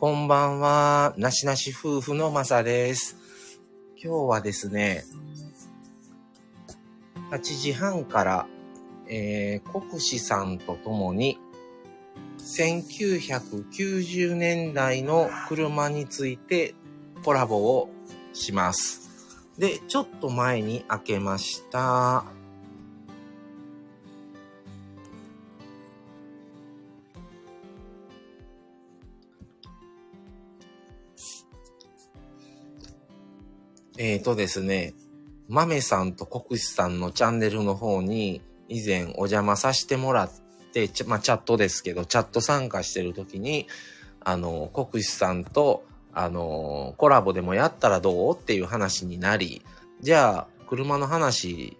[0.00, 1.12] こんばんは。
[1.18, 3.18] なしなし夫婦のまさです。
[4.02, 5.04] 今日はですね、
[7.30, 8.46] 8時半から、
[9.10, 11.38] えー、国士さんと共に、
[12.38, 16.74] 1990年代の車について
[17.22, 17.90] コラボを
[18.32, 19.36] します。
[19.58, 22.39] で、ちょっと前に開けました。
[34.02, 34.94] えーとですね、
[35.46, 40.30] 豆さんと国士さんのチャンネルの方に以前お邪魔させてもらっ
[40.72, 43.66] て、まあ、チャットですけど、チャット参加してる時に、
[44.20, 49.60] あの、国士さんと、あの、コラボでもやったらどうっていう話になり、
[50.00, 51.76] じゃあ、車の話、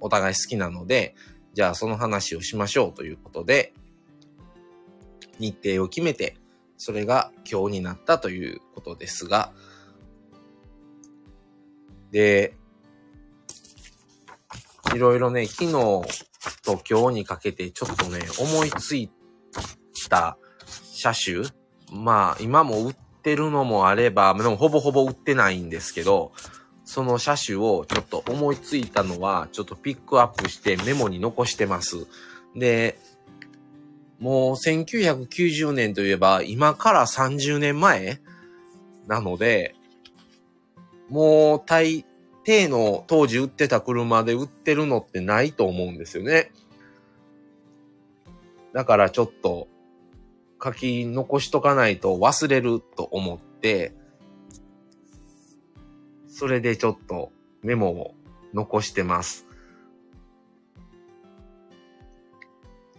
[0.00, 1.14] お互い好きなので、
[1.54, 3.72] じゃあその話をしましょうということで、
[5.38, 6.36] 日程を決めて、
[6.76, 9.54] それが今日になったということですが、
[12.14, 12.54] で、
[14.94, 15.72] いろいろね、昨日
[16.62, 19.10] と今日にかけてちょっとね、思いつい
[20.08, 20.38] た
[20.92, 21.42] 車種
[21.90, 26.30] まあ、今も売ってるのもあれば、でもほぼほぼ売ってないんですけど、
[26.84, 32.06] その車種をちょっと思いついたのは、ちょっとピックアップしてメモに残してます。
[32.54, 32.96] で、
[34.20, 38.20] もう1990年といえば、今から30年前
[39.08, 39.74] なので、
[41.08, 42.04] もう大
[42.46, 46.52] 抵の当時売ってた車で売ってるのってないと思うんですよね。
[48.72, 49.68] だからちょっと
[50.62, 53.94] 書き残しとかないと忘れると思って、
[56.28, 57.30] それでちょっと
[57.62, 58.14] メモを
[58.52, 59.46] 残してます。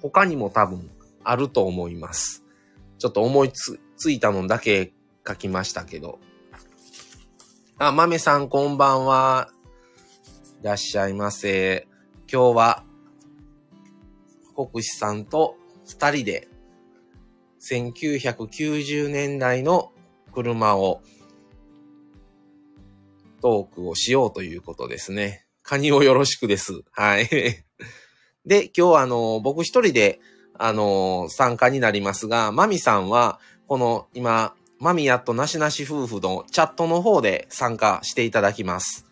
[0.01, 0.89] 他にも多分
[1.23, 2.43] あると思います。
[2.97, 4.93] ちょっと思いつついたのだけ
[5.27, 6.19] 書きましたけど。
[7.77, 9.49] あ、豆さんこんばんは。
[10.61, 11.89] いらっしゃいませ。
[12.31, 12.85] 今日は、
[14.55, 16.47] 国士さんと二人で、
[17.59, 19.91] 1990年代の
[20.33, 21.01] 車を、
[23.41, 25.45] トークをしようということですね。
[25.61, 26.81] カニをよろしくです。
[26.93, 27.27] はい。
[28.45, 30.21] で、今日はあの、僕一人で、
[30.53, 39.05] あの、参加になりますが、マミさんは、この今、マミヤとなしなし夫婦のチャットの方で参加していただきます。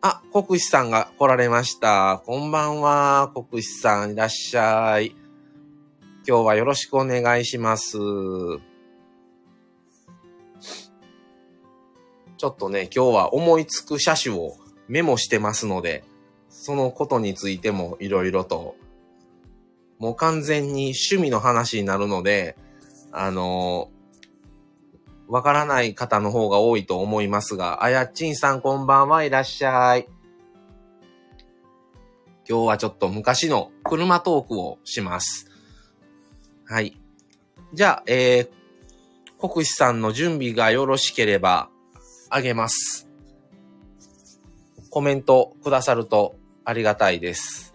[0.00, 2.22] あ、国士さんが来られました。
[2.24, 5.14] こんばんは、国士さんいらっしゃい。
[6.26, 7.98] 今日はよろしくお願いします。
[7.98, 14.56] ちょっとね、今日は思いつく車種を
[14.88, 16.04] メモしてますので、
[16.48, 18.76] そのことについてもいろいろと、
[19.98, 22.56] もう完全に趣味の話になるので、
[23.12, 23.90] あの
[25.28, 30.08] わからない方の方が多いと思いますが、あやっちんさんこんばんはいらっしゃい。
[32.48, 35.48] 今日はちょっと昔の車トークをします。
[36.66, 36.96] はい。
[37.72, 41.70] じゃあ、えー、国士さんの準備がよろしければ、
[42.28, 43.08] あげます。
[44.90, 47.74] コメントくださるとありがたいです。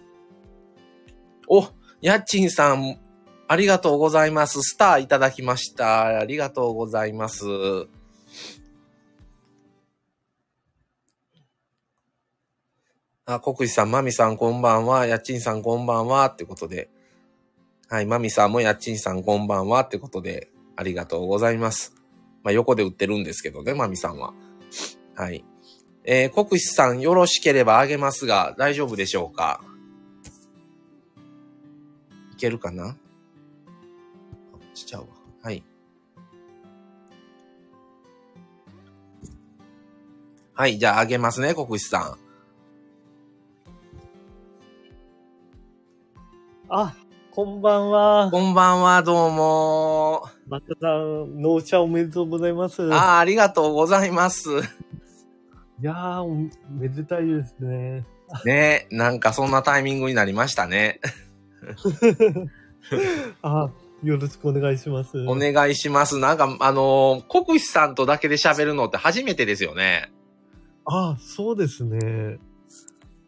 [1.48, 1.70] お、
[2.02, 3.00] やっちんさん、
[3.48, 4.62] ありがとうございます。
[4.62, 6.20] スターいただきました。
[6.20, 7.46] ありがとうございます。
[13.28, 15.06] あ、国士さん、まみさんこんばんは。
[15.06, 16.26] やっちんさんこんばんは。
[16.26, 16.90] ってことで。
[17.88, 19.82] はい、まみさんもやっちんさんこんばんは。
[19.82, 21.94] ってことで、ありがとうございます。
[22.44, 24.34] まあ、横で売ってるんですけどね、まみさんは。
[25.16, 25.46] はい。
[26.04, 29.62] えー、国士さんよろしければあげますが、大丈夫でしょうか？
[32.34, 32.98] いけるかな？
[34.76, 35.08] しちゃうわ。
[35.42, 35.64] はい。
[40.54, 42.18] はい、じゃああげますね、国士さん。
[46.70, 46.96] あ、
[47.32, 48.30] こんばんは。
[48.32, 50.24] こんばんは、どうも。
[50.48, 52.84] マタさん、納車おめでとうございます。
[52.94, 54.50] あーありがとうございます。
[54.50, 56.36] いやー、お
[56.72, 58.06] めでたいですね。
[58.46, 61.02] ねなんかそんなタイミングになりましたね。
[63.44, 63.70] あ、
[64.04, 65.18] よろしくお願いします。
[65.28, 66.18] お願いします。
[66.18, 70.12] なんか、あのー国士さんとだけで喋るのって初めてですよね。
[70.86, 72.38] あ、そうですね。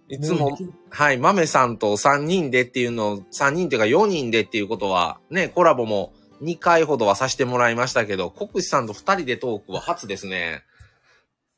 [0.10, 0.58] いつも
[0.90, 10.63] はい、豆さんと3人でっていうのを、3人っていうか4人でっていうことは、ね、コラボも2回ほどはさせてもらいましたけど、国士さんと2人でトークは初ですね。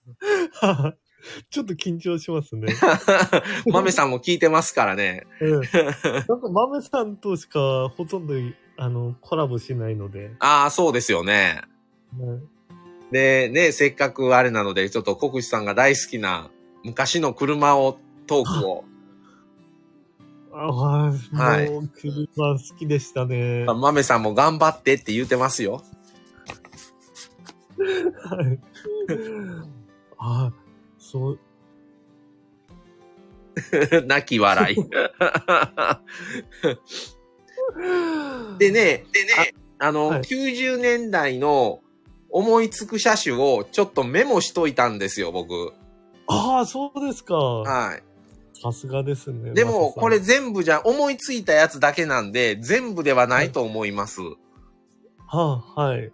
[1.51, 2.73] ちょっと緊張しますね。
[3.67, 5.27] 豆さんも聞いてますからね。
[5.41, 8.33] う ん、なんか、豆さんとしかほとんど、
[8.81, 10.31] あの、コラボしないので。
[10.39, 11.63] ああ、そうですよね。
[12.13, 12.39] ね
[13.11, 16.49] で、ね、せっかくあれなので、ちょっと国士さんが大好きな
[16.85, 18.85] 昔の車を、トークを、
[20.53, 21.17] あはい。
[21.35, 23.65] はいもう、車好きでしたね。
[23.65, 25.83] は豆さんも頑張ってって言うてますよ。
[27.77, 27.81] い。
[30.17, 30.53] あ
[30.97, 31.39] そう、
[34.07, 34.77] 泣き笑い。
[38.57, 41.79] でね、でね、あの、はい90年代の
[42.29, 45.73] 思いつく車種をちょっとメモしといたんですよ、僕。
[46.27, 47.35] ああ、そうですか。
[47.35, 48.03] はい。
[48.61, 49.51] さすがですね。
[49.51, 54.21] でも、これ、全部じゃ、思いついたやつだけなんで、全部ではないと思います。
[55.25, 56.11] はあ、はい。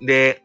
[0.00, 0.42] で、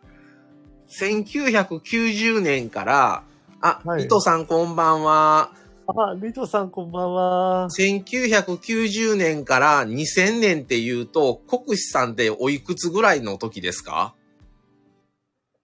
[0.99, 3.23] 1990年から、
[3.59, 5.51] あ、はい伊藤さんこんばんは。
[5.85, 7.67] あ、リトさんこんばんは。
[7.77, 14.15] 1990年から2000年っていうと、国士さんっておいくつぐらいの時ですか？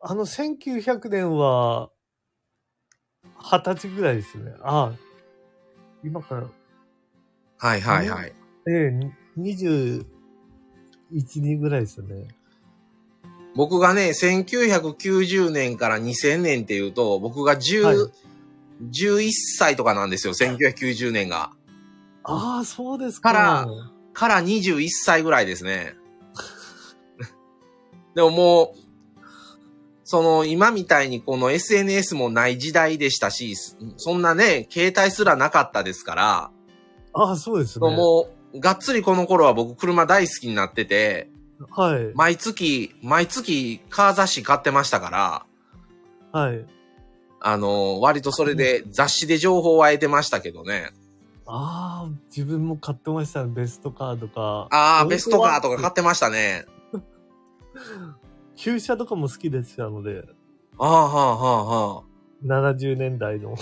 [0.01, 1.89] あの、1900年は、
[3.42, 4.54] 二十歳ぐらいですね。
[4.62, 4.92] あ
[6.04, 6.48] 今から、
[7.57, 8.33] はいはいはい。
[8.68, 9.12] ええ、に
[9.57, 10.06] 21、
[11.12, 12.27] 2ぐらいですね。
[13.56, 17.98] 僕がね、1990年から2000年っていうと、僕が10、はい
[18.81, 21.52] 11歳とかなんですよ、1990年が。
[22.24, 23.31] ああ、そうですか。
[23.31, 23.68] から
[24.14, 25.96] から21歳ぐらいですね。
[28.16, 28.80] でももう、
[30.04, 33.56] その今みたいにこの SNS もない時代でしたし、
[33.98, 36.52] そんなね、携帯すらなかったですから、
[37.14, 37.90] ああ、そうですね。
[37.90, 41.30] もう、がっつりこの頃は僕車大好きになってて、
[41.70, 42.12] はい。
[42.16, 45.10] 毎月、毎月カー雑誌買ってましたか
[46.32, 46.66] ら、はい。
[47.41, 50.91] あの、割とそれで雑誌で情報は得てましたけどね。
[51.45, 53.51] ああ、自分も買ってましたね。
[53.53, 54.68] ベストカーとか。
[54.71, 56.65] ああ、ベストカーとか買ってましたね。
[58.56, 60.25] 旧車とかも好きでしたので、
[60.77, 62.03] ああ、はあ、はあ、はあ。
[62.45, 63.56] 70年代の。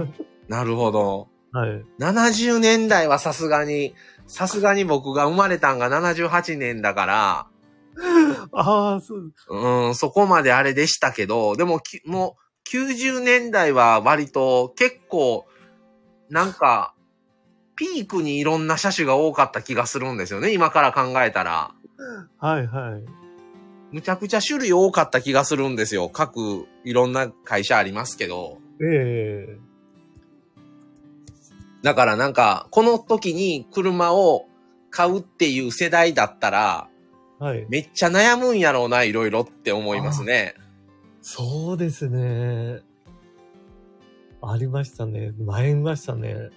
[0.48, 1.28] なるほど。
[1.52, 1.84] はい。
[2.00, 3.94] 70年代はさすがに、
[4.26, 7.46] さすがに僕が生まれたんが78年だから、
[8.52, 9.32] ああ、そう。
[9.50, 15.46] うん、そこまであれでしたけど、でもき、もう、90年代は割と結構、
[16.30, 16.94] なんか、
[17.76, 21.72] ピークにいろんな車種が多かった気がするんですよね、今から考えたら。
[22.38, 23.24] はいはい。
[23.92, 26.08] むちゃくちゃ種類多かった気がするんですよ。
[26.08, 28.58] 各、いろんな会社ありますけど。
[28.80, 29.58] ええ
[31.82, 34.46] だからなんか、この時に車を
[34.90, 36.88] 買うっていう世代だったら、
[37.38, 37.66] はい。
[37.68, 40.54] めっちゃ悩むんやろうな、いろいろって思いますね。
[41.26, 42.82] そうですね。
[44.42, 45.32] ありましたね。
[45.38, 46.50] 迷いましたね。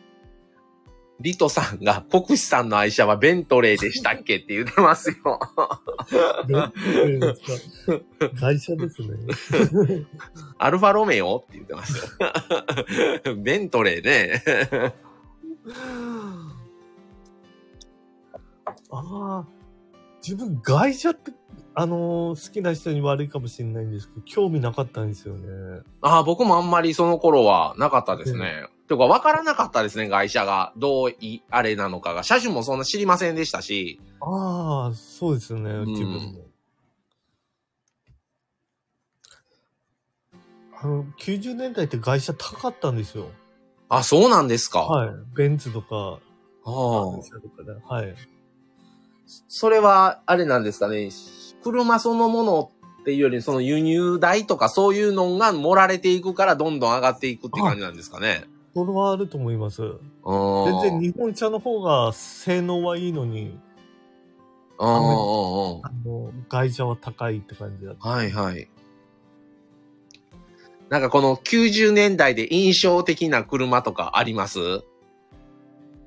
[1.22, 5.40] リトさんが、国士さんの愛車はベントレーでしたっけって言ってますよ。
[6.48, 6.54] で
[7.18, 7.42] です
[7.88, 8.38] か？
[8.42, 9.08] 会社ですね。
[10.58, 12.18] アルファロメオって言ってます
[13.24, 13.36] よ。
[13.38, 14.44] ベントレーね。
[18.92, 19.48] ああ、
[20.22, 21.32] 自分外車って、
[21.80, 25.84] あのー好きな人に悪いかもしれないんですけど、興味なかったんですよね。
[26.02, 28.66] ああ、僕もあんまりその頃はなかったですね。
[28.88, 30.74] ていうか、わからなかったですね、外車が。
[30.76, 32.24] どうい、あれなのかが。
[32.24, 34.00] 車種もそんな知りませんでしたし。
[34.22, 36.48] ああ、そうですよね、ん自分も。
[40.82, 43.30] あの、90年代って外車高かったんですよ。
[43.88, 44.80] あ、そうなんですか。
[44.80, 45.10] はい。
[45.36, 46.20] ベンツとか、
[46.66, 47.22] ああと
[47.56, 47.72] かで。
[47.88, 48.16] はい。
[49.28, 51.12] それは、あれなんですかね。
[51.68, 52.72] 車そのもの
[53.02, 58.46] っていうより、その輸入代とかそういうのが盛られていくからどんどん上がっていくって感じなんですかね。
[58.74, 59.82] それはあると思います。
[59.82, 63.58] 全全然日本車の方が性能はいいのに、
[64.78, 65.82] あの、
[66.48, 68.08] 外車は高いって感じだった。
[68.08, 68.70] はいはい。
[70.90, 74.60] なんかこの90年代で印象的な車とかあります？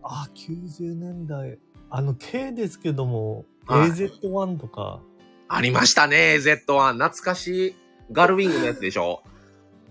[0.03, 1.59] あ、90年代。
[1.91, 5.01] あの、K ですけども、はい AZ1 とか、
[5.53, 6.93] ありましたね、Z1。
[6.95, 7.77] 懐かしい。
[8.13, 9.23] ガルウィングのやつでしょ？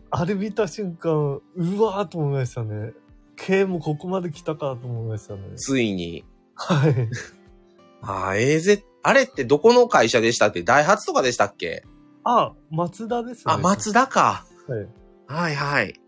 [0.09, 2.93] あれ見た瞬間、うわーと思いましたね。
[3.35, 5.41] K もここまで来たかと思いましたね。
[5.57, 6.23] ついに。
[6.55, 7.09] はい。
[8.01, 10.63] ああ、AZ、あれってどこの会社でしたっけ？
[10.63, 11.83] ダイハツとかでしたっけ？
[12.23, 13.53] あ、松田ですね。
[13.53, 14.45] あ、松田か。
[14.67, 14.87] はい。
[15.27, 15.99] はいはい。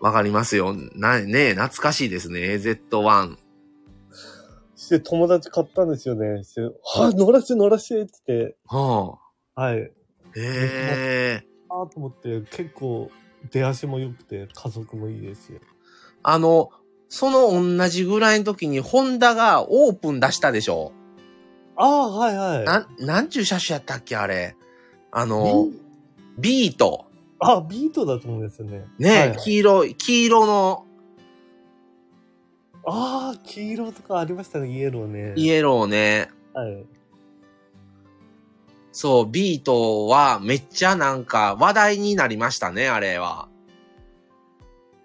[0.00, 0.74] わかりますよ。
[0.94, 2.40] な、ね懐かしいですね。
[2.40, 3.36] AZ1。
[4.82, 6.42] して友達買ったんですよね。
[6.42, 9.18] して、は乗らして乗らしてって言って、は
[9.54, 9.74] はい。
[9.74, 9.76] あ。
[9.76, 9.92] へ
[10.36, 11.46] え。
[11.70, 13.08] あーと思って、結構
[13.52, 15.60] 出足も良くて、加速もいいですよ。
[16.24, 16.70] あの、
[17.08, 20.90] その同じぐらいの時に、ホンダがオープン出したでしょ？
[21.76, 22.64] ああ、はいはい。
[22.64, 24.56] なん、なんちゅう車種やったっけあれ。
[25.12, 25.68] あの、
[26.38, 27.06] ビート。
[27.38, 28.84] あ、ビートだと思うんですよね。
[28.98, 30.86] ね、はいはい黄色い、黄色の
[32.84, 35.34] ああ、黄色とかありましたね、イエローね。
[35.36, 36.30] イエローね。
[36.52, 36.84] はい。
[38.90, 43.48] そう、ビートはめっちゃなんか話題になりましたね、あれは。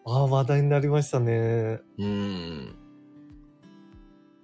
[0.05, 1.79] ああ、話題になりましたね。
[1.97, 2.75] うん。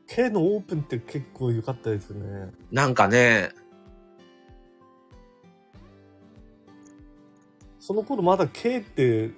[0.07, 2.51] K のオープンって結構良かったですね。
[2.71, 3.51] なんかね、
[7.79, 9.31] その頃まだ K って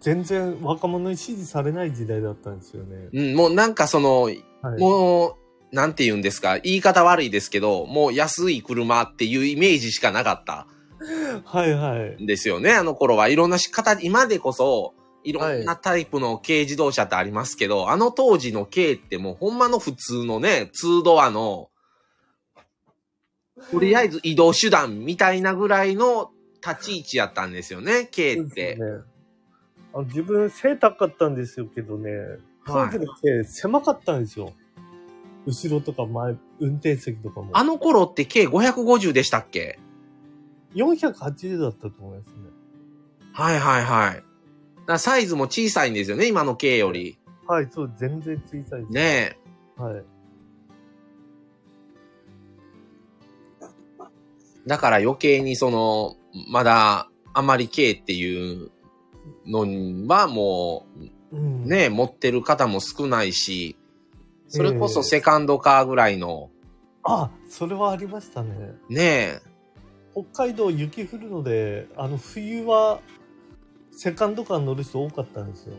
[0.00, 3.08] 全然若者に支持されない時代だったんですよね。
[3.12, 4.42] うん、もうなんかその、はい。
[4.78, 5.34] もう、
[5.72, 10.66] なんて言うんですか、言い方悪いですけど、もう安い車っていうイメージしかなかった
[11.44, 12.22] はいはい。
[12.22, 13.28] んですよね、あの頃は。
[13.28, 21.68] いろんな仕方、今でこそ、いろんなタイプの軽自動車ってありますけど、あの当時の軽ってもうほんまの普通のね、2ドアの、
[23.70, 26.30] とりあえず移動手段みたいなぐらいの
[26.66, 28.76] 立ち位置やったんですよね、軽って。
[28.76, 29.09] ね。
[29.92, 32.10] あの自分背高かったんですよけどね、
[32.66, 34.52] 当時の K 狭かったんですよ。
[35.46, 37.50] 後ろとか前、運転席とかも。
[37.52, 39.78] あの頃って軽550でしたっけ
[40.74, 42.34] ？480だったと思いますね。
[43.32, 44.24] はいはいはい。
[44.86, 47.18] だサイズも小さいんですよね、今の軽より。
[47.46, 48.92] はい、そう、全然小さいです。
[48.92, 49.36] ね
[49.78, 49.82] え。
[49.82, 50.04] はい。
[54.66, 56.16] だから余計にその、
[56.50, 58.70] まだあまり軽っていう
[59.50, 59.60] の
[60.06, 60.86] はも
[61.32, 63.76] うね、持ってる方も少ないし、
[64.48, 66.50] それこそセカンドカーぐらいの、
[67.02, 68.74] あ、それはありましたね。
[68.88, 69.40] ね
[70.12, 73.00] 北海道雪降るので、あの、冬は、
[73.92, 75.74] セカンドカー乗る人多かったんですよ。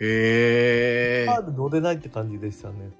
[0.00, 1.24] え。
[1.24, 1.28] へえ。
[1.28, 2.90] あカーで乗れないって感じでしたね。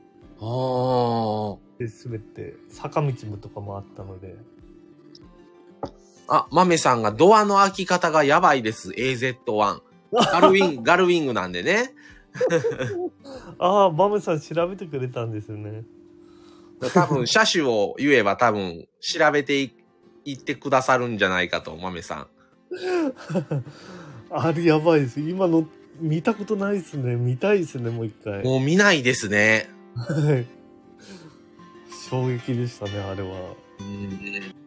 [0.40, 1.56] あ。
[1.78, 4.36] で、滑って、坂道もとかもあったので。
[6.28, 8.90] あ、マメさんがドアの開き方がやばいです。
[8.90, 9.85] AZ1。
[10.12, 11.92] ガルウィング、ガルウィングなんでね。
[13.58, 15.84] ああ、マムさん調べてくれたんですよね。
[16.92, 19.72] 多分、車種を言えば多分、調べてい
[20.25, 22.26] いってくださるんじゃないかと、マメさん。
[24.30, 25.20] あれやばいです。
[25.20, 25.68] 今の
[26.00, 27.16] 見たことないですね。
[27.16, 28.42] 見たいですね、もう一回。
[28.42, 29.70] もう見ないですね。
[29.94, 30.46] はい。
[32.10, 33.54] 衝撃でしたね、あれは。
[33.80, 34.65] うん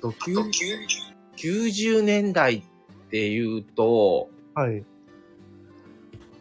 [0.00, 0.42] と90、
[1.36, 2.62] 90年代っ
[3.10, 4.84] ていうと、はい。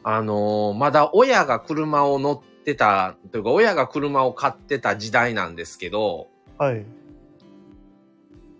[0.03, 6.85] あのーまだ親が車を乗ってた、というか親が車を買ってた時代なんですけど、はい。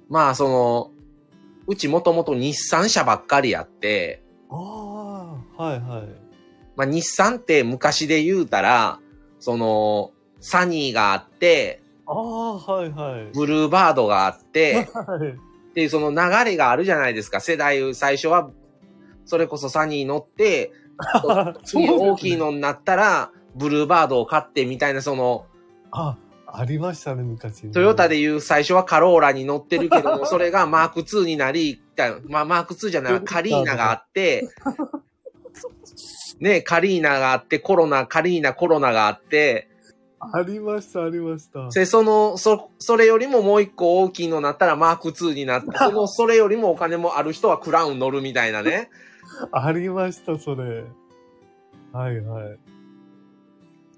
[0.09, 0.91] まあその、
[1.67, 4.55] うちもともと日産車ばっかりやって、あ
[5.57, 6.07] あ、はいはい。
[6.75, 8.99] まあ日産って昔で言うたら、
[9.39, 13.31] その、サニーがあって、ああ、はいはい。
[13.33, 15.29] ブルーバードがあって、 はい。
[15.29, 17.41] っていうその流れがあるじゃないですか。
[17.41, 18.49] 世代、最初は、
[19.25, 20.71] それこそサニー乗って、
[21.63, 25.45] 次 大きいのになったら、ブルーバードを買ってみたいな、その、
[25.91, 27.71] あ、ありましたね、昔、ね。
[27.71, 31.81] トヨタでいう最初はカローラに乗ってるけども、 それがマーク2になり、
[32.27, 34.47] まあマーク2じゃない、カリーナがあって、
[36.39, 39.69] ね、カリーナがあって、コロナ、カリーナ、コロナがあって、
[40.19, 41.69] ありました、ありました。
[41.69, 48.89] で、その、そ、それよりももう一個大きいのになったらマーク2になって、 その、それよりもお金もある人はクラウン乗るみたいなね。
[49.51, 50.83] ありました、それ。
[51.91, 52.53] はいはい。
[52.53, 52.57] っ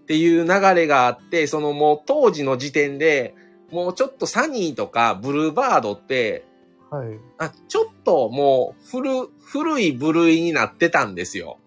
[0.08, 3.36] ていう流れがあって、そのもう当時の時点で、
[3.72, 6.46] もうちょっとサニーとかブルーバードって、
[6.90, 7.20] はい。
[7.38, 11.58] あ、ちょっともう古、古い部類になってたんですよ。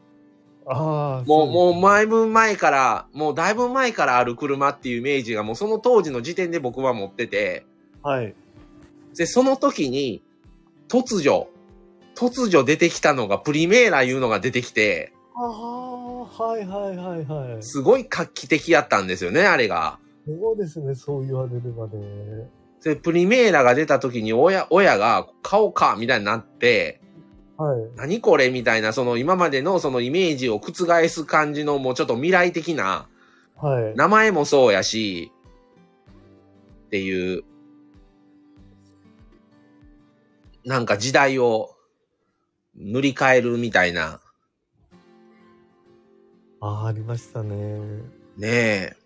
[0.73, 1.91] ああ、もう、もう前。
[2.01, 7.67] 前分前から、もうだいぶ前からある車っていうイメージがもうその当時の時点で僕は持ってて、
[8.03, 8.35] はい。
[9.17, 10.23] で、その時に、
[10.89, 11.49] 突如、
[12.15, 17.63] 突如出てきたのがプリメーラいうのが出てきて、ああ、はいはいはいはい。
[17.63, 19.99] すごい画期的やったんですよね、あれが。
[20.27, 22.49] そうですね、そう言われればね。
[22.83, 27.01] で、プリメーラが出た時に親、親が買おうか、みたいになって、
[27.61, 27.91] はい。
[27.95, 30.73] 何これみたいな、その今までのそのイメージを覆
[31.09, 33.07] す感じのもうちょっと未来的な、
[33.57, 33.95] はい。
[33.97, 35.31] 名前もそうやし、
[36.87, 37.45] っていう、
[40.65, 41.77] なんか時代を
[42.75, 44.23] 塗り替えるみたいな、
[46.63, 47.57] ああ、ありましたね。
[48.39, 48.97] ねえ。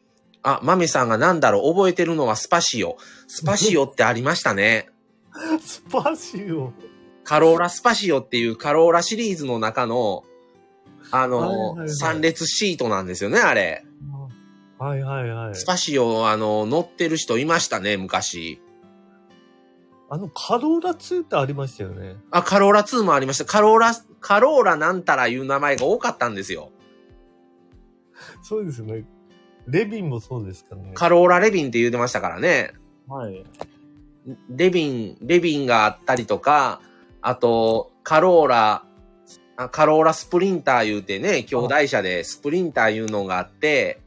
[0.44, 2.98] あ、マミさんがなんだろう、覚えてるのはスパシオ。
[3.26, 4.90] スパシオってありましたね。
[5.60, 6.72] スパシオ。
[7.24, 10.24] カローラスパシオっていうカローラシリーズの中の、
[11.10, 13.84] あはいの、はいはい3列シートなんですよね、あれ。
[14.78, 15.54] はいはいはい。
[15.54, 18.60] スパシオ、あの、乗ってる人いましたね、昔。
[20.10, 22.16] あの、カローラ2ってありましたよね。
[22.30, 23.44] あ、カローラ2もありました。
[23.44, 26.70] カローラ、カローラなんたらいう名前が多かったんですよ。
[28.42, 29.04] そうですね。
[29.66, 30.92] レビンもそうですかね。
[30.94, 32.74] カローラレビンって言ってましたからね。
[33.08, 33.44] はい。
[34.50, 36.80] レビン、レビンがあったりとか、
[37.26, 38.84] あと、カローラ、
[39.56, 44.02] あカローラスプリンター言うてね、兄弟車でスプリンターいうのがあって、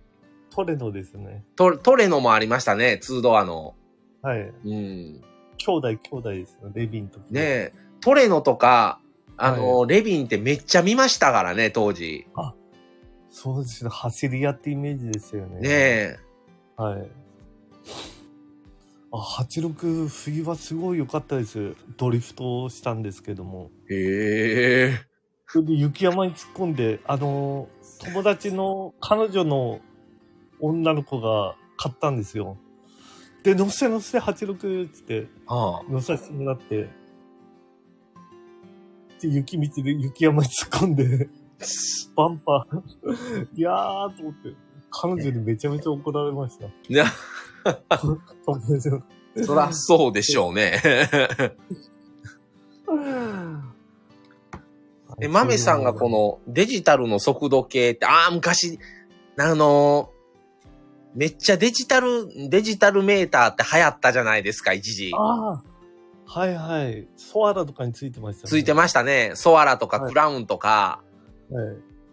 [0.52, 1.44] トレノですね。
[1.56, 3.74] トトレノもありましたね、2ドアの。
[4.22, 4.42] はい。
[4.42, 5.22] うん。
[5.58, 6.72] 兄弟兄弟ですね。
[6.76, 7.18] レビンと。
[7.18, 9.00] ねえ、トレノとか、
[9.36, 12.28] あの、レビンってめっちゃ見ましたからね、当時。
[13.32, 13.90] そうですね。
[13.90, 15.60] 走り屋ってイメージですよね。
[15.62, 16.20] ねえ。
[16.76, 17.10] はい。
[19.12, 21.76] あ、86冬はすごい良かったです。
[21.98, 23.72] ドリフトしたんですけども。
[23.90, 25.00] へえ。
[25.48, 29.80] それで雪山に突っ込んで、あの、友達の彼女の
[30.60, 32.58] 女の子が買ったんですよ。
[33.44, 36.90] で、乗せ乗せ86っつっては乗せてもらって、
[39.22, 41.30] で、雪道で雪山に突っ込んで、
[42.16, 43.48] バンパー。
[43.56, 44.54] いやーと思って、
[44.90, 46.68] 彼女にめちゃめちゃ怒られました。
[49.44, 50.82] そらそうでしょうね。
[55.20, 58.80] え、マメさんがこのデジタルの速度計って、ああ、昔、
[59.38, 60.12] あの
[61.16, 65.12] めっちゃデジタル、デジタルメーターって流行ったじゃないですか、一時。
[65.16, 65.64] ああ、
[66.28, 67.08] はいはい。
[67.16, 68.50] ソアラとかについてましたね。
[68.50, 69.32] ついてましたね。
[69.34, 71.02] ソアラとかはいクラウンとか、
[71.50, 71.66] はい。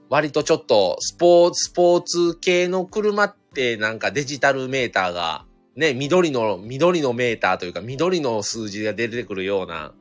[0.09, 5.47] 割とちょっとスポーツ、スポーツ系の車ってなんかデジタルメーターが、
[5.77, 9.95] ね、緑の、緑のメーターというか、緑の数字が出てくるような、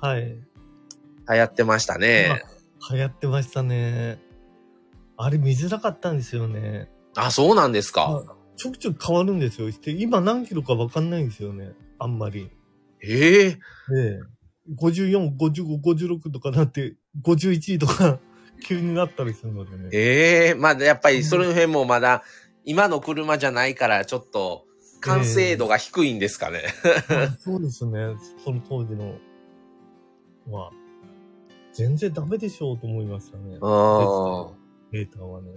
[0.00, 0.24] はい。
[0.24, 2.42] 流行ってましたね。
[2.90, 4.18] 流行ってましたね。
[5.16, 6.90] あれ見づらかったんですよね。
[7.16, 8.24] あ、そうなんですか。
[8.26, 9.70] あちょくちょく変わるんですよ。
[9.70, 11.72] で今何キロかわかんないんですよね。
[11.98, 12.50] あんまり。
[13.02, 13.58] ええね
[13.90, 14.20] え。
[14.78, 18.18] 54、55、56とかなって、51とか
[18.64, 19.88] 急になったりするのでね。
[19.92, 22.22] ええまあやっぱりその辺もまだ、
[22.68, 24.66] 今の車じゃないからちょっと
[25.00, 26.64] 完成度が低いんですかね。
[27.08, 28.14] あそうですね。
[28.44, 29.14] その当時の
[30.50, 30.70] は。
[31.72, 33.56] 全然ダメでしょうと思いましたね。
[33.58, 33.60] うん。
[33.62, 34.50] あ
[34.90, 35.48] メーターはね。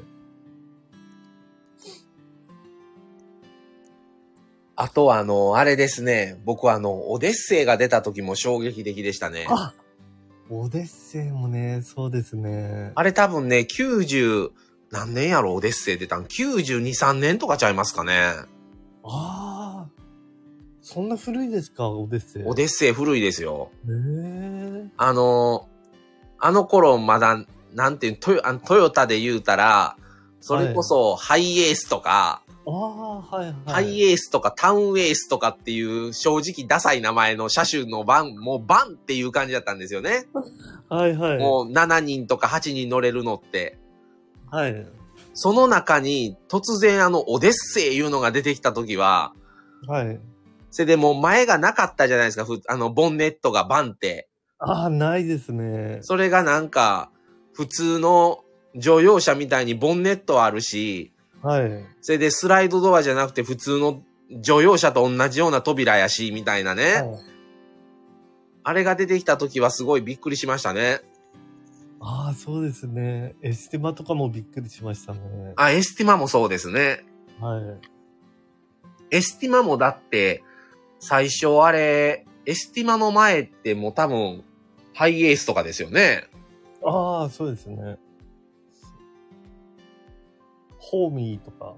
[4.93, 6.39] とはあの、あれですね。
[6.45, 9.47] 僕はあの、オデッセイが出た時も衝撃的でしたね。
[9.49, 9.73] あ
[10.49, 12.91] オデッセイもね、そうですね。
[12.95, 14.51] あれ多分ね、90、
[14.91, 18.33] 何年やろ、オデッセイ出たん ?92、3年とかちゃいますかね。
[19.03, 19.87] ああ。
[20.81, 22.43] そんな古いですか、オデッセイ？
[22.43, 23.71] オデッセイ古いですよ。
[23.87, 24.87] へえ。
[24.97, 25.69] あの、
[26.39, 29.95] あの頃まだ、なんていうトヨあのトヨタで言うたら、
[30.41, 33.55] それこそハイエースとか、ああ、はいはい。
[33.65, 40.27] ハイエースとかタウンエースとかっていう正直ダサい名前の車種のバン、もうバンっていう感じだったんですよね。
[40.89, 41.37] はいはい。
[41.37, 43.77] もう7人とか8人乗れるのって。
[44.51, 44.87] はい。
[45.33, 49.33] その中に突然あのオデッセイいうのが出てきた時は、
[49.87, 50.19] はい。
[50.69, 54.29] それでもう前がなかったじゃないですか、ふあのボンネットがバンって。
[54.59, 55.99] ああ、ないですね。
[56.01, 57.09] それがなんか
[57.53, 58.43] 普通の
[58.75, 61.85] 乗用車みたいにボンネットあるし、はい。
[62.01, 66.95] それでスライドドアじゃなくて普通の乗用車と同じような扉やし、みたいなね。
[66.95, 67.31] はい
[68.63, 71.01] あれが出てきた時はすごいびっくりしましたね。
[72.03, 73.35] ああ、そうですね。
[73.43, 75.19] エステマとかもびっくりしましたね。
[75.55, 77.05] あ、エスティマもそうですね。
[77.39, 77.59] は
[79.11, 79.15] い。
[79.15, 80.43] エスティマもだって、
[80.99, 84.43] 最初あれ、エスティマの前ってもう多分、
[84.93, 86.27] ハイエースとかですよね。
[86.83, 87.97] ああ、そうですね。
[90.79, 91.75] ホーミーとか。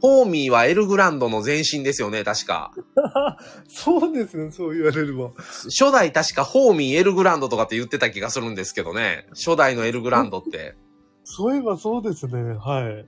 [0.00, 2.72] ホーミーはエルグランドの前身ですよね、確か。
[3.68, 5.30] そうですね、そう言われれば。
[5.64, 9.26] 初代確かホーミーエルグランドとかって言ってた気がするんですけどね。
[9.30, 10.76] 初代のエルグランドって。
[11.24, 13.06] そういえばそうですね、はい。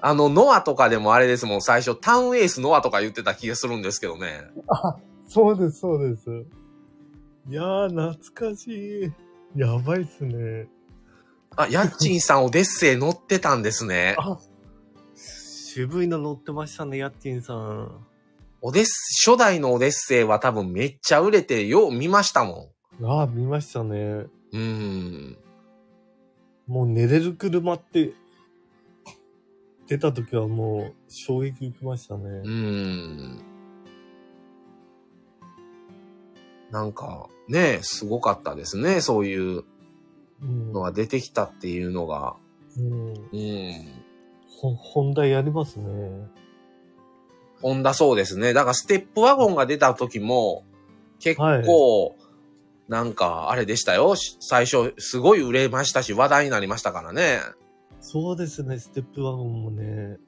[0.00, 4.44] あの、ノアとかでもあれですもん、最初、タウンエースノアとか言ってた気がするんですけどね。
[5.26, 6.44] そうです、そうです。
[7.48, 9.12] いやー、懐かしい。
[9.58, 10.68] やばいっすね。
[11.56, 14.14] あ、ヤッチンさんオデッセイ乗ってたんですね。
[14.18, 14.38] あ、
[15.80, 18.06] 渋いの乗ってましたね、ヤッチンさん。
[18.60, 18.90] オデッセ、
[19.24, 23.98] 初代のオデッセイは多分めっちゃ売れて、よう見ましたもああ、見ましたね。
[23.98, 24.18] ん。
[24.18, 25.38] うーん。
[26.66, 28.12] もう寝れる車って、
[29.86, 32.42] 出た時はもう衝撃受けましたねう。
[32.44, 33.40] ーん。
[36.70, 39.00] なんか、ね、すごかったですね。
[39.00, 39.64] そういう
[40.42, 42.36] うんのが出てきたっていうのが。
[42.76, 43.14] うん。
[43.14, 43.99] うん。
[44.60, 45.84] ほ、本題やりますね。
[47.62, 48.52] ホンダそうですね。
[48.52, 50.64] だからステップワゴンが出た時も、
[51.18, 52.14] 結構、
[52.88, 54.16] なんか、あれでしたよ。
[54.16, 57.40] し最初、すごい売れましたし、話題になりましたからね。
[58.00, 60.18] そうですね、ステップワゴンもね。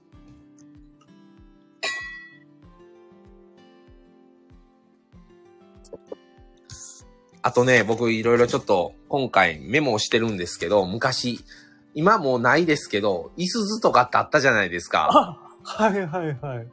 [7.43, 11.45] あとね、僕いろいろちょっと今回メモをしてるんですけど、昔、
[11.95, 15.09] 今もうないですけど、イスズとかってあったじゃないですか。
[15.13, 16.69] あはいはいはい。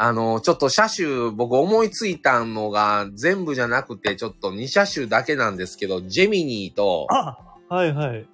[0.00, 7.36] あの、ちょっと車種、僕思いついたのが全部じゃなくて、ちょっと2車種だけなんですけど、ジェミニーとあ
[7.68, 8.26] はいはい。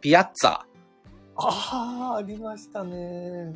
[0.00, 0.50] ピアッツァ。
[0.50, 0.66] あ
[1.36, 3.54] あ、ありましたね。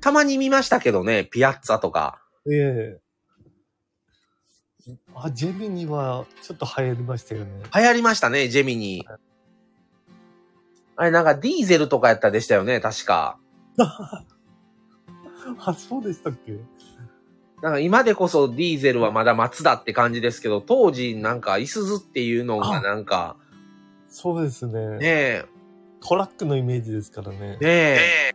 [0.00, 2.22] たまに見ましたけどね、ピアッツァとか。
[2.50, 3.00] ええ
[5.14, 7.50] あ、ジェミニはちょっと流行りましたよね。
[7.74, 9.29] 流行りましたね、ジェミニー。
[11.00, 13.38] あれなんかディーゼルとかやったでしたよね、確か。
[13.78, 16.58] あ、そうでしたっけ？
[17.62, 23.38] なんか今でこそディーゼルはまだ松田って感じですけど、当時なんかイスズっていうのがなんか、
[24.08, 24.98] そうですね。
[24.98, 25.44] ねえ、
[26.06, 27.56] トラックのイメージですからね。
[27.56, 28.32] ねえ。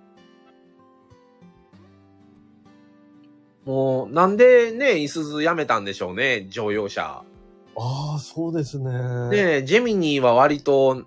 [3.64, 7.22] もう、なんでね、イスズやめたんでしょうね、乗用車。
[7.78, 8.92] ああ、そうですね。
[9.30, 11.06] ねえ、ジェミニーは割と、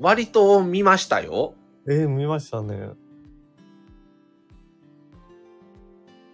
[0.00, 1.54] 割と見ましたよ。
[1.88, 2.90] ええ見ましたね。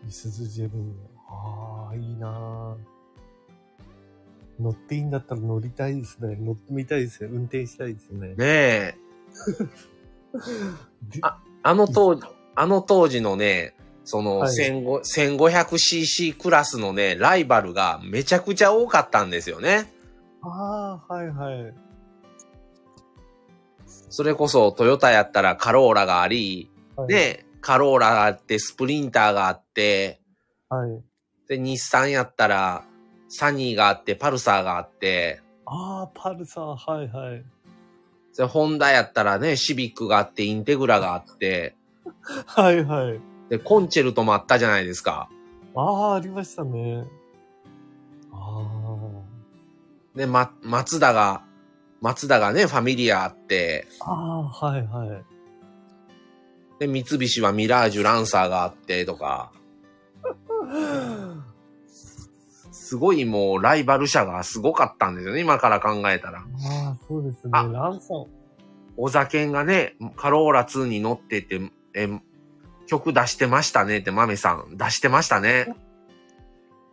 [0.09, 0.95] いすずジェミニ。
[1.29, 2.77] ああ、いいなー
[4.63, 6.37] 乗っていいんだったら乗りたいですね。
[6.37, 7.31] 乗ってみたいですね。
[7.33, 8.29] 運転したいですね。
[8.29, 8.95] ねえ。
[11.09, 19.93] でああの当時、あの当時のね、その、はい 1500cc クラスのね、ライバルがめちゃくちゃ多かったんですよね。
[20.43, 21.75] ああ、はいはい。
[24.13, 30.21] それこそトヨタやったらカローラがあり、はい、ね、カローラがあって、スプリンターがあって、
[30.69, 31.03] はい。
[31.49, 32.85] で、日産やったら、
[33.31, 37.45] サニーがあって、パルサーがあって、ああ、パルサー、はいはい。
[38.37, 41.75] で、ホンダやったらね、シビックがあって、インテグラがあって、
[42.45, 43.21] はいはい。
[43.49, 45.31] で、コンチェルトもあったじゃないですか。
[45.75, 47.07] ああ、ありましたね。
[48.31, 48.69] あ
[50.15, 51.45] で、ま、松田が、
[52.03, 54.11] 松田がね、ファミリアあって、あ。
[54.11, 55.25] ああ、はいはい。
[56.81, 59.53] で、三菱はミラージュ、ランサーがあってとか、
[62.73, 66.41] すごいもうライバル車がすごかったんですよね、今から考えたら。
[66.41, 67.51] ああ、そうですね。
[67.53, 68.27] あランさん。
[68.97, 72.09] 小酒がね、カローラ2に乗ってて、え、
[72.89, 74.77] 曲出してましたねって、マメさん。
[74.77, 75.73] 出してましたね。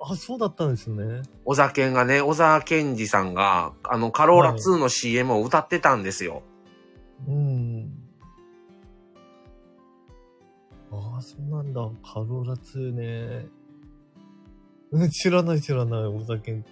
[0.01, 1.21] あ、そうだったんですね。
[1.45, 6.43] 小酒がね、小沢健二さんが、あの、カローラ2の CM を歌ってたんですよ。
[7.27, 7.91] うん。
[10.91, 11.81] ああ、そうなんだ。
[12.03, 13.47] カローラ2ね。
[14.91, 16.03] う ん知らない知らない。
[16.05, 16.63] お酒、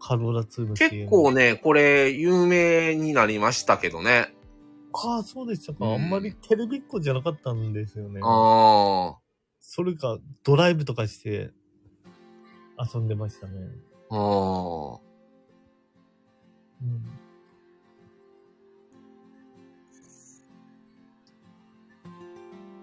[0.00, 0.90] カローラ2の CM。
[0.90, 4.32] 結構ね、これ、有名になりましたけどね。
[4.92, 5.84] ああ、そうでしたか。
[5.84, 8.20] うんあんまりテレビっ子じゃなかったんですよね。
[8.22, 9.16] あ
[9.60, 11.50] それか、ドライブとかして
[12.78, 13.52] 遊んでましたね。
[14.10, 14.16] あ。
[14.16, 15.00] ああ。
[16.82, 17.16] うん。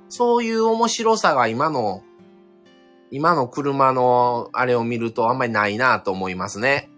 [0.09, 2.03] そういう面白さが今の、
[3.09, 6.89] 今の車のあれを見るとあんまりないなと思いますね。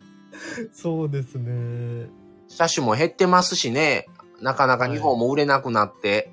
[0.72, 2.08] そうですね。
[2.48, 4.06] 車種も減ってますしね。
[4.40, 6.32] なかなか日本も売れなくなって。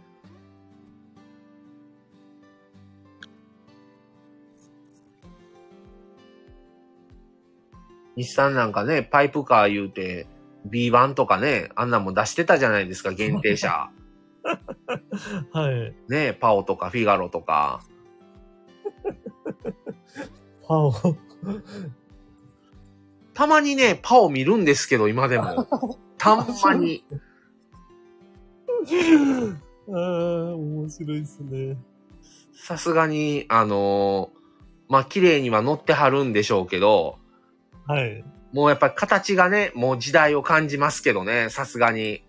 [8.15, 10.27] 日産なんかね、パイプカー言うて、
[10.69, 13.91] B1 とかね、あんなんも出してたじゃないですか、限定車。
[15.51, 15.95] はい。
[16.07, 17.81] ね、パオとかフィガロとか。
[20.67, 20.93] パオ。
[23.33, 25.67] たまにね、パオ見るんですけど、今でも。
[26.17, 27.03] たんまに。
[29.91, 31.77] ああ、面白いですね。
[32.53, 34.35] さすがに、あのー
[34.87, 37.17] まあ、綺麗には乗ってはるんでしょうけど、
[37.87, 38.23] はい。
[38.51, 42.23] もうやっぱり形がね、もう時代を感じますけどね、さすがに。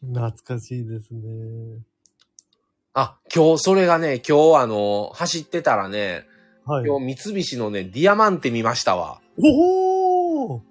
[0.00, 1.78] 懐かしいですね。
[2.94, 6.26] あ、今日、それがね、今日あのー走ってたらね、
[6.66, 6.86] はい。
[6.86, 9.20] 今日三菱のね、ディアマンテ見ましたわ。
[9.38, 10.62] おお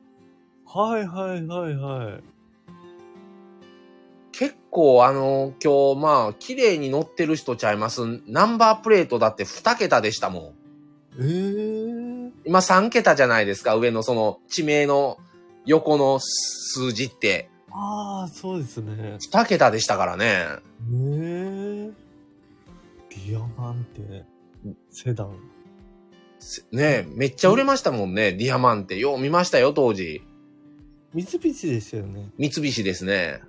[0.66, 2.24] はいはいはいはい。
[4.32, 8.02] 結構あのー今日まあ、綺麗に乗ってる人ちゃいます？
[8.28, 10.61] ナンバープレートだって2桁でしたもん。
[11.20, 15.18] ええ今3桁じゃないですか、上のその地名の
[15.66, 17.50] 横の数字って。
[17.72, 19.18] ああ、そうですね。
[19.20, 20.26] 2桁でしたからね。
[20.94, 21.92] ええ
[23.10, 24.26] ディアマンテ、
[24.90, 25.38] セダン。
[26.40, 28.98] せねえめっちゃ売れましたもんね、ディアマンテ。
[28.98, 30.24] よう見ましたよ、当時。
[31.14, 32.30] 三菱でしたよね。
[32.38, 33.42] 三菱ですね。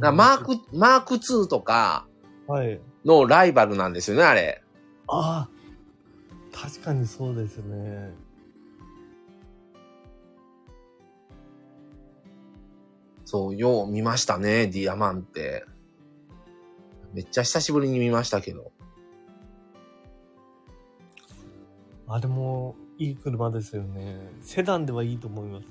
[0.00, 2.06] マーク、マーク2とか
[2.48, 2.80] はい。
[3.04, 4.63] のライバルなんですよね、あれ。
[5.06, 5.50] ああ、
[6.52, 8.12] 確かにそうですね。
[13.24, 15.64] そう、よう見ましたね、ディアマンテ。
[17.12, 18.72] めっちゃ久しぶりに見ましたけど。
[22.06, 24.30] あれもいい車ですよね。
[24.40, 25.66] セダンではいいと思います。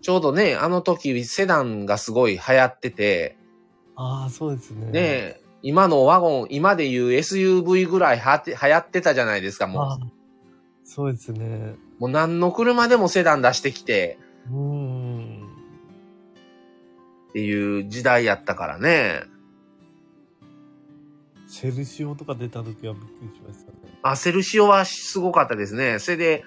[0.00, 3.36] ちょうどね、あの時セダンがすごい流行ってて、
[3.94, 4.86] ああ、そうですね。
[4.86, 9.98] ねえ、今のワゴン、今で言う SUV ぐらいはて流行ってたじゃないですか、あもあ
[10.84, 11.76] そうですね。
[11.98, 12.02] う。
[12.02, 14.18] もう何の車でもセダン出してきて
[14.50, 15.50] うーん。
[17.30, 19.22] っていう時代やったからね。
[21.46, 23.78] セルシオとか出た時はびっくりしましたね。
[24.02, 25.98] あ、セルシオはすごかったですね。
[25.98, 26.44] それで、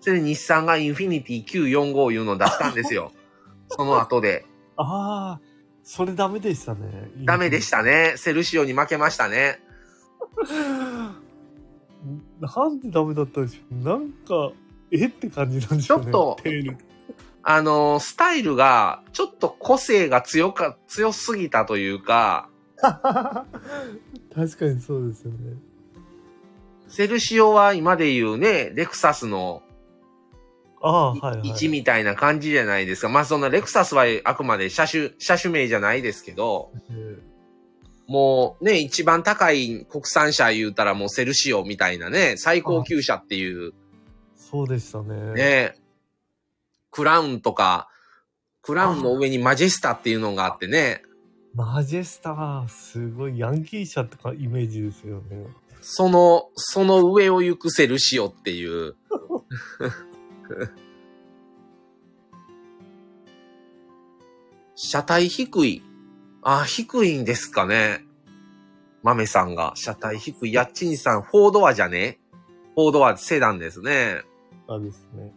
[0.00, 3.12] それで日産がインフィニティ945いうのを出したんですよ。
[3.68, 4.44] その後で。
[4.76, 5.40] ああ、
[5.84, 7.10] それダメでしたね。
[7.24, 8.14] ダメでしたね。
[8.16, 9.60] セルシオに負けましたね。
[12.40, 14.52] なんでダメだったんでしょうなんか、
[14.90, 16.04] えって感じなんでしょうね。
[16.04, 16.38] ちょっと。
[17.42, 22.48] あの、スタイルが、ちょっと個性が強か、強すぎたというか、
[22.80, 23.44] 確か
[24.64, 25.56] にそうですよね。
[26.88, 29.62] セルシオは今で言うね、レクサスの
[30.84, 31.50] ああ、はいはい。
[31.50, 33.08] 1みたいな感じじゃないですか。
[33.08, 37.18] まあそんなレクサスはあくまで車種、車種名じゃないですけど、え
[38.06, 43.72] もうね、一番高い国産車言うたらもうセルシオみたいなね、最高級車っていう
[44.54, 45.32] そうでしたね。
[45.32, 45.74] ね、
[46.92, 47.88] クラウンとか、
[48.62, 51.02] クラウンの上にマジェスタっていうのがあってね、
[51.54, 55.46] マジェスタ、すごいヤンキー車とかイメージですよね。
[55.80, 58.94] その、その上を行くセルシオっていう。
[64.74, 65.82] 車体低い。
[66.42, 68.04] あ、低いんですかね。
[69.02, 69.72] 豆さんが。
[69.76, 70.52] 車体低い。
[70.52, 72.18] やっちんさん、フォードアじゃね？
[72.74, 74.22] フォードアセダンですね。
[74.66, 75.32] あですね。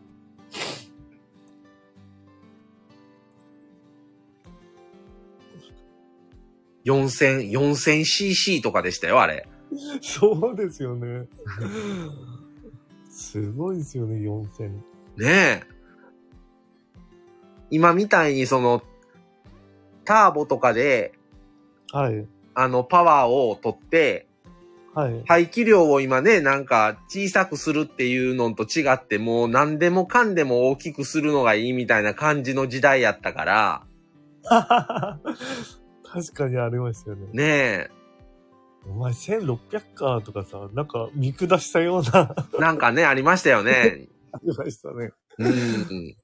[6.85, 9.47] 4000、4000cc とかでしたよ、あれ。
[10.01, 11.27] そうですよね。
[13.09, 14.96] すごいですよね、4000。
[15.17, 15.63] ねえ。
[17.69, 18.83] 今みたいにその、
[20.05, 21.13] ターボとかで、
[21.91, 22.25] はい。
[22.53, 24.27] あの、パワーを取って、
[24.93, 25.23] はい。
[25.27, 33.83] 排気量を今ね、なんか小さくするっていうのと違って、もう何でもかんでも大きくするのがいいみたいな感じの時代やったから、
[36.03, 37.27] 確かにありましたよね。
[37.33, 37.89] ねえ。
[38.89, 44.07] お前1600かとかさ、なんか見下したような、なんかね、ありましたよね。
[44.31, 45.11] ありましたね。
[45.39, 46.15] うん。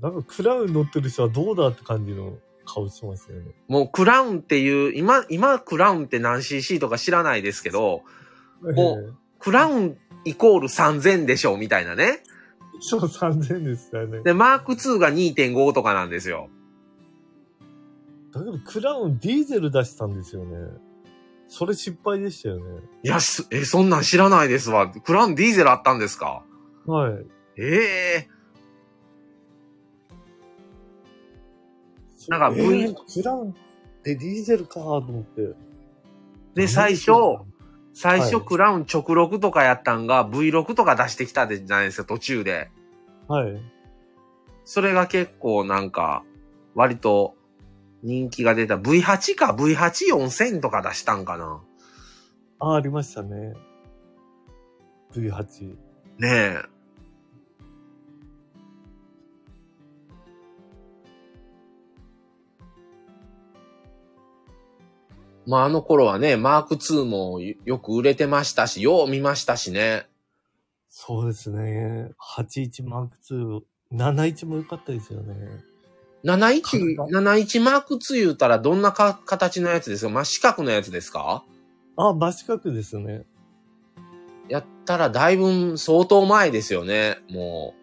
[0.00, 3.52] なんかクラウン乗ってる人はどうだって感じの顔してますよね。
[3.68, 8.02] もうクラウンっていう、今、今クラウンって何 cc とか知らないですけど、
[8.60, 12.22] もええクラウンイコール3000でしょみたいなね。
[12.80, 14.20] そう3000でしたよね。
[14.22, 16.48] で、マーク2が2.5とかなんですよ。
[18.32, 20.56] だけどクラウンディーゼル出したんですよね。
[21.48, 22.82] それ失敗でしたよね。
[23.02, 24.88] いや、すえ、そんなん知らないですわ。
[24.90, 26.44] クラウンディーゼルあったんですか？
[26.86, 27.12] はい。
[27.56, 28.28] ええ
[32.28, 33.54] なんか V えークラウンっ
[34.02, 35.54] てディーゼルかと思って。
[36.54, 37.12] で、最初、
[37.94, 42.70] 最初はいクラウン直6とかやったんが V6 とか出してきたじゃないですか、途中で。
[43.26, 43.58] はい。
[44.64, 46.22] それが結構なんか、
[46.74, 47.34] 割と
[48.02, 48.76] 人気が出た。
[48.76, 51.62] V8 か V84000 とか出したんかな。
[52.60, 53.54] あ、ありましたね。
[55.12, 55.76] V8。
[56.18, 56.78] ねえ。
[65.46, 70.06] まああの頃はね、マーク2もよよく売れてましたし、よう見ましたしね。
[70.90, 72.10] そうですね。
[72.36, 73.60] 81マーク2、
[73.94, 75.34] 71も良かったですよね。
[76.24, 80.10] 71、か？71マーク2言うたらどんなか形のやつですか？
[80.10, 81.44] 真四角のやつですか？
[81.96, 83.24] あ、真四角ですね。
[84.48, 87.18] やったらだいぶ相当前ですよね。
[87.30, 87.74] も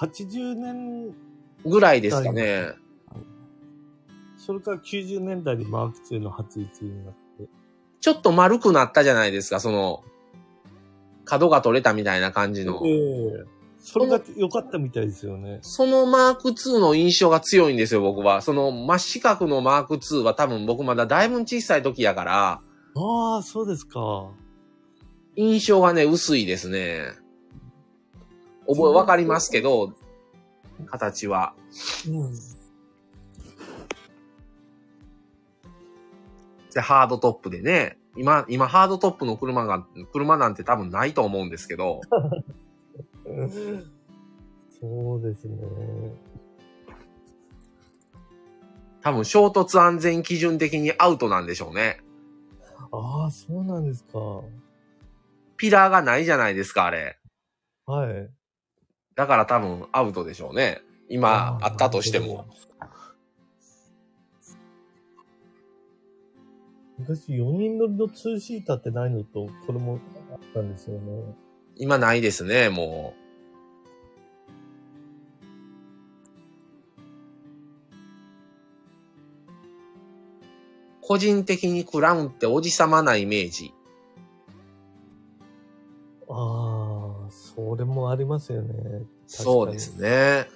[0.00, 1.06] 80年、
[1.64, 2.72] う、ぐらいですかね。
[4.36, 7.48] それから90年代にマーク2の81になって。
[8.00, 10.04] ちょっと丸くなったじゃないですか、その、
[11.24, 12.80] 角が取れたみたいな感じの。
[12.84, 13.44] ええ
[13.88, 15.60] それが良かったみたいですよね。
[15.62, 18.42] そのマーク2の印象が強いんですよ、僕は。
[18.42, 22.60] その真四角のマーク2は多分僕まだだいぶ小さい時やから、
[22.96, 24.32] ああ、そうですか。
[25.36, 27.12] 印象がね、薄いですね。
[28.66, 29.92] 覚え、わかりますけど、
[30.86, 31.54] 形は。
[32.08, 32.34] うん。
[36.74, 42.00] で、ハードトップでね、今、今ハードトップの車が、車なんて多分ないと思うんですけど、
[44.80, 45.56] そうですね。
[49.02, 52.00] 多分衝突安全基準的にアウトなんでしょうね。
[52.92, 54.18] ああ、そうなんですか。
[55.56, 57.18] ピラーがないじゃないですか、あれ。
[57.86, 58.30] はい。
[59.14, 60.82] だから多分アウトでしょうね。
[61.08, 62.46] 今、あったとしても。。
[66.98, 70.00] 昔4人乗りのツーシーターってないのと、これも
[70.32, 71.45] あったんですよね。
[71.76, 73.26] 今ないですね、もう。
[81.02, 83.72] 個人的にクラウンっておじさまなイメージ。
[86.28, 89.04] ああ、それもありますよね。
[89.26, 90.48] そうですね。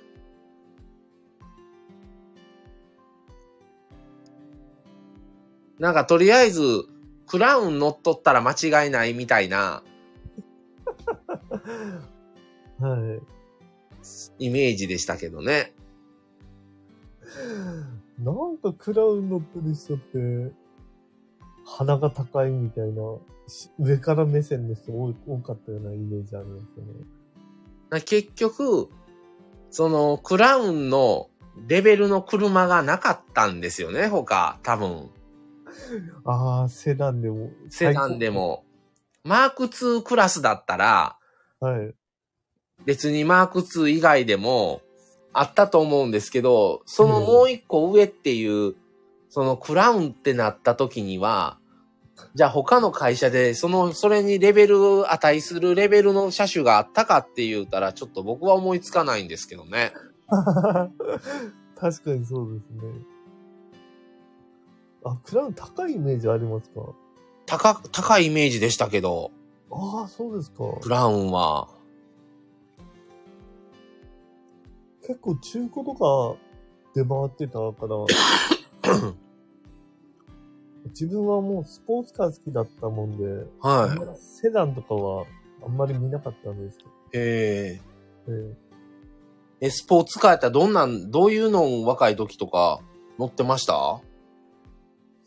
[5.79, 6.85] なんかとりあえず、
[7.27, 9.85] クラウン乗っとったら間違いないみたいな
[12.81, 13.17] は
[14.39, 14.47] い。
[14.47, 15.75] イメージでしたけどね。
[18.19, 20.53] なんかクラウン乗ってる人って、
[21.65, 23.03] 鼻が高いみたいな、
[23.47, 26.85] し上から目線の人多い多かったようなイメージありますよ
[27.95, 28.01] ね。
[28.03, 28.89] 結局、
[29.71, 31.31] そのクラウンの
[31.67, 34.59] レベルの車がなかったんですよね、他。
[34.63, 35.11] 多分。
[36.25, 37.51] ああ、セダンでも。
[37.69, 38.65] セダンでも。
[39.25, 41.17] マーク2クラスだったら、
[41.61, 41.95] はい。
[42.85, 44.81] 別にマーク2以外でも
[45.33, 48.75] あったと思うんですけど、そのもう一個上っていう、
[49.29, 51.59] そのクラウンってなった時には、
[52.35, 59.93] じゃあ他の会社で、その、それにレベル、値するレベルの車種があったかって言うたら、ちょっと僕は思いつかないんですけどね。
[60.29, 62.93] 確かにそうですね。
[65.05, 66.81] あ、クラウン高いイメージありますか？
[67.47, 69.31] 高、高いイメージでしたけど、
[69.71, 70.65] ああ、そうですか。
[70.81, 71.69] クラウンは。
[75.03, 76.37] 結構中古とか
[76.95, 77.97] 出回ってたから、
[80.91, 85.25] 自分はもうスポーツカー好きだったもんで、はセダンとかは
[85.65, 86.89] あんまり見なかったんですけい。
[87.15, 87.81] え
[88.27, 88.55] ど、えー、
[89.63, 92.81] え、スポーツカーやったらどんなん、どういうのを若い時とか
[93.19, 94.01] 乗ってました？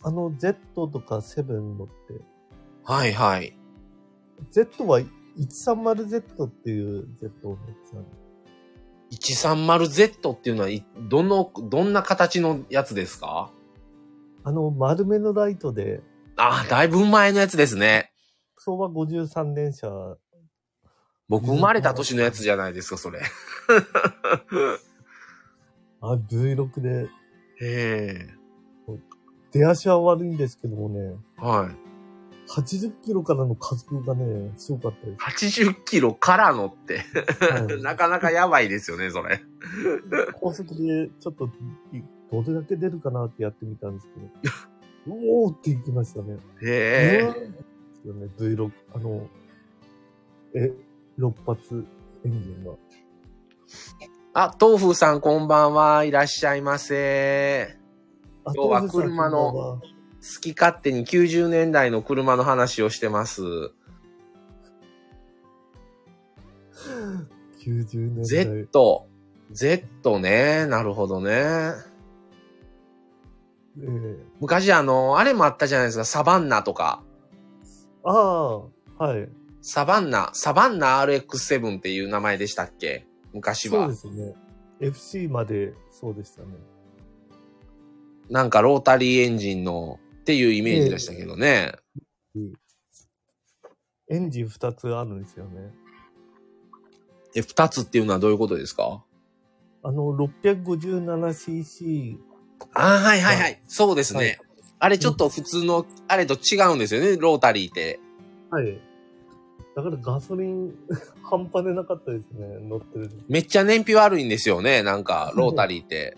[0.06, 1.94] あの Z とか7乗って、
[2.84, 3.58] はいはい。
[4.52, 5.00] Z は
[5.38, 8.10] 130Z っていう Z を乗ってたんで
[9.20, 9.46] す。
[9.46, 13.52] 130Z っていうのは、いどの、どんな形のやつですか？
[14.44, 16.02] あの丸めのライトで、
[16.36, 18.12] あ、だいぶ前のやつですね。
[18.58, 20.18] 相場53年車、
[21.30, 23.22] 僕生まれた年のやつじゃないですか、それ。
[26.02, 27.08] あ、V6 で、
[27.62, 28.28] へ
[29.52, 31.42] 出足は悪いんですけどもね、え。
[31.42, 31.76] はい。
[32.48, 35.48] 80キロからの加速がね、すごかったです。
[35.48, 37.00] 80キロからのって、
[37.40, 39.42] はい なかなかやばいですよね、それ。
[40.40, 41.46] 高速でちょっと、
[41.94, 46.38] いどれだけ出るかなってやってみたんですけど、 おーっていきましたね。
[46.62, 47.34] へえ。
[47.34, 47.52] で
[48.02, 49.28] すよね、V6、あの、
[50.56, 50.74] え、
[51.20, 51.86] 6発
[52.26, 52.74] エンジンが。
[54.34, 56.04] あ、豆腐さんこんばんは。
[56.04, 57.78] いらっしゃいませ。
[58.46, 59.82] あ今日は車の
[60.24, 63.42] 好き勝手に90年代の車の話をしてます。
[67.60, 68.26] 90年代。
[68.26, 69.08] Z。
[69.52, 70.66] Z ね。
[70.66, 71.32] なるほどね。
[73.80, 76.06] ええ昔あの、あれもあったじゃないですか。
[76.06, 77.04] サバンナとか。
[78.06, 79.28] ああ、はい。
[79.62, 83.08] サバンナ、サバンナ RX7 っていう名前でしたっけ？
[83.34, 83.96] 昔はそうで。
[83.96, 84.36] すね。
[84.80, 86.48] FC までそうでしたね。
[88.30, 91.74] なんかロータリーエンジンのっていうイメージでしたけどね。
[94.10, 95.74] エンジン2つあるんですよね。
[97.36, 99.04] え、二つっていうのはどういうことですか？
[99.84, 102.18] あの、657cc、
[102.74, 103.62] ああ、はいはいはい。
[103.68, 104.20] そうですね。
[104.20, 104.40] はい
[104.80, 108.02] あれちょっと普通の、あれと違うんですよね、ロータリーって。
[108.50, 108.82] はい。
[109.78, 110.76] だからガソリン
[111.24, 113.24] 半端でなかったですね、乗ってる時。
[113.30, 116.18] めっちゃ燃費悪いんですよね、なんか、ロータリーって。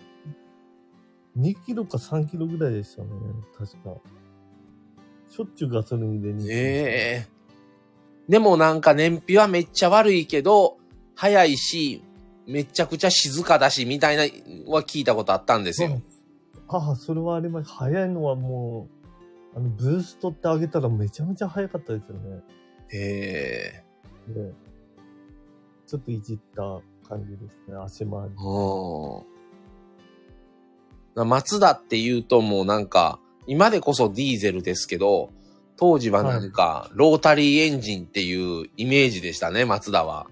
[1.38, 3.08] 2キロか3キロぐらいでしたね、
[3.56, 4.00] 確か。
[5.28, 7.36] しょっちゅうガソリン入れに行ってましたええ
[8.28, 10.78] でもなんか燃費はめっちゃ悪いけど、
[11.14, 12.02] 早いし、
[12.46, 14.22] めちゃくちゃ静かだし、みたいな
[14.70, 16.00] は聞いたことあったんですよ。
[16.68, 17.70] ああ、それはあります。
[17.70, 18.88] 早いのはも
[19.54, 22.42] う、あの、ブーストってあげたらめちゃめちゃ早かったですよね。
[22.92, 23.82] へ
[24.28, 24.32] え。
[24.32, 24.52] で、
[25.86, 28.34] ちょっといじった感じですね、足回り。
[28.36, 29.35] うん。
[31.24, 35.30] 松田って言うともうなんか、今でこそディーゼルですけど、
[35.76, 40.26] 当時はなんか、ロータリーエンジンっていうイメージでしたね、松田は。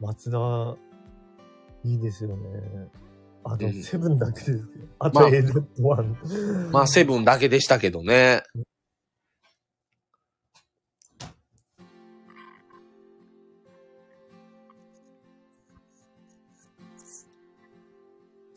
[0.00, 0.76] 松田、
[1.84, 2.88] いいですよね。
[3.44, 4.86] あと、うんセブンだけですけど。
[4.98, 6.70] あまあと、AZ1。
[6.72, 8.42] まあ、セブンだけでしたけどね。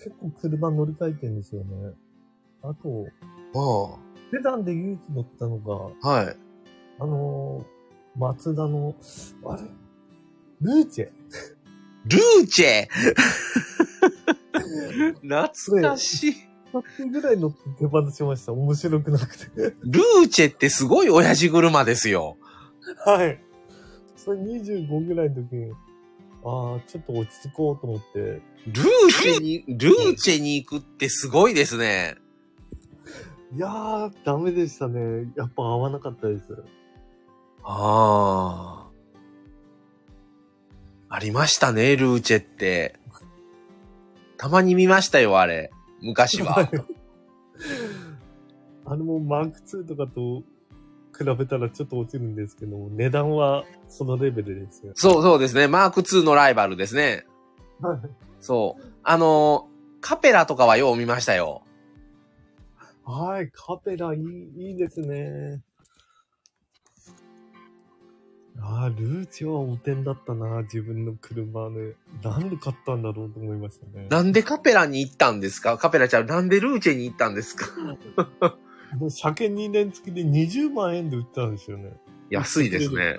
[0.01, 1.93] 結構車乗り換えてるんですよね。
[2.63, 3.05] あと、
[3.55, 3.99] あ
[4.31, 6.35] セダンで唯一乗ったのが、あはい。
[6.99, 8.95] あのー、松田の、
[9.45, 9.63] あれ？
[10.61, 11.09] ルーチェ
[12.05, 12.87] ルーチェ？
[15.21, 16.35] 懐かしい。
[16.73, 18.53] 100分ぐらい乗って手放しました。
[18.53, 19.45] 面白くなくて。
[19.81, 22.37] ルーチェってすごい親父車ですよ。
[23.05, 23.41] はい。
[24.15, 25.73] それ25ぐらいの時に、
[26.43, 32.15] ああ、ちょっと落ち着こうと思って、ルーチェに、ルーチェに行くってすごいですね。
[33.55, 35.31] いやー、ダメでしたね。
[35.35, 36.63] やっぱ合わなかったです。
[37.63, 38.89] ああ。
[41.11, 42.99] ありましたね、ルーチェって。
[44.37, 45.71] たまに見ましたよ、あれ。
[46.01, 46.69] 昔は。
[48.85, 50.43] あれもマーク2とかと
[51.19, 54.93] 比べたらちょっと落ちるんですけども、値段はそのレベルですよ。
[54.95, 55.67] そうそうですね。
[55.67, 57.25] マーク2のライバルですね。
[57.81, 57.99] はい。
[58.39, 58.83] そう。
[59.03, 61.61] あのーカペラとかはよう見ましたよ。
[63.03, 65.61] はい、カペラいい、いいですね。
[68.61, 71.95] ああ、ルーチはお点だったな、自分の車ね。
[72.23, 74.07] なんで買ったんだろうと思いましたね。
[74.09, 75.77] なんでカペラに行ったんですか？
[75.77, 77.65] カペラちゃん、なんでルーチェに行ったんですか？
[79.09, 81.93] 車検2年付きで20万円で売ったんですよね。
[82.29, 83.17] 安いですね。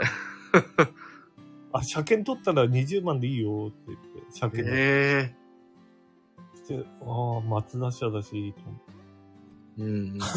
[1.72, 5.34] あ、車検取ったら20万でいいよって言って、車検へ
[6.56, 8.54] して、ああ、松田車だし。
[9.78, 10.18] うん。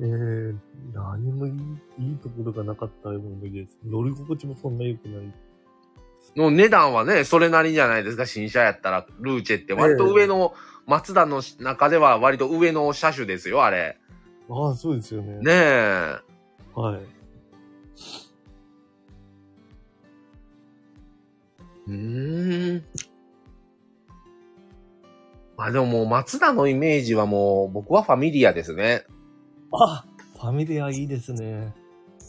[0.00, 0.56] えー、
[0.92, 1.52] 何もいい
[2.10, 3.78] いいところがなかった思いです。
[3.84, 5.34] 乗り心地もそんな良くない。
[6.36, 9.06] の値段はね、それなりじゃないですか、新車やったら。
[9.20, 10.54] ルーチェって割と上の、マ
[11.00, 13.98] ツダの中では割と上の車種ですよ、あれ。
[14.50, 15.38] ああ、そうですよね。
[15.38, 16.18] ねえ。
[16.74, 17.00] はい。
[21.86, 22.84] うーん。
[25.56, 29.04] まあでももう松田のイメージはもう僕はファミリアですね。
[29.72, 30.04] あ、
[30.34, 31.72] ファミリアいいですね。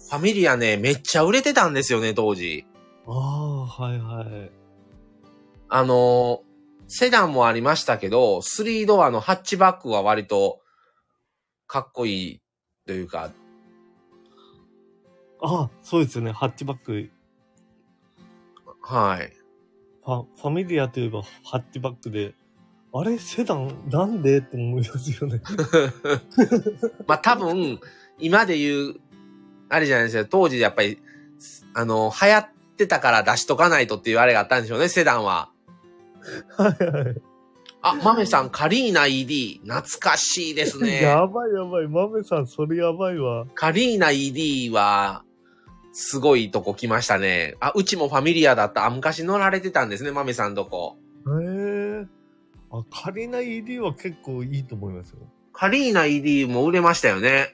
[0.10, 2.66] ファミリアね、めっちゃ売れてたんですよね、当時。
[3.08, 4.52] ああ、はいはい。
[5.70, 6.53] あのー
[6.96, 10.62] セダンもありましたけど、3ドアのハッチバックは割と
[11.66, 12.42] かっこいい
[12.86, 13.32] というか、
[15.42, 16.32] ああ、そうですよね。
[16.32, 17.10] ハッチバック。
[18.84, 19.34] はい。
[20.06, 22.36] ファファミリアといえばハッチバックで、
[22.94, 25.42] あれセダンなんでって思いますよね。
[27.08, 27.80] まあ多分、
[28.20, 28.96] 今で言う、
[29.68, 31.02] あれじゃないですか、当時やっぱり、
[31.74, 35.53] あの、流行ってたから出しとかないとっていうあれがあったんでしょうね、セダンは。
[36.58, 37.22] はいはい。
[37.82, 41.02] あ、マメさん、カリーナ ED、懐かしいですね。
[41.04, 41.88] やばいやばい。
[41.88, 43.46] マメさん、それやばいわ。
[43.56, 45.26] カリーナ ED は、
[45.92, 47.56] すごいとこ来ましたね。
[47.60, 48.86] あ、うちもファミリアだった。
[48.86, 50.98] あ、昔乗られてたんですね、マメさんとこ。
[51.28, 52.08] へえ。
[52.72, 55.18] あ、カリナ ED は結構いいと思いますよ。
[55.52, 57.54] カリーナ ED も売れましたよね。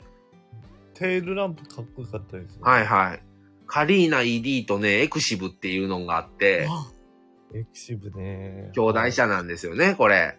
[0.94, 2.60] テールランプかっこよかったですね。
[2.62, 3.24] はいはい。
[3.68, 6.88] カリーナ ED とね、エクシブっていうのがあって、あ
[7.54, 8.72] エクシブね。
[8.74, 10.38] 兄弟車なんですよね、これ。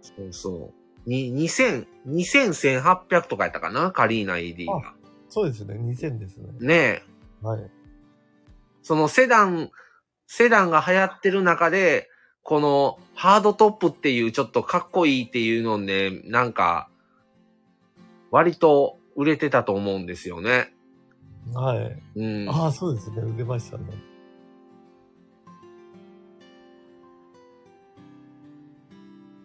[0.00, 0.72] そうそ
[1.06, 1.08] う。
[1.08, 4.94] に、2000、2000、1800とかやったかなカリーナ ED が。
[5.28, 5.74] そうですね。
[5.74, 6.48] 2000ですね。
[6.60, 7.02] ねえ。
[7.42, 7.70] はい。
[8.82, 9.70] そのセダン、
[10.26, 12.08] セダンが流行ってる中で、
[12.42, 16.88] このハードトップっていうちょっとかっこいいっていうのね、なんか、
[18.30, 20.72] 割と売れてたと思うんですよね。
[21.52, 22.02] はい。
[22.16, 22.48] うん。
[22.48, 23.22] ああ、そうですね。
[23.22, 23.84] 売れましたね。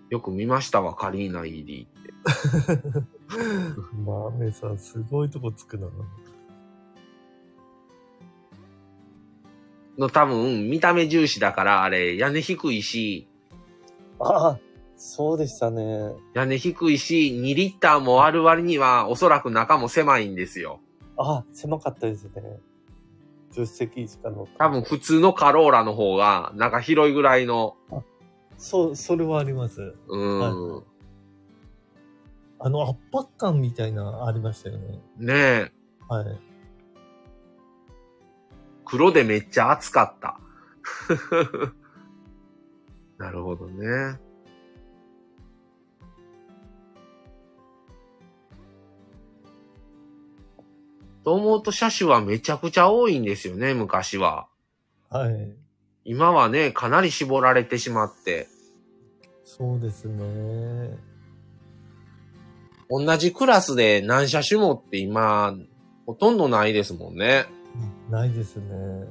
[0.10, 2.14] よく見ましたわ、カリーナ ED って。
[4.06, 5.88] マメさん、すごいとこつくな。
[9.98, 13.28] の多分、見た目重視だから、あれ、屋根低いし、
[14.20, 14.60] ああ、
[14.98, 16.14] そうでしたね。
[16.34, 20.80] 屋根低いし、2リッターもある割には、おそらく中も狭いんですよ。
[21.22, 22.60] ああ、狭かったですね。
[23.52, 24.54] 助手席しか乗って。
[24.58, 27.76] 多分普通のカローラの方が、中広いぐらいの、
[28.58, 29.82] そう、それはあります。
[29.82, 30.84] うーん。
[32.64, 35.02] あの圧迫感みたいなありましたよね。
[35.18, 35.72] ねえ。
[36.08, 36.40] はい。
[38.86, 40.40] 黒でめっちゃ暑かった。
[43.18, 44.20] なるほどね。
[51.24, 54.48] と思うと車種はめちゃくちゃ多いんですよね、昔は。
[55.10, 55.54] はい。
[56.04, 58.48] 今はね、かなり絞られてしまって。
[59.44, 60.98] そうですね。
[62.90, 65.56] 同じクラスで何車種もって今、
[66.06, 67.46] ほとんどないですもんね。
[68.10, 69.08] ないですね。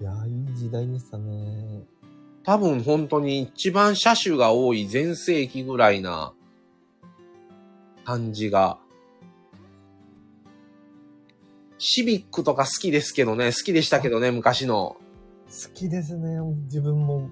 [0.00, 1.84] いやー、いい時代でしたね。
[2.42, 6.32] 多分本当に一番車種が多い全盛期ぐらいな
[8.10, 8.78] 感じが。
[11.78, 14.96] シビックとか好きですけどね、好きでしたけどね、昔の。
[15.46, 16.40] 好きですね。
[16.64, 17.30] 自分も。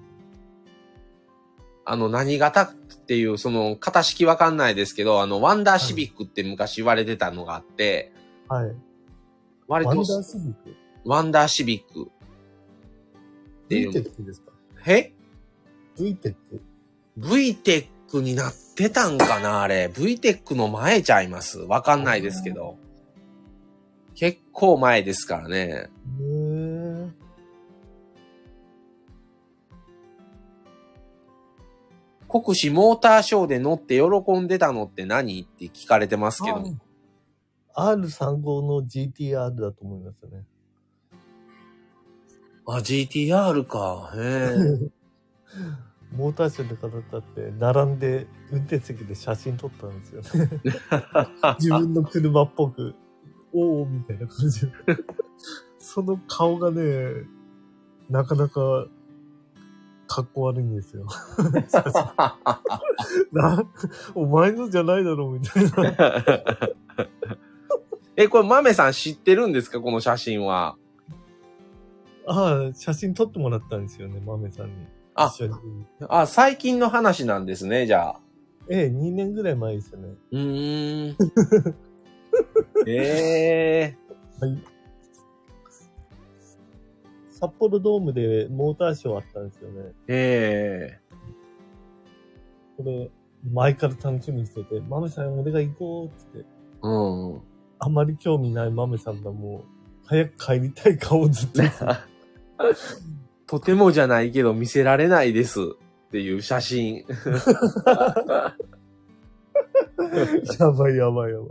[1.83, 8.13] あの、何型っていう、その、型式わかんないですけど、あの、ワンダーシビックって昔言われてたのがあって、
[8.47, 8.73] はい。
[9.67, 10.75] 割とワンダーシビック？
[11.03, 12.09] ワンダーシビック
[13.67, 14.01] V テう。
[14.03, 14.51] ックですか？
[14.87, 15.11] え
[15.97, 16.61] ?V テック。
[18.11, 19.87] ?VTEC になってたんかなあれ。
[19.87, 22.77] VTEC の前ちゃいますわかんないですけど。
[24.15, 25.89] 結構前ですからね。
[32.29, 35.41] 国士モーターショーで乗って喜んでたのって何？
[35.41, 36.57] って聞かれてますけど。
[37.73, 40.43] あ R35 の GTR だと思いますよね。
[42.67, 44.11] あ、GTR か。
[44.15, 44.91] へえ。
[46.11, 50.49] モーターショーで方だって、並んで運転席で写真撮ったんですよね。
[51.59, 52.95] 自分の車っぽく、
[53.53, 54.71] おおみたいな感じで。
[55.77, 56.81] その顔がね、
[58.09, 58.87] なかなか、
[60.07, 61.05] かっこ悪いんですよ。
[63.31, 63.63] な、
[64.15, 65.95] お前のじゃないだろう、みたいな。
[68.17, 69.79] え、これ、豆さん知ってるんですか？
[69.79, 70.75] この写真は。
[72.27, 74.73] ああ、写真撮ってもらったんですよね、豆さんに。
[75.15, 75.53] あ一緒に。
[76.07, 78.19] あ、最近の話なんですね、じゃあ。
[78.69, 80.09] ええ、2年ぐらい前ですよね。
[80.31, 81.17] うーん。
[82.87, 83.97] ええ
[84.39, 84.57] はい。
[87.31, 89.93] 札幌ドームでモーターショーあったんですよね。
[90.07, 91.09] ええ
[92.77, 93.09] これ、
[93.51, 96.45] 前から楽しみにしてて、マメさん俺が行こうっつって、
[96.81, 97.41] うん。
[97.79, 101.61] あまり興味ないマメさんがもう、早く帰りたい顔をずっと。
[103.49, 106.97] とてもじゃないけど見せられないですっていう写真。
[110.59, 111.49] やばいやばいやばい。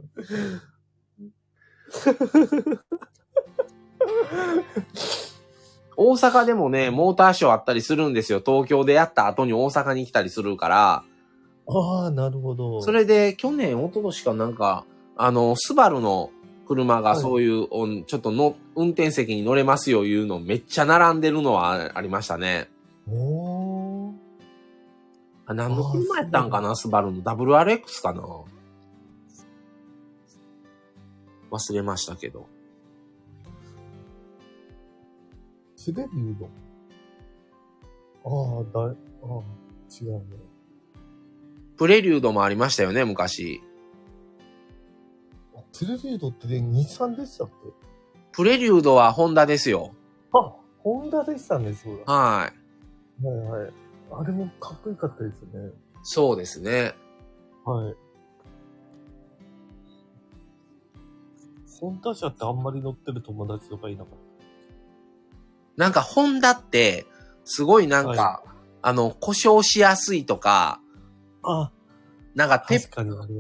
[5.97, 8.41] 大阪でもね、モーターショーあったりするんですよ。
[8.47, 11.03] 東京でやった後に大阪に来たりするから。
[11.67, 12.81] ああ、なるほど。
[12.81, 14.85] それで、去年、一昨年かなんか、
[15.17, 16.31] あの、スバルの
[16.69, 22.69] 車がはいそういう、おんちょっとの、運転席に乗れますよいうのめっちゃ並んでるのはあありましたね。
[23.11, 24.13] おー。
[25.47, 28.23] あ、何の車やったんかなスバルの WRX かな
[31.51, 32.47] 忘れましたけど。
[35.75, 36.51] スレビュード。
[38.25, 39.43] ああ、だい、ああ、
[39.91, 40.25] 違うね。
[41.79, 43.63] プレリュードもありましたよね、昔。
[45.79, 47.55] あスレビュードってね、日産でしたっけ？
[48.33, 49.95] プレリュードはホンダですよ。
[50.33, 52.13] あ、ホンダでしたね、そうだ。
[52.13, 52.51] は
[53.23, 53.25] い。
[53.25, 53.73] はいはい。
[54.11, 55.51] あれもかっこよかったですね。
[56.03, 56.95] そうですね。
[57.65, 57.95] はい。
[61.81, 64.15] ホンダ車ってあんまり乗ってる友達とかいなかっ
[65.77, 67.07] なんかホンダって、
[67.45, 68.43] すごいなんか、は
[68.83, 70.81] あの、故障しやすいとか、
[71.45, 71.51] た。
[71.51, 71.73] あ、
[72.35, 72.91] なんか鉄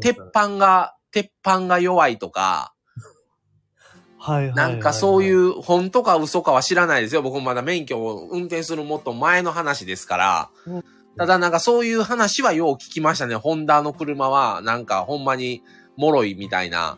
[0.01, 2.75] 鉄板が、鉄板が弱いとか、
[4.19, 4.55] はいはいはい。
[4.55, 7.23] なんかそういうう、本とか嘘かは知らないですよ。
[7.23, 10.85] 僕まだ免許を運転するもっと前の話ですからうん。
[11.17, 13.35] ただなんかそういう話はよう聞きましたね。
[13.35, 15.63] ホンダの車は、なんかほんまに、
[15.97, 16.97] 脆いみたいな。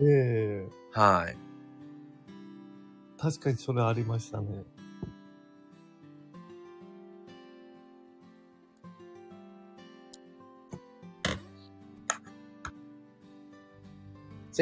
[0.00, 1.36] ええはい。
[3.20, 4.62] 確かにそれありましたね。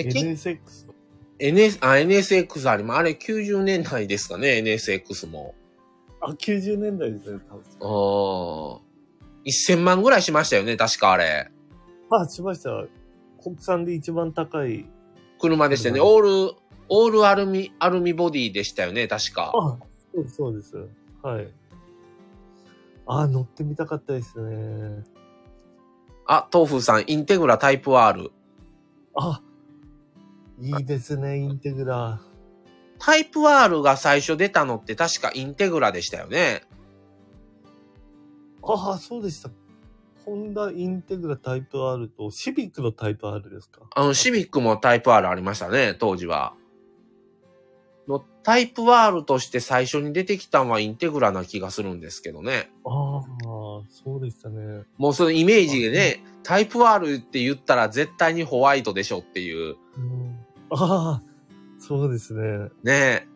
[0.03, 0.59] NSX。
[1.38, 2.99] NS、あ、NSX あります。
[2.99, 5.55] あれ90年代ですかね、NSX も。
[6.20, 7.62] あ、90年代ですね、多分。
[7.80, 8.86] あー
[9.47, 11.51] 1000万ぐらいしましたよね、確かあれ。
[12.11, 12.84] あ、しました。
[13.42, 14.86] 国産で一番高い。
[15.38, 16.01] 車でしたよね。
[16.01, 16.57] 車オール、
[16.88, 19.53] オールアルミ、アルミボディでしたよね、確か。
[19.55, 19.78] あ、
[20.14, 20.76] そうです、そうです。
[21.22, 21.49] はい。
[23.07, 25.05] あ、乗ってみたかったですね。
[26.26, 28.32] あ、豆腐さん、インテグラタイプ R。
[29.14, 29.40] あ、
[30.59, 32.21] いいですね、インテグラ。
[32.99, 36.63] タイプ R が最初出たのって確かインテグラでしたよね。
[38.63, 39.51] ああ、そうでした。
[40.25, 43.83] ホンダインテグラタイプ R とシビックのタイプ R ですか？
[43.95, 46.55] あの、シビックもタイプ R ありましたね、当時は。
[48.09, 52.71] のタイプ R として最初に出てきたのはインテグラな気がするんですけどね。
[52.85, 53.23] ああ、
[53.89, 54.85] そうでしたね。
[54.97, 59.77] もうそのイメージでね、タイプ R って言ったら絶対にホワイトでしょっていう。
[59.97, 60.36] うん、
[60.71, 61.23] ああ、
[61.79, 62.71] そうですね。
[62.83, 63.27] ね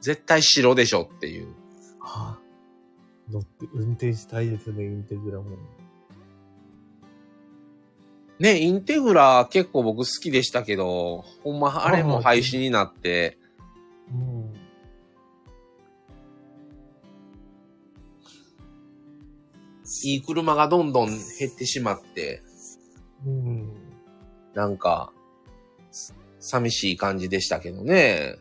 [0.00, 1.48] 絶対白でしょっていう。
[2.00, 2.38] はあ、
[3.30, 5.56] 乗って、運転したいですね、インテグラも。
[8.38, 13.38] ね、インテグラ結構僕好きでしたけど、ほんまあれも廃止になって、
[14.10, 14.54] うん。
[20.04, 21.18] いい車がどんどん減
[21.48, 22.42] ってしまって、
[23.26, 23.72] うん。
[24.54, 25.19] なんか、す
[26.40, 28.36] 寂しい感じでしたけどね。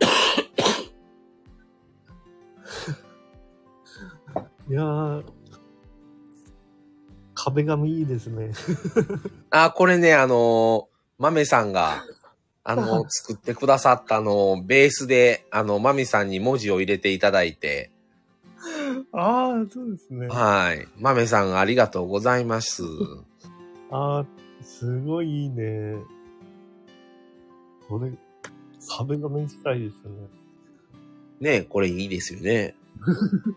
[4.68, 5.24] いやー、
[7.34, 8.52] 壁紙いいですね。
[9.50, 10.88] あ、これね、あの、
[11.18, 12.04] 豆さんが、
[12.70, 17.90] あの、作ってくださったあの、ベースで、あの、豆さんに文字を入れていただいて、
[19.12, 20.28] ああ、そうですね。
[20.28, 20.86] はい。
[20.98, 22.84] 豆さんありがとうございます。
[23.90, 24.26] ああ、
[24.62, 25.96] すごいいいね。
[27.88, 28.12] これ、
[28.88, 29.94] 壁紙近いです
[31.40, 31.58] ね。
[31.58, 32.76] ねこれいいですよね。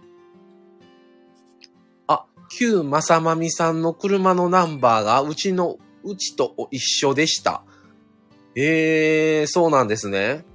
[2.07, 7.63] あ、旧正まみさんの車のナンバーがうちの、うちと一緒でした。
[8.55, 10.45] ええー、そうなんですね。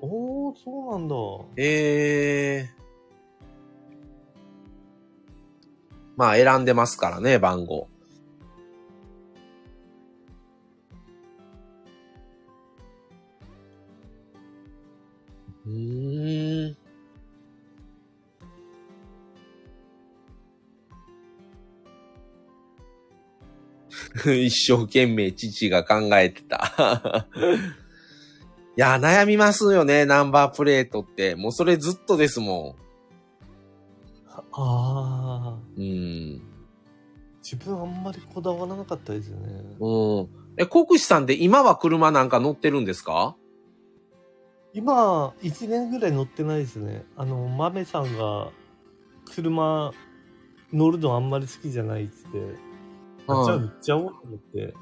[0.00, 1.14] おー、そうなんだ。
[1.56, 2.78] ええー。
[6.16, 7.88] まあ選んでますからね、番号。
[15.66, 16.87] うーん。
[24.44, 27.26] 一生懸命父が考えてた。
[28.76, 31.34] いや、悩みますよね、ナンバープレートって。
[31.34, 32.76] もうそれずっとですも
[34.52, 35.82] ああ、ん。
[35.82, 36.42] うん。
[37.42, 39.36] 自分あんまりこだわらなかったですね。
[39.80, 40.28] うん。
[40.56, 43.36] え、国士さんで今は車なんか乗ってるんですか？
[44.74, 47.04] 今、1年ぐらい乗ってないですね。
[47.16, 48.50] あの、豆さんが、
[49.34, 49.92] 車、
[50.72, 52.14] 乗るのあんまり好きじゃないって、
[53.28, 54.74] あじゃあ売っちゃおうと思って、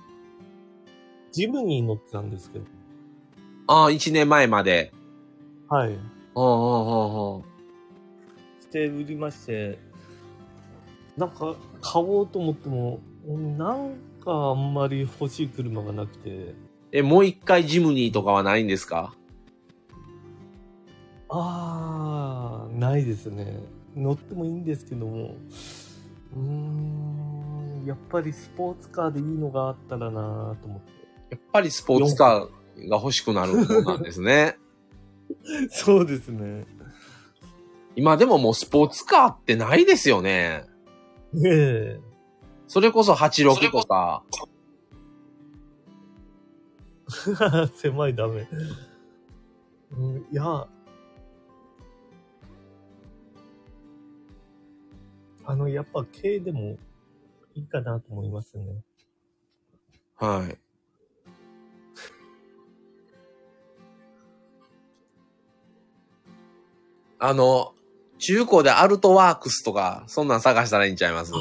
[1.32, 2.64] ジムに乗ってたんですけど。
[3.68, 4.92] ああ、1年前まで。
[5.68, 5.90] はい。
[5.90, 6.01] うんうん
[6.34, 7.42] うんうん。
[8.61, 9.78] して売りまして、
[11.16, 13.94] なんか買おうと思っても、うんなん
[14.24, 16.55] かあんまり欲しい車がなくて、
[16.92, 19.12] え、もう一回ジムニーとかはないんですか？
[21.28, 23.59] あー、ないですね。
[23.97, 25.34] 乗ってもいいんですけども、
[26.34, 27.36] うーん、
[27.87, 30.93] やっぱりスポーツカーでいいのがあったらなと思って。
[31.30, 34.59] やっぱりスポーツカーが欲しくなる方なんですね。
[35.70, 36.66] そうですね。
[37.95, 40.64] 今でももうスポーツカーってないですよね。
[41.32, 42.01] ねえ。
[42.66, 44.24] それこそ86とか。
[47.76, 48.49] 狭いダメ。
[49.93, 50.66] うん、いや、
[55.45, 56.76] あの、やっぱ軽でも
[57.57, 58.64] いいかなと思いますね。
[60.16, 60.59] はい。
[67.18, 67.72] あの、
[68.18, 71.32] 中古でアルトワークスとか、そんなん探したらいいんちゃいます？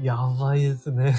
[0.00, 1.16] やばいですね。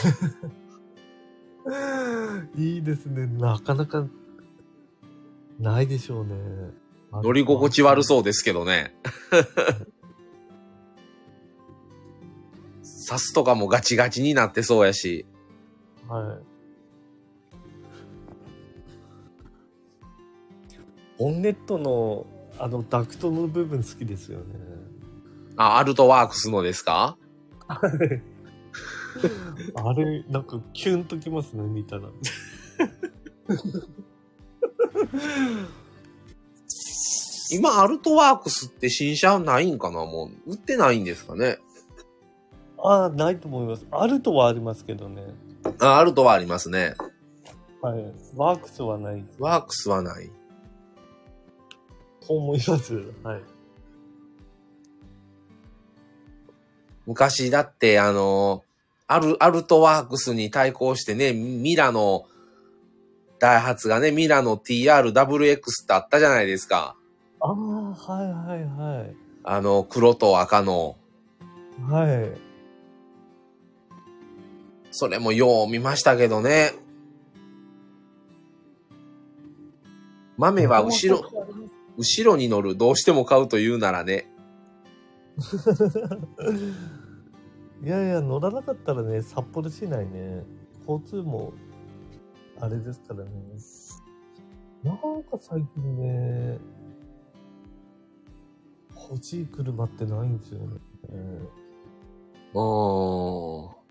[2.55, 3.27] いいですね。
[3.27, 4.07] なかなか、
[5.59, 6.33] ないでしょうね。
[7.11, 8.03] 乗り心地悪う。
[8.03, 8.95] そうですけどね。
[13.05, 15.25] サスとかもガチガチになってそうやし。
[16.07, 16.43] はい。
[21.19, 22.25] ボンネットの、
[22.57, 24.45] あの、ダクトの部分好きですよね。
[25.57, 27.17] あ、アルトワークスのですか？
[27.67, 27.79] あ
[29.93, 32.09] れ、なんかキュンときますね、見たら。
[37.51, 39.97] 今、アルトワークスって新車ないんかな？
[40.05, 41.59] もう、売ってないんですかね？
[42.85, 43.87] ああ、ないと思います。
[43.91, 45.23] あるとはありますけどね。
[45.79, 46.95] あ、アルトはありますね。
[47.81, 48.13] はい。
[48.35, 50.29] ワークスはないワークスはない。
[52.27, 52.95] と思います。
[53.23, 53.41] はい。
[57.05, 58.63] 昔だって、あの、
[59.07, 62.25] アル、アルトワークスに対抗してね、ミラの、
[63.39, 66.95] ダイハツがね、ミラの TRWX ってあったじゃないですか。
[67.39, 69.15] ああ、はいはいはい。
[69.43, 70.97] あの、黒と赤の。
[71.89, 72.52] はい。
[74.93, 76.71] それもよう見ましたけどね。
[80.37, 81.27] 豆は後ろ、
[81.97, 84.31] 後ろに乗る、どうしても買うと言うならね。
[87.83, 90.45] いやいや、乗らなかったらね、札幌市内ね、
[90.87, 91.53] 交通も、
[92.59, 93.31] あれですからね。
[94.83, 96.59] なんか最近ね、
[99.09, 100.67] 欲しい車ってないんですよね。
[102.53, 103.82] うーん。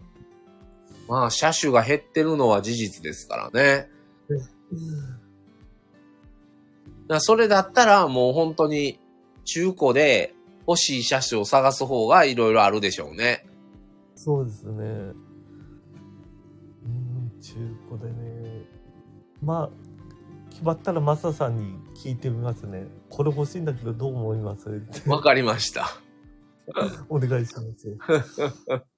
[1.08, 3.88] まあ、車種が減ってるのは事実ですからね。
[7.08, 8.98] だそれだったらもう本当に
[9.44, 10.34] 中古で
[10.66, 13.46] 欲しい車種を探す方がいろいろあるでしょうね。
[14.14, 14.72] そうですね。
[14.74, 14.78] う
[16.88, 17.54] ん、中
[17.90, 18.64] 古でね。
[19.42, 19.70] まあ、
[20.50, 22.86] 決まったらマサさんに聞いてみますね。
[23.10, 24.70] これ欲しいんだけどどう思います？
[25.06, 25.88] わかりました。
[27.10, 27.98] お願いします。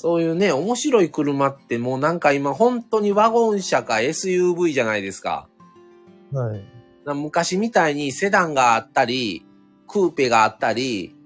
[0.00, 5.48] そういうね、面白い車ってもうなんか今本当にワゴン車か SUV じゃないですか。
[6.32, 6.62] はい。
[7.04, 9.44] な昔みたいにセダンがあったり、
[9.88, 11.16] クーペがあったり、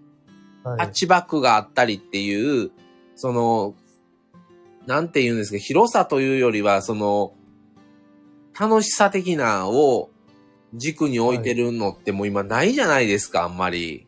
[0.64, 0.78] はい。
[0.78, 2.70] ハッチバックがあったりっていう、
[3.14, 3.74] その、
[4.86, 7.34] なんて言うんですか、広さというよりは、その、
[8.58, 10.08] 楽しさ的なを
[10.72, 14.06] 軸に置いてるのってもう今ないじゃないですか、あんまり。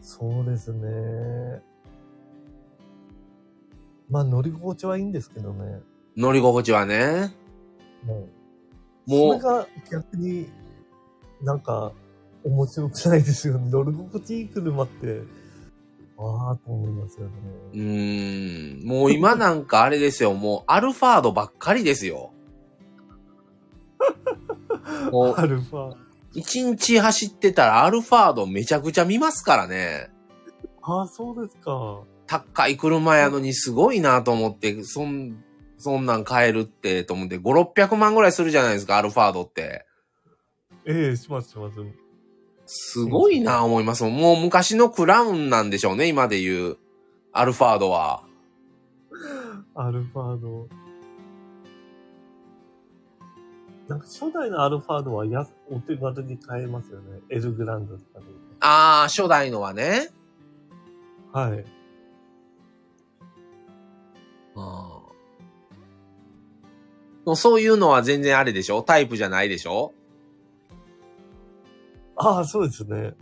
[0.00, 1.73] そうですね。
[4.14, 5.80] まあ乗り心地はいいんですけどね。
[6.16, 6.96] 乗り心地はね。
[8.06, 8.34] はい
[9.06, 10.48] もうそれが逆に
[11.42, 11.92] なんか
[12.44, 13.70] 面白くないですよね。
[13.70, 15.22] 乗り心地いい車って、
[16.16, 17.32] ああと思いますよね。
[17.72, 22.30] うーん、もう今なんかあれですよ、もうアルファードばっかりですよ。
[25.10, 25.96] もうアルファ。
[26.34, 30.10] 一日走ってたらアルファードめちゃくちゃ見ますからね。
[30.82, 32.02] ああ、そうですか。
[32.26, 35.42] 高い車やのにすごいなと思って、そん、
[35.78, 39.84] そんなん買えるって、と思って、5、600万ぐらいするじゃないですか、アルファードって。
[40.86, 41.76] ええしますします。
[42.66, 44.04] すごいな思います。
[44.04, 46.78] もう昔のクラウンなんでしょうね、今で言う。
[47.32, 48.24] アルファードは。
[49.74, 50.68] アルファード。
[53.88, 57.20] なんか初代のアルファードはやお手軽に買えますよね。
[57.28, 58.26] エルグランドとかで。
[58.60, 60.08] あー、初代のはね。
[61.32, 61.64] はい。
[64.56, 65.14] あー
[67.26, 68.82] もうそういうのは全然あれでしょ？
[68.82, 69.94] タイプじゃないでしょ？
[72.16, 73.14] ああ、そうですね。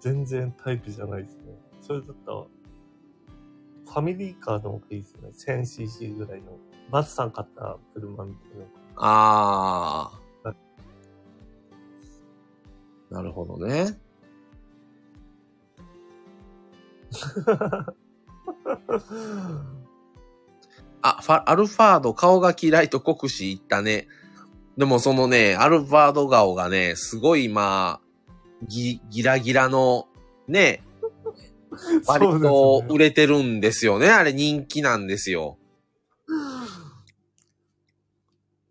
[0.00, 1.42] 全然タイプじゃないですね。
[1.80, 5.28] それだったら、ファミリーカーの方がいいですね。
[5.30, 6.58] 1000cc ぐらいの。
[6.90, 8.64] バツさん買った車みたいな。
[8.96, 10.54] あーは。
[13.10, 13.98] なるほどね。
[21.02, 24.06] あ、ファ、アルファード顔が嫌いと酷使言ったね。
[24.76, 28.06] でもそのね、アルファード顔がね、すごいまあ、
[28.66, 30.08] ギ、ギラギラの、
[30.48, 30.82] ね、
[32.06, 34.10] 割と売れてるんですよね。
[34.10, 35.58] あれ人気なんですよ。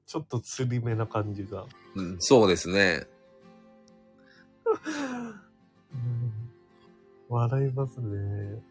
[0.05, 1.65] ちょっと釣り目な感じが。
[1.95, 3.07] うん、そうですね。
[5.93, 6.31] う ん
[7.29, 8.61] 笑いますね。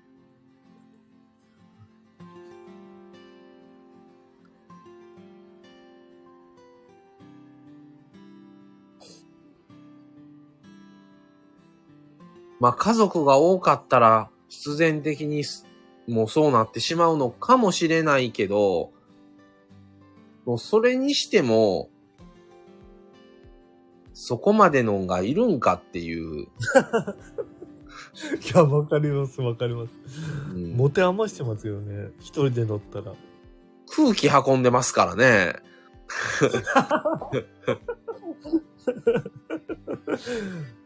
[12.60, 15.66] まあ家族が多かったら必然的にす
[16.10, 18.92] もうそうなってしまうのかもしれないけど、
[20.44, 21.88] もうそれにしても、
[24.12, 26.42] そこまでのがいるんかっていう。
[26.42, 26.48] い
[28.54, 29.92] や、わかります、わかります。
[30.52, 32.10] うん持て余してますよね。
[32.18, 33.12] 一人で乗ったら。
[33.88, 35.54] ク空気運んでますからね。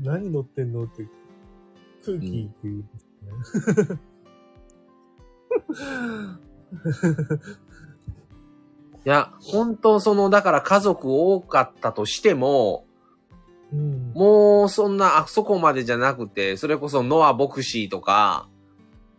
[0.00, 0.84] 何乗ってんの？
[0.84, 1.06] って
[2.04, 2.86] 空気って言うんで
[3.44, 3.98] すね。
[9.04, 12.86] いや、本当その、だから家族多かったとしても、
[13.72, 14.12] うん。
[14.14, 18.48] もうそんな、あそこまでじゃなくて、それこそノア・ボクシーとか、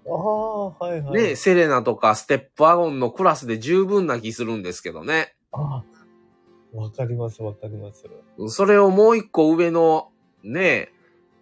[0.05, 1.23] ああ、はいはい。
[1.23, 5.35] ね、セレナとかステップワゴンのクラスで十分な気するんですけどね。
[5.51, 8.05] ああ、わかりますわかります。
[8.47, 10.12] それをもう一個上の、
[10.43, 10.91] ね、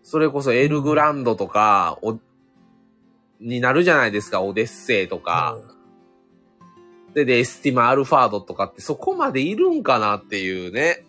[0.04, 2.20] それこそエルグランドとか、お、
[3.40, 5.58] になるじゃないですか、オデッセイとか。
[7.14, 11.06] で、で、エスティマ・アルファードとかってそこまでいるんかなっていうね。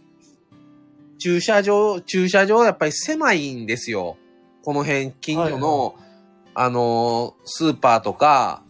[1.18, 4.16] 駐車場、駐車場やっぱり狭いんですよ。
[4.64, 5.94] この辺、近所の、
[6.54, 8.62] あのースーパーとか、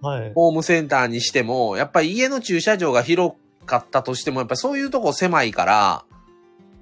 [0.00, 0.32] はい。
[0.34, 3.34] ホームセンターにしても、やっぱり家の駐車場が広
[3.66, 6.04] かったとしても、やっぱりそういうとこ狭いから、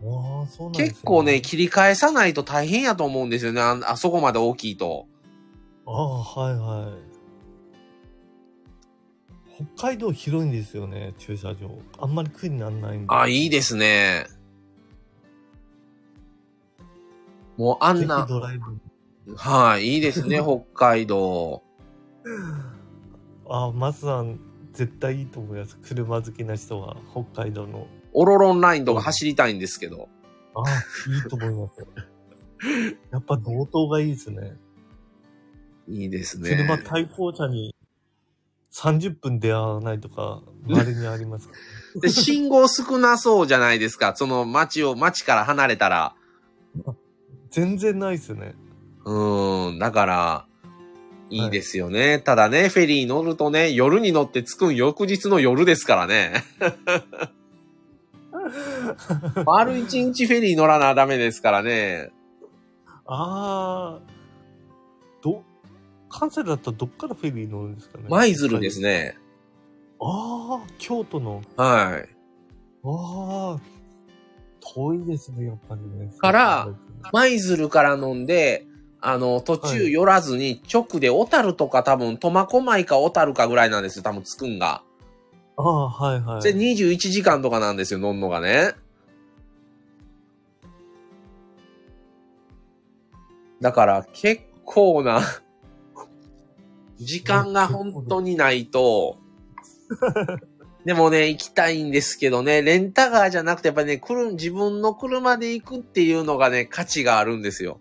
[0.03, 3.61] ああ、そうなんです、結構ね、、切り返さないと大変やと思うんですよね。
[3.61, 5.07] ああそこまで大きいと。
[5.87, 7.11] ああ、はいはい。
[9.77, 11.71] 北海道広いんですよね、駐車場。
[11.99, 13.07] あんまり苦にならないんで。
[13.09, 14.27] あ、いいですね。
[17.59, 19.37] もうあんぜなひ、ドライブ。
[19.37, 21.63] はい、いいですね、 北海道。
[23.49, 24.41] ああ、マスさん、
[24.73, 25.77] 絶対いいと思います。
[25.83, 27.87] 車好きな人は、北海道の。
[28.13, 30.09] オロロンラインとか走りたいんですけど。
[30.55, 30.71] ああ、
[31.13, 31.87] いいと思います。
[33.11, 34.57] やっぱ道東がいいですね。
[35.89, 36.51] いいですね。
[36.51, 37.75] 車対向車に
[38.73, 41.55] 30分出会わないとか、稀にありますか
[41.95, 44.15] ら、 で、信号少なそうじゃないですか。
[44.15, 46.15] その街を、街から離れたら。
[47.51, 48.55] 全然ないですね。
[49.05, 50.47] うーん、だから、
[51.31, 52.19] いいですよね。
[52.19, 56.45] ただね、フェリー乗るとね、夜に乗って着くん翌日の夜ですからね。
[59.45, 62.11] 丸一日フェリー乗らなダメですからね。
[63.07, 64.01] ああ、
[65.23, 65.43] ど、
[66.09, 68.05] 関西だったらどっからフェリー乗るんですかね？
[68.09, 68.81] 舞鶴です。
[68.81, 69.17] ね。
[70.01, 71.43] ああ、京都の。
[71.57, 72.09] はい。
[72.85, 73.61] ああ、
[74.75, 76.13] 遠いですね、やっぱりね。
[76.19, 76.69] から
[77.13, 78.67] 舞鶴から飲んで、
[79.01, 84.83] あの、途中寄らずに直で小樽とか多分苫小牧か小樽かぐらいなんですよ、多分着くんが。
[85.61, 86.43] ああ、はいはい。
[86.43, 88.75] で、21時間とかなんですよ、乗んのがね。
[93.61, 95.23] だから結構な、
[96.99, 99.19] 時間が本当にないと、
[100.85, 107.81] でもね、行きたいんですけどね、レンタカーじゃなくてやっぱりね、来る、自分の車で行くっていうのがね、価値があるんですよ。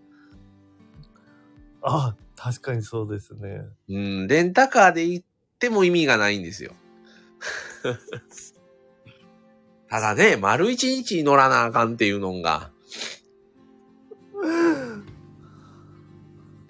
[1.82, 3.62] ああ、確かにそうですね。
[3.88, 5.26] うん、レンタカーで行っ
[5.60, 6.74] ても意味がないんですよ。
[9.90, 12.72] ただね、丸一日乗らなあかんっていうのが、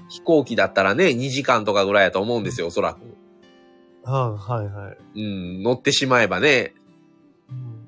[0.08, 3.00] 飛行機だったらね、2時間とかぐらいやと思うんですよ、おそらく。
[4.06, 4.98] ああ、はいはい。
[5.16, 6.74] うん、乗ってしまえばね。
[7.50, 7.80] うん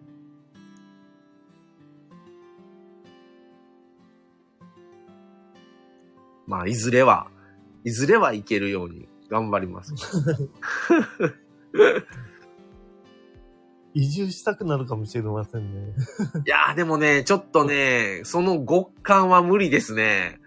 [6.51, 7.27] まあ、いずれは、
[7.85, 9.93] いずれは行けるように頑張ります。
[13.93, 15.93] 移住したくなるかもしれませんね。
[16.45, 20.39] いやーでもね、ちょっとね、その極寒は無理ですね。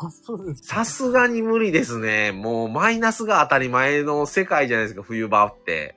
[0.00, 0.64] あ、そうです。
[0.64, 2.32] さすがに無理ですね。
[2.32, 5.96] もうマイナスが当たり前の世界じゃないですか、冬場って。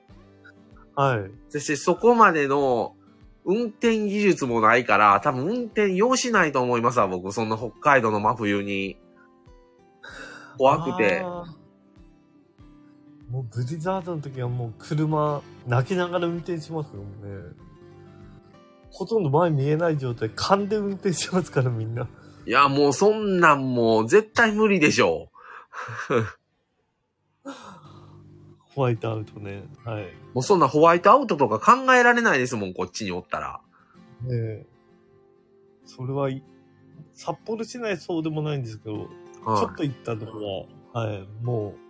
[0.96, 1.30] はい。
[1.48, 2.94] そしてそこまでの
[3.44, 7.32] 運転技術もないから、多分運転用しないと思いますわ、僕。
[7.32, 8.98] そんな北海道の真冬に。
[10.58, 11.20] 怖くて。
[11.24, 11.59] あー
[13.30, 17.54] もうブリザードの時はもう車泣きながら運転しますよね。
[18.90, 22.08] ほとんど前見えない状態、勘で運転しますからみんな。
[22.46, 25.30] いや、もうそんなんもう絶対無理でしょ
[28.74, 29.64] ホワイトアウトね。
[29.84, 30.04] はい。
[30.04, 30.06] う。
[30.34, 33.60] もうそんなホワイトアウトとか考えられないですもん、こっちにおったら。
[34.22, 34.66] ねえ。
[35.86, 36.42] それはい、
[37.12, 41.74] 札幌市内そうでもないんですけど、ちょはっと行ったところは、はい、も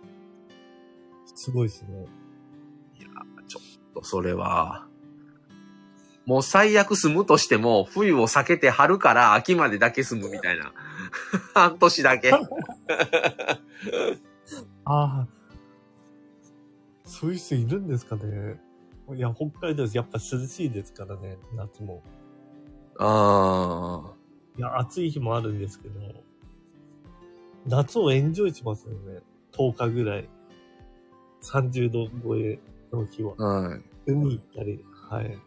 [1.35, 2.05] すごいですね。
[2.99, 3.05] い。
[4.03, 4.87] それは。
[6.25, 10.71] もう最悪住むとしても、冬を避けて春から秋までだけ住むみたいな。
[11.53, 12.31] 半年だけ。
[14.85, 15.27] ああ。
[17.05, 18.61] そういう人いるんですかね。
[19.15, 22.03] いや、北海道やっぱ涼しいですからね、夏も。
[22.97, 24.15] ああ。
[24.57, 25.99] いや、暑い日もあるんですけど、
[27.65, 29.21] 夏をエンジョイしますよね。
[29.51, 30.29] 10日ぐらい。
[31.41, 32.59] 30度超え
[32.91, 33.35] の日は。
[33.35, 33.81] はい。
[34.05, 35.37] 海行ったり、はい。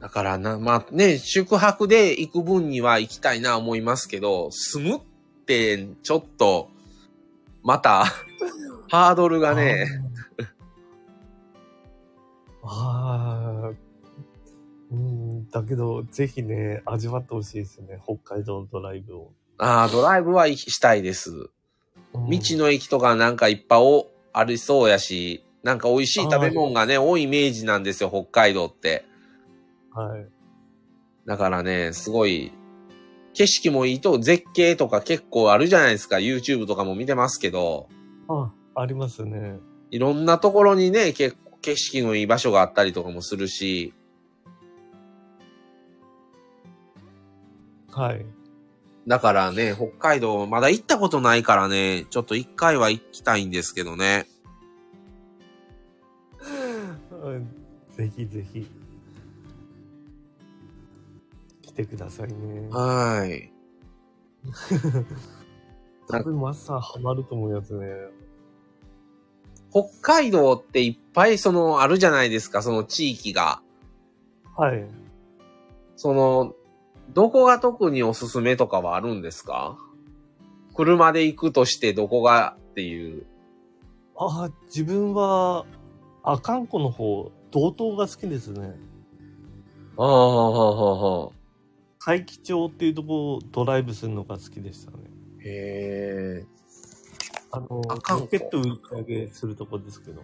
[0.00, 5.00] だからな、まあね、宿泊で行く分には行きたいな思いますけど、住むっ
[5.46, 6.68] てちょっと、
[7.62, 8.04] また、
[8.88, 9.86] ハードルがね、
[12.62, 13.68] あー。
[13.68, 13.86] あー
[14.88, 18.00] うん、だけど、ぜひね、味わってほしいですね。
[18.04, 19.32] 北海道のドライブを。
[19.58, 21.50] ああ、ドライブは行きしたいです。
[22.24, 29.04] うん道の駅とかなんかいっぱいおありそうやし、なんか美味しい食べ物がね、多いイメージなんですよ、北海道って。
[29.90, 30.26] はい。
[31.26, 32.52] だからね、すごい、
[33.34, 36.16] 景色もいいと絶景とか結構あるじゃないですか。
[36.16, 37.88] YouTube とかも見てますけど、
[38.28, 39.58] あ、ありますね。
[39.90, 43.92] いろんなところにね、結構景色のいい場所があったりとかもするし、
[47.90, 48.24] はい。
[49.06, 54.26] だからね、北海道まだ行ったことないからね、ちょっと一回は行きたいんですけどね。
[57.22, 58.70] うんぜひぜひ。
[61.62, 62.68] 来てくださいね。
[62.70, 63.52] はい。
[66.08, 67.86] 多分マスターハマると思うやつね。
[69.70, 73.62] 北海道っていっぱいそのあるじゃないですか、その地域が。
[74.56, 74.86] はい。
[75.96, 76.54] その、
[77.16, 79.78] どこが特におすすめとかはあるんですか？
[80.74, 83.24] 車で行くとしてどこがっていう。
[84.18, 85.64] ああ、自分は、
[86.22, 88.74] 阿寒湖の方、道東が好きですね。
[89.96, 90.94] ああ、はあ、
[91.24, 91.32] はあ。
[91.98, 94.98] 海気町っていうとこをドライブするのが好きでしたね。
[95.42, 96.46] へえ。
[97.50, 100.20] あの、ロケット打ち上げするとこですけど。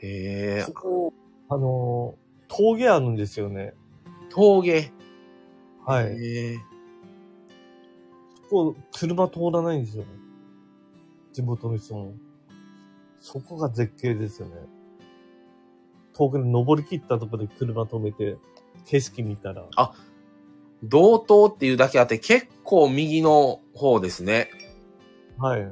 [0.00, 0.72] へえそ。
[0.74, 1.14] こ、
[1.48, 2.14] あの、
[2.46, 3.72] 峠あるんですよね。
[4.28, 4.92] 峠。
[5.86, 6.04] はい。
[6.06, 6.58] へえ。
[8.44, 10.04] そこ、車通らないんですよ。
[11.32, 12.14] 地元の人も。
[13.18, 14.54] そこが絶景ですよね。
[16.12, 18.36] 峠で登り切ったところで車止めて、
[18.86, 19.66] 景色見たら。
[20.82, 24.50] 道東っていうだけあって結構右の方ですね。
[25.38, 25.70] はい。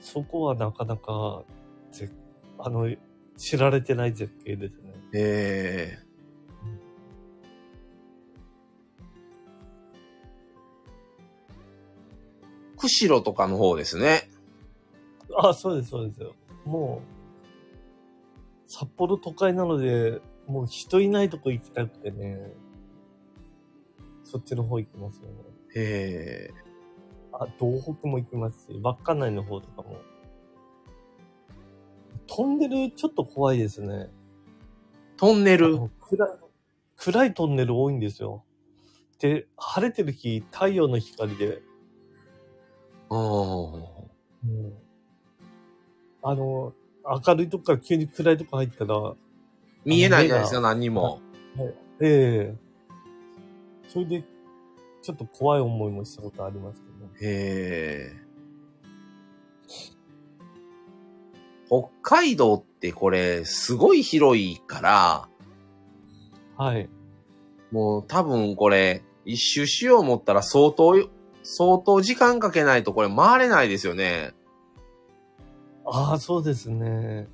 [0.00, 1.42] そこはなかなか、
[1.90, 2.10] ぜ
[2.58, 2.94] あの、
[3.36, 4.92] 知られてない絶景ですね。
[5.12, 6.03] へえ。
[12.84, 14.30] 釧路とかの方ですね。
[15.36, 16.34] あ、そうです、そうですよ。
[16.64, 17.02] も
[18.66, 22.52] う、札幌都会なので、もう人いないとこ行きたくてね、
[24.24, 25.34] そっちの方行きますよね。
[25.74, 26.54] へえ。
[27.32, 29.96] あ、東北も行きますし、稚内の方とかも。
[32.26, 34.10] トンネルちょっと怖いですね。
[35.16, 35.90] トンネル？
[36.00, 36.30] 暗い、
[36.96, 38.44] 暗いトンネル多いんですよ。
[39.18, 41.62] で、晴れてる日、太陽の光で、
[43.10, 44.04] ああ。
[44.44, 44.84] うん
[46.26, 46.72] あの、
[47.26, 49.14] 明るいとこから急に暗いとこ入ったら、
[49.84, 51.20] 見えないじゃないですか、何にも。
[52.00, 52.54] ええ
[53.88, 54.24] それで、
[55.02, 57.28] ちょっと怖い思いもしたことありますけど。
[57.28, 58.24] へえ。
[61.66, 65.28] 北海道ってこれ、すごい広いから、
[66.56, 66.88] はい。
[67.70, 70.94] もう多分これ、一周しよう思ったら相当、
[71.44, 74.34] 相当時間かけないとこれ回れないですよね。
[75.86, 77.28] ああ、そうですね。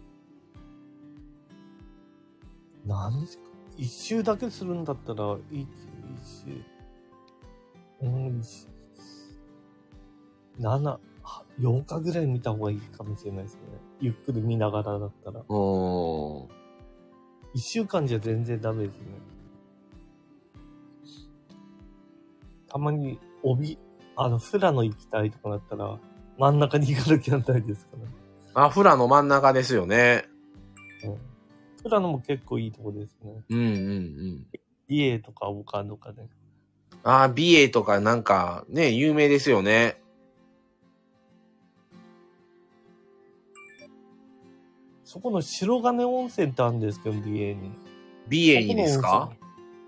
[2.85, 3.45] 何時間
[3.77, 5.67] 一周だけするんだったら、一、一
[6.45, 8.07] 周。
[8.07, 8.69] うん、一
[10.59, 13.61] 七、は8日ぐらい見た方がいいかもしれないですね。
[14.01, 15.41] ゆっくり見ながらだったら。
[15.41, 16.49] うーん。
[17.55, 19.05] 一週間じゃ全然ダメですね。
[22.69, 23.79] たまに、帯、
[24.23, 25.99] あの、富良野行きたいとかだったら、
[26.37, 27.93] 真ん中に行かなきゃならないですか
[28.55, 28.67] ら。
[28.67, 30.27] あ、富良野真ん中ですよね。
[31.05, 31.17] うん。
[31.83, 33.43] 富良野も結構いいとこですね。
[33.49, 34.47] うんうんうん。
[34.89, 36.29] 家とか丘とかね。
[37.03, 40.03] あ、美瑛とかなんかね、有名ですよね。
[45.03, 47.73] そこの白金温泉ってあるんですけど、美瑛に。
[48.29, 49.31] 美瑛にですか？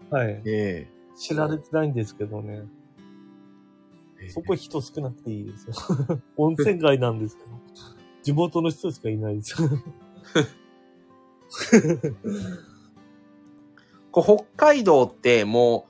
[0.09, 0.43] そこの温泉はい。
[0.47, 2.63] え知られてないんですけどね。
[4.27, 4.31] え。
[4.31, 5.75] そこ人少なくていいですよ。
[6.37, 7.51] 温泉街なんですけど。
[8.23, 9.69] 地元の人しかいないですよ。
[14.11, 15.87] こう北海道っても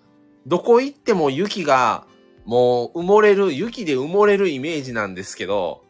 [0.46, 2.06] う、どこ行っても雪が、
[2.44, 5.82] もう埋もれる、雪で埋もれるイメージなんですけど、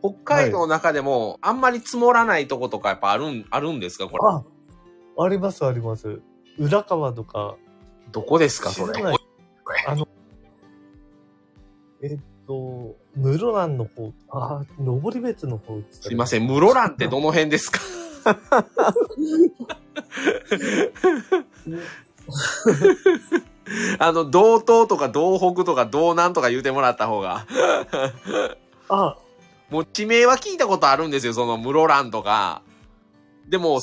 [0.00, 4.20] 北海道の中でも、あんまり積もらないとことかやっぱあるん、あるんですかこれ？
[4.24, 4.44] あ、
[5.24, 6.20] ありますあります。
[6.58, 7.56] 浦川とか、
[8.12, 8.92] どこですかそれ。
[9.86, 10.06] あの、
[12.02, 15.84] えっと、室蘭の方、あ、登別の方ん。
[15.90, 17.80] すいません、室蘭ってどの辺ですか？
[23.98, 27.46] あの、道東とか道北とか道南とか言うてもらった方が。
[28.88, 29.16] あ、
[29.70, 32.62] もう地名は聞いたことあるんですよ、その室蘭とか。
[33.48, 33.80] でも。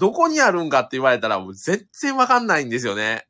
[0.00, 3.26] どこにあるんかって言われたらもう全然わかんないんですよね。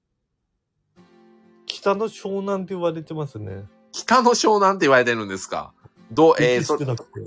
[1.66, 3.64] 北の湘南って言われてますね。
[3.92, 5.72] 北の湘南って言われてるんですか？
[6.10, 7.20] どう、えー、そ雪少なくて。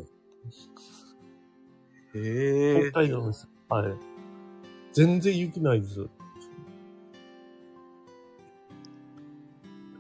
[2.16, 3.02] へえ北。
[3.02, 3.50] 海道です。
[3.70, 3.94] はい。
[4.94, 6.08] 全然雪ないです。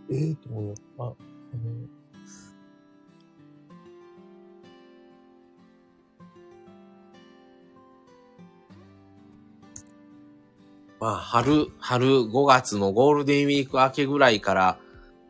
[0.09, 0.75] ええと思う。
[0.97, 1.15] あ、あの、
[10.99, 14.79] まあ、春、春5月のゴールデンウィーク明けぐらいから、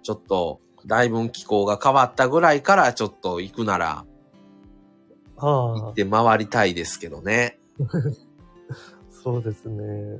[0.03, 4.05] ちょっと、だいぶ気候が変わったぐらいから、ちょっと行くなら、
[5.35, 7.59] 行っ、て回りたいですけどね。
[9.09, 10.19] そうですね。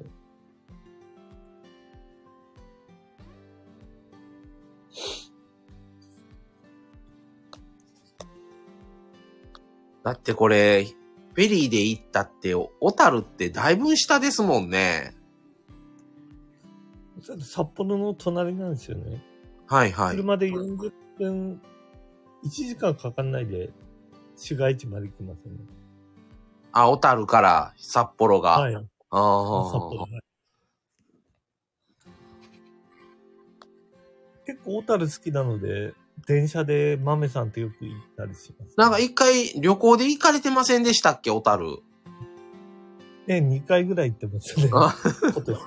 [10.03, 10.85] だってこれ、
[11.33, 15.15] フェリーで行ったって、小樽ってだいぶ下ですもんね。
[17.39, 19.23] 札幌の隣なんですよね。
[19.71, 20.17] はいはい。
[20.17, 21.61] 車で40分、
[22.43, 23.69] 1時間かかんないで、
[24.35, 25.53] 市街地まで行きますね。
[26.73, 28.59] あ、小樽から札幌が。
[28.59, 28.73] はい。
[28.73, 29.19] 札ああ
[29.79, 30.01] 幌。
[30.01, 30.11] はい
[34.45, 35.93] 結構小樽好きなので、
[36.27, 38.73] 電車で豆さんとよく行ったりします。
[38.75, 41.77] なんか一回旅行で行かれてませんでしたっけ、小樽？
[43.27, 44.69] ね、2回ぐらい行ってますね。
[44.73, 44.93] あ
[45.31, 45.57] 今年。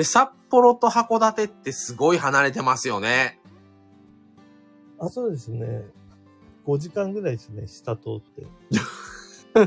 [0.00, 3.38] で、札幌と函館ってすごい離れてますよね。
[4.98, 5.84] あ、そうですね。
[6.66, 8.46] 5時間ぐらいですね、下通って。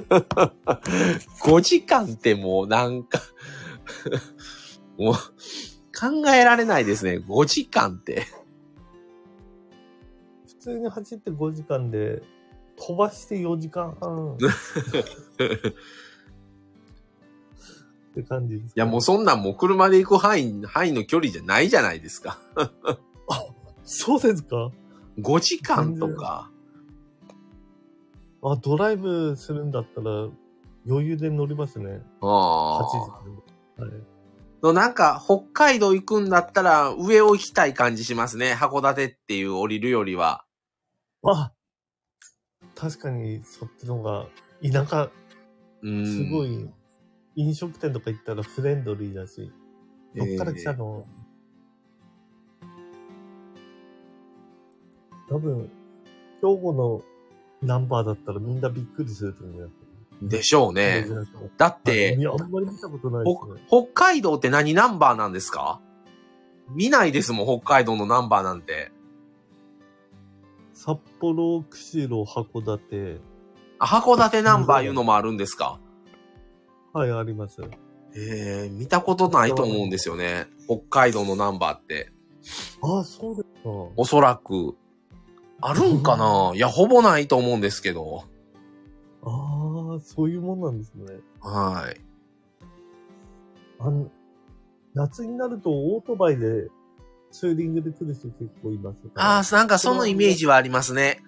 [1.45, 3.19] 5時間ってもうなんか
[4.97, 5.13] もう
[5.95, 7.19] 考えられないですね。
[7.19, 8.25] 5時間って。
[10.47, 12.23] 普通に走って5時間で、
[12.75, 14.35] 飛ばして4時間半。
[18.13, 22.39] って感じです、いやもうそんなんもう車で行く範囲、範囲の距離じゃないじゃないですか。
[23.83, 24.71] そうですか
[25.19, 26.49] ？5時間とか。
[28.41, 30.29] あ、ドライブするんだったら、
[30.87, 32.01] 余裕で乗りますね。
[32.21, 32.89] 8あ
[33.77, 33.91] 時はい。
[34.63, 34.73] あ。
[34.73, 38.53] なんか、北海道行くんだったら上を行きたい感じしますね。
[38.53, 40.45] 函館っていう降りるよりは。
[41.25, 41.51] あ
[42.75, 44.27] 確かに、そっちの方が、
[44.61, 45.09] 田舎、
[45.81, 46.05] うん。
[46.05, 46.69] すごい、
[47.35, 49.51] 飲食店とか行ったらフレンドリーだし、
[50.15, 51.05] どっから来たの、
[55.29, 55.69] 多分、
[56.41, 57.01] 兵庫の
[57.61, 59.69] ナンバーだったらみんなびっくりすると思うよ。
[60.21, 61.05] でしょうね。
[61.57, 63.61] だってい、や、あんまり見たことないですね。
[63.67, 65.81] ほ北海道って何ナンバーなんですか？
[66.69, 68.91] 見ないですもん、北海道のナンバーなんて。
[70.73, 73.19] 札幌、釧路、函館、
[73.79, 75.79] あ、函館ナンバーいうのもあるんですか？
[76.93, 77.61] はい、あります。
[78.15, 80.47] ええ見たことないと思うんですよね。
[80.67, 82.11] 北海道のナンバーって。
[82.81, 83.69] ああ、そうですか。
[83.95, 84.75] おそらく。
[85.61, 86.51] あるんかな？
[86.55, 88.25] いや、ほぼないと思うんですけど。
[89.23, 91.05] ああ、そういうもんなんですね。
[91.41, 91.99] はい。
[93.79, 94.11] あの、
[94.93, 96.67] 夏になるとオートバイで
[97.31, 99.11] ツーリングで来る人結構います、ね。
[99.15, 101.23] ああ、なんかそのイメージはありますね。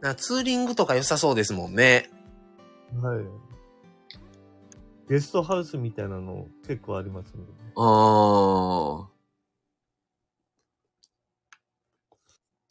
[0.00, 2.10] なツーリングとか良さそうですもんね。
[2.94, 3.24] はい。
[5.08, 7.44] ゲストハウスみたいなの結構ありますね。
[7.76, 9.08] あ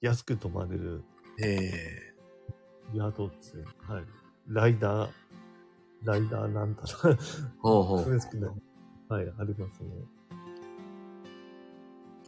[0.02, 1.04] 安く泊まれる
[1.40, 1.46] あ。
[1.46, 2.16] ええ
[2.94, 4.04] 宿っつうはい。
[4.48, 5.10] ライダー、
[6.04, 7.16] ライダーなんだろ
[7.60, 8.20] ほうほうう。
[8.20, 8.48] 好きな。
[9.10, 9.90] はい、ありますね。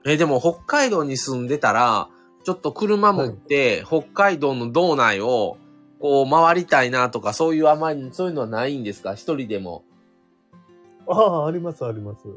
[0.06, 2.10] え、でも北海道に住んでたら、
[2.44, 5.58] ちょっと車持って、北海道の道内を、
[6.00, 9.14] こう回りたいなとか、そういうあまり、そういうのはないんですか？
[9.16, 9.84] 一人でも。
[11.08, 11.14] あ
[11.44, 12.28] あ、あります、あります。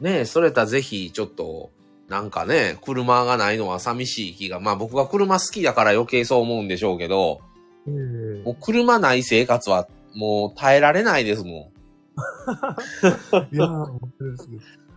[0.00, 1.70] ねえ、それたらぜひ、ちょっと、
[2.08, 7.40] なんかね、車がないのは寂しい気が、まあ僕が車好きだから余計そう思うんでしょうけど、
[7.86, 11.70] ええもう車ない生活はもう耐えられないですも
[13.52, 14.48] いやー、本当です。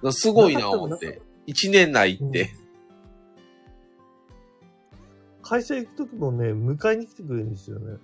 [0.08, 0.14] ん。
[0.14, 1.22] すごいな思って。
[1.46, 2.50] 一年内行って。
[5.48, 7.98] 会社行くときもね、迎えに来てくれるんですよね。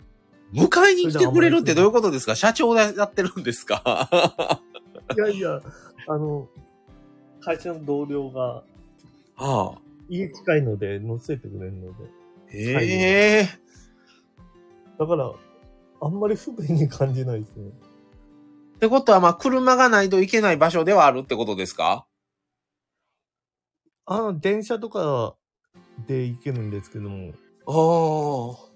[0.53, 2.35] 迎えに来てくれるってどういうことですか？
[2.35, 4.07] 社長でやってるんですか？
[5.17, 5.61] いやいや、
[6.07, 6.47] あの、
[7.41, 8.63] 会社の同僚が
[9.35, 9.81] はあ。
[10.09, 12.09] 家近いので乗せてくれるので。
[12.55, 13.49] ええ
[14.99, 15.33] だから、
[16.01, 17.69] あんまり不便に感じないですね。
[18.75, 22.05] ってことは、まあ、車がないといけない場所ではあるってことですか？
[24.05, 25.35] あの、電車とか
[26.07, 27.33] で行けるんですけども、
[27.67, 28.73] ああ。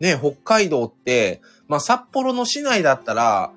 [0.00, 3.52] ね北海道って、まあ、札幌の市内だったら、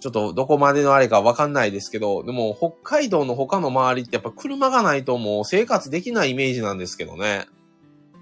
[0.00, 7.46] ちょっとどこまでのあれかわかんないですけど、でも北海道の他の周りってやっぱ車がないともう生活できないイメージなんですけどね。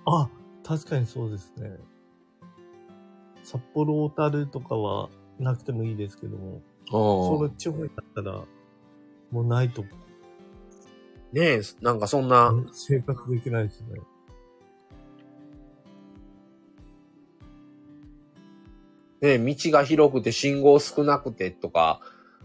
[0.06, 0.28] あ、
[0.62, 1.70] 確かにそうですね。
[3.44, 5.08] 札幌小樽とかは
[5.38, 6.60] なくてもいいですけども、
[6.90, 8.44] そうんの地方になったら、
[9.30, 9.84] もうないと
[11.32, 14.00] ねえ、なんかそんな、生活できないですね。
[19.20, 22.00] ね、道が広くて信号少なくてとか、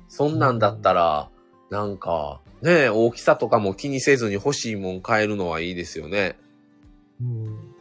[0.07, 1.29] そんなんだったら、
[1.71, 6.37] なんか、ね、大きさとかも気にせずに欲しいもん買えるのはいいですよね。
[7.19, 7.75] うん。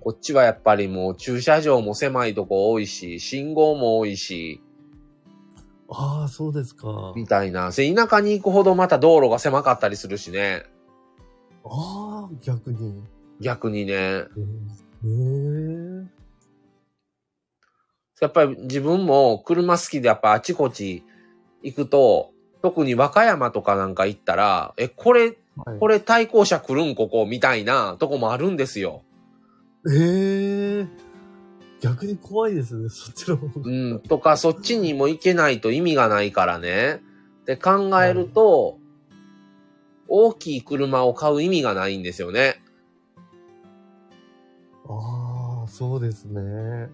[0.00, 4.60] こっちはやっぱりもう駐車場も狭いとこ多いし、信号も多いし、
[5.90, 7.12] ああ、そうですか。
[7.16, 7.72] みたいな。
[7.72, 10.62] せ田舎に行くほどまた道路が狭かったりするしね。
[11.64, 13.02] ああ、逆に。
[13.40, 13.92] 逆にね。
[13.92, 14.26] へ
[15.06, 16.20] え。
[18.20, 21.02] やっぱり自分も車好きでやっぱあちこち
[21.62, 29.02] 行くと、特に和歌山とかなんか行ったら、え、これ、はいこれ対向車来るんここみたいなとこもあるんですよ。
[29.92, 31.09] ええ
[31.80, 33.52] 逆に怖いですね、そっちの方が。
[33.64, 34.00] うん。
[34.00, 37.00] とか、そっちにも行けないと意味がないからね。
[37.42, 38.78] って考えると、
[40.08, 42.62] 大きい車を買う意味がないんですよね。
[44.88, 46.90] ああ、そうですね。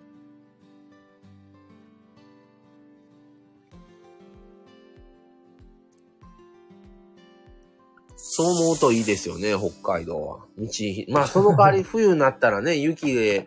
[8.16, 10.38] そう思うといいですよね、北海道は。
[10.58, 10.68] 道、
[11.08, 13.46] まあその代わり冬になったらね、雪で、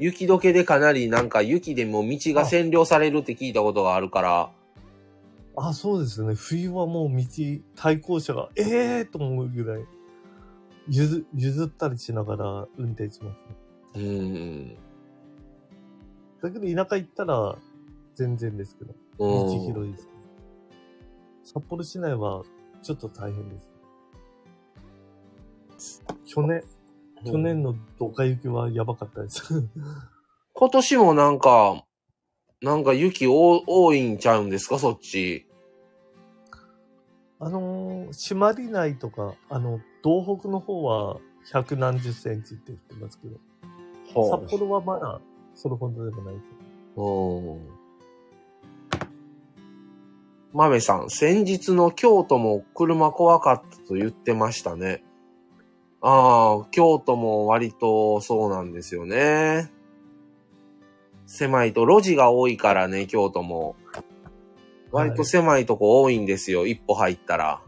[0.00, 4.50] 雪解けでかなりなんか雪でもう道が占領されるって聞いたことがあるから、
[5.56, 6.34] あ、そうですね。
[6.34, 7.24] 冬はもう道、
[7.76, 9.84] 対向車が、ええー、と思うぐらい、
[10.88, 13.34] 譲、譲ったりしながら運転しま
[13.94, 14.06] すね。
[14.06, 14.76] うん。
[16.42, 17.58] だけど田舎行ったら、
[18.14, 19.60] 全然ですけど、道うん。
[19.66, 20.10] 広いです、ね。
[21.44, 22.42] 札幌市内は、
[22.82, 23.60] ちょっと大変で
[25.78, 26.02] す。
[26.24, 26.62] 去年、
[27.24, 29.42] 去年のドカ雪はやばかったです。
[30.52, 31.84] 今年もなんか、
[32.62, 35.46] なんか雪多多いんちゃうんですか、そっち。
[37.38, 41.18] あのー、朱鞠内とか、あの、東北の方は
[41.52, 43.38] 百何十センチって言ってますけど、
[44.42, 45.20] 札幌はまだ
[45.54, 46.44] それほどでもないです。
[46.96, 47.80] うん。
[50.52, 55.02] 豆さん、先日の京都も車怖かったと言ってましたね。
[56.02, 59.70] ああ、京都も割とそうなんですよね。
[61.26, 63.76] 狭いと路地が多いからね、京都も。
[64.92, 67.62] 割と狭いとこ多いんですよ、一歩入ったら。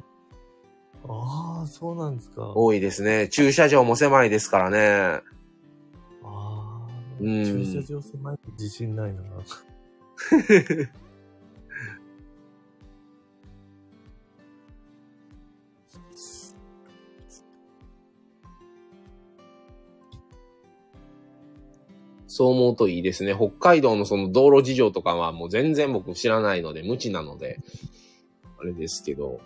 [1.08, 2.52] ああ、そうなんですか。
[2.54, 3.28] 多いですね。
[3.28, 4.78] 駐車場も狭いですからね。
[4.78, 5.20] あ
[6.24, 6.80] あ、
[7.20, 9.22] うん駐車場狭いと自信ないな。
[22.34, 23.34] そう思うといいですね。
[23.34, 27.58] 北海道のその道路事情とかはもう全然僕知らないので、無知なので、
[28.58, 29.38] あれですけど。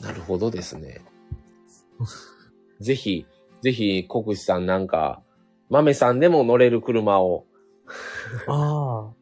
[0.00, 1.02] なるほどですね。
[2.80, 3.26] ぜひ、
[3.60, 5.22] ぜひ、国士さんなんか、
[5.68, 7.44] 豆さんでも乗れる車を。
[8.48, 9.12] ああ。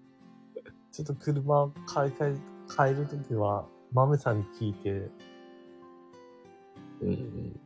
[0.92, 2.38] ちょっと車を買い替え、
[2.78, 4.90] 変えるときは、豆さんに聞いて
[7.00, 7.60] うんうん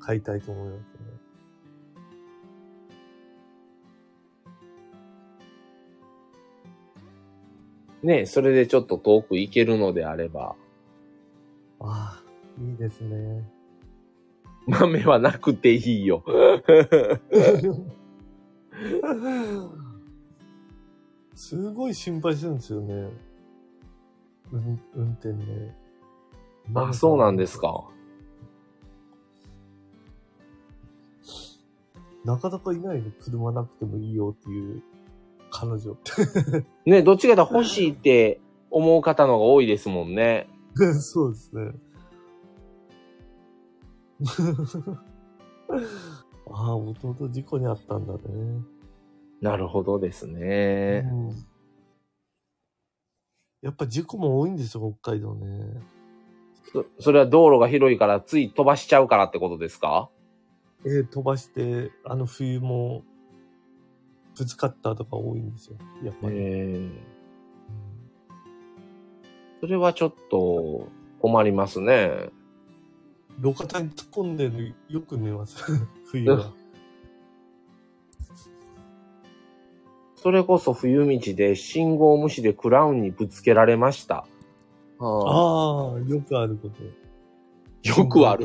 [0.00, 0.80] 買いたいと思います
[8.02, 8.14] ね。
[8.20, 10.56] ねそれでちょっと遠く行けるのであれば、
[11.80, 12.22] ああ、
[12.60, 13.44] いいですね。
[14.66, 16.24] 豆はなくていいよ。
[21.34, 23.29] すごい心配するんですよね。
[24.52, 25.74] うん、運転で。
[26.74, 27.58] あ、そうなんです。
[27.58, 27.88] か。
[32.24, 33.12] なかなかいないね。
[33.20, 34.82] 車なくてもいいよっていう
[35.50, 36.66] 彼女って。
[36.90, 38.40] ね、どっちかと欲しいって
[38.70, 40.48] 思う方の方が多いですもんね。
[41.00, 41.72] そうですね。
[46.52, 48.20] ああ、弟事故にあったんだね。
[49.40, 51.08] なるほどですね。
[51.10, 51.49] うん
[53.62, 55.80] やっぱ事故も多いんですよ、北海道ね。
[56.72, 60.08] そそれは道路が広いからつい飛ばしちゃうからってことですか？
[60.84, 63.02] えー飛ばして、あの冬も
[64.38, 66.36] ぶつかったとか多いんですよ、やっぱり。
[66.38, 66.90] え
[69.60, 70.88] それはちょっと
[71.20, 72.30] 困りますね。
[73.42, 75.62] 路肩に突っ込んでるよく見ます、
[76.10, 76.50] 冬は。
[80.22, 84.26] それこそ冬道で信号無視でクラウンにぶつけられました。
[84.98, 86.82] あああ、よくあること。
[87.88, 88.44] よくある。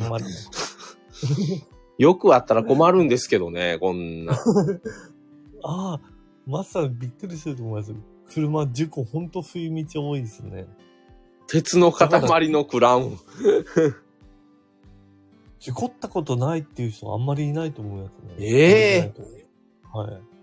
[1.97, 4.33] よくあったら困るんですけどね、こんな。
[5.63, 6.01] ああ、
[6.47, 7.93] まさにびっくりすると思います。
[8.29, 10.67] 車事故ほんと冬道多いですね。
[11.47, 13.19] 鉄の塊のクラウン。
[15.59, 18.35] 事故ったことないっていう人あんまりいないと思いますね。
[18.39, 19.13] ええ
[19.91, 20.34] はい。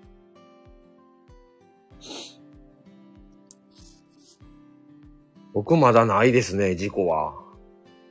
[5.55, 7.35] 僕まだないですね、事故は。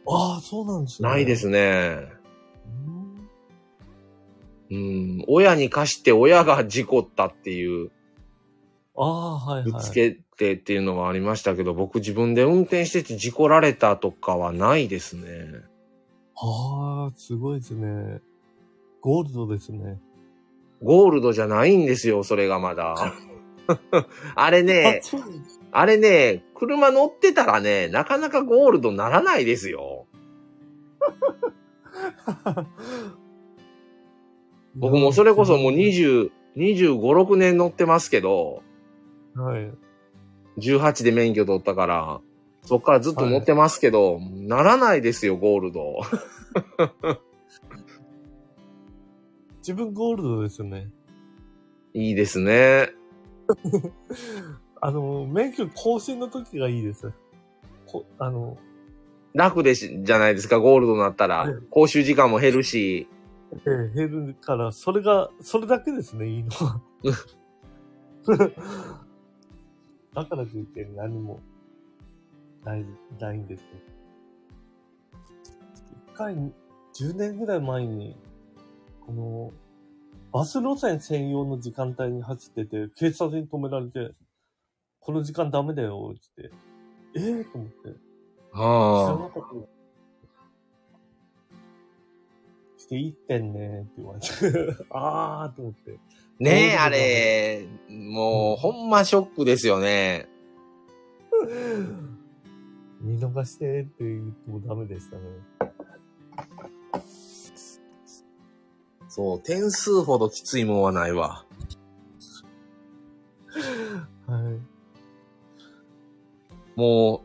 [0.07, 1.09] ああ、そうなんですね。
[1.09, 2.07] ないですね。
[4.69, 4.77] うん。
[4.77, 5.25] うん。
[5.27, 7.91] 親に貸して親が事故ったっていう、
[8.95, 9.71] ああ、はいはい。
[9.71, 15.47] ぶつけてっていうのはありましたけど、僕自分で運転してて事故られたとかはないですね。
[16.35, 18.19] ああ、すごいですね。
[19.01, 19.99] ゴールドですね。
[20.83, 22.95] ゴールドじゃないんですよ、それがまだ。
[24.35, 25.01] あれね
[25.71, 30.07] あ、、れね、車乗ってたらね、なかなかゴールドならないですよ。
[34.75, 38.63] 僕もそれこそもう20、25、6年乗ってますけど、
[39.35, 39.71] はい。
[40.59, 42.21] 18で免許取ったから、
[42.63, 46.01] そっからずっと乗ってますけど、ならないですよ、ゴールド。
[49.59, 50.89] 自分ゴールドですよね。
[51.93, 52.93] いいですね。
[54.81, 57.11] あの、免許更新の時がいいです。
[57.85, 58.57] こあの、
[59.33, 61.55] 楽でし、じゃないですか、ゴールドになったらはい。
[61.69, 63.07] 講習時間も減るし。
[63.53, 66.81] えー減るから、それが、それだけですね、いいのは。
[70.13, 71.39] だからといって何も
[72.63, 72.85] ない、
[73.19, 73.79] ないんですけど。
[76.13, 76.35] 一回、
[76.93, 78.15] 10年ぐらい前に、
[79.05, 79.51] この、
[80.31, 84.13] バス路線専用の時間帯に走ってて、警察に止められて、
[85.01, 86.55] この時間ダメだよ、ってって。
[87.15, 87.75] ええー、と思って。
[88.53, 89.81] 知らはなかった。
[92.81, 94.27] していってんねって言われて。
[94.89, 95.91] あーと思って。
[95.91, 96.43] あ。
[96.43, 100.29] ねえ、あれ、もう、ほんまショックですよね。
[103.01, 105.23] 見逃してって言ってもダメでしたね。
[109.13, 111.45] そう、点数ほどきついもんはないわ。
[114.25, 114.39] は
[116.77, 116.79] い。
[116.79, 117.21] もう、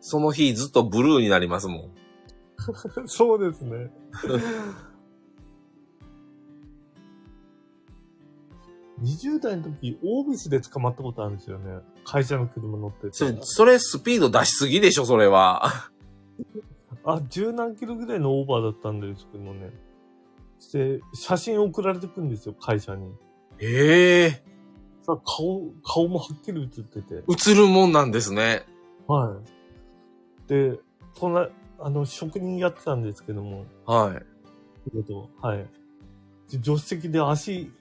[0.00, 1.90] その日ずっとブルーになりますもん。
[3.04, 3.92] そうですね。
[9.02, 11.80] 20代の時、オービスで捕まったことあるんですよね。
[12.06, 13.12] 会社の車乗ってて。
[13.12, 15.66] それ、それスピード出しすぎでしょ、それは。
[17.04, 19.70] あ、十何キロぐらいのオーバーだったんですけどもね。
[20.62, 23.12] して、写真送られてくんですよ、会社に。
[23.58, 24.44] ええ
[25.02, 27.14] さ顔、顔もはっきり写ってて。
[27.14, 28.62] 映るもんなんですね。
[29.08, 29.36] は
[30.46, 30.48] い。
[30.48, 30.78] で、
[31.18, 31.48] この、
[31.80, 34.24] あの、職人やってたんですけども、はい。
[34.84, 35.66] 仕事はい。
[36.50, 37.72] で助手席で足、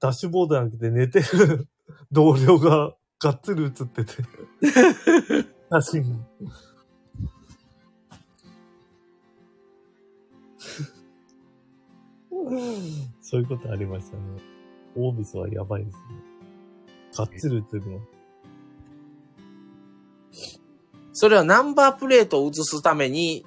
[0.00, 1.68] ダッシュボードなくて寝てる
[2.10, 4.12] 同僚ががっつり写ってて。
[5.70, 6.26] 写真。
[13.20, 14.22] そういうことありましたね。
[14.96, 16.02] オービスはやばいですね。
[17.16, 18.00] がっつり写るの。
[21.12, 23.44] それはナンバープレートを映すために、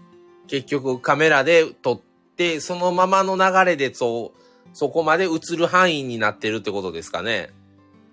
[0.48, 2.02] 結局カメラで撮っ
[2.36, 4.40] て、そのままの流れでそう、
[4.74, 7.52] そこまで映る範囲になってるってことですかね。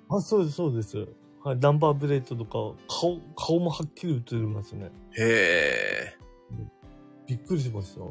[0.09, 1.07] あ、そうです、そうです。
[1.43, 4.91] はい、ナンバープレートとか、顔、顔もはっきり映りますね。
[5.17, 6.19] へえ。
[7.27, 8.03] びっくりしました。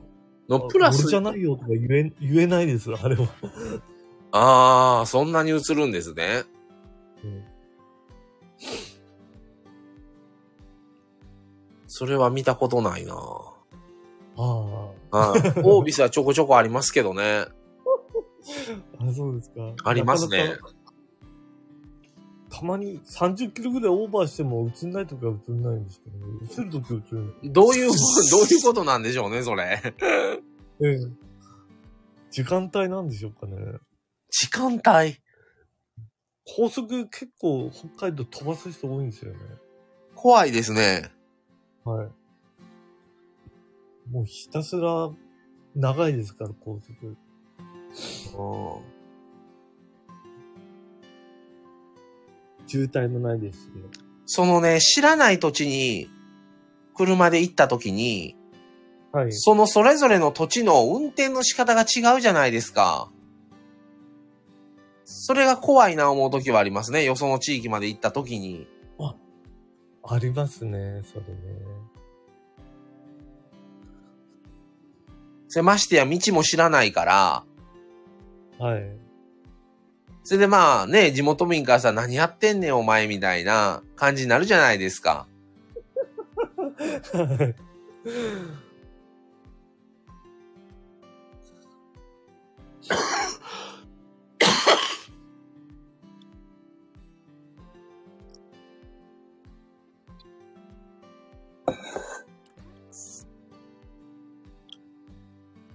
[0.49, 3.27] のプラスあ俺じ、ゃないよとか言え、言えないです、あれは。
[4.31, 6.43] ああ、そんなに映るんですね。
[7.23, 7.43] うん
[11.91, 15.59] それは見たことないなあはい。
[15.63, 17.23] オービスはちょこちょこありますけどね。
[17.23, 17.47] あ。
[19.09, 19.73] あ、そうですか。
[19.83, 20.78] ありますねなかなか。
[22.49, 27.53] たまに30キロぐらいオーバーしても映んないときは映んないんですけど、映るとき映るの。
[27.53, 27.91] どういう、
[28.31, 29.81] どういうことなんでしょうね、それ。
[30.81, 30.97] ええ。
[32.31, 33.55] 時間帯なんでしょうかね。
[34.29, 35.17] 時間帯？
[36.55, 39.39] 高速結構北海道飛ばす人多いんですよね。
[40.15, 41.11] 怖いですね。
[41.83, 42.09] はい。
[44.11, 45.11] もうひたすら
[45.75, 47.17] 長いですから、高速。
[52.69, 53.81] 渋滞もないですしね。
[54.25, 56.09] そのね、知らない土地に
[56.95, 58.35] 車で行った時に、
[59.11, 59.33] はい。
[59.33, 63.11] そのそれぞれの土地の運転の仕方が違うじゃないですか。
[65.03, 67.03] それが怖いな思う時はありますね。
[67.03, 68.67] よその地域まで行った時に。
[70.11, 71.29] ありますね、それね。
[75.47, 77.43] せましてや道も知らないから、
[78.57, 79.08] はい。
[80.29, 85.25] それでまあね、地元民からさ、何やってんねんお前みたいな感じになるじゃないですか。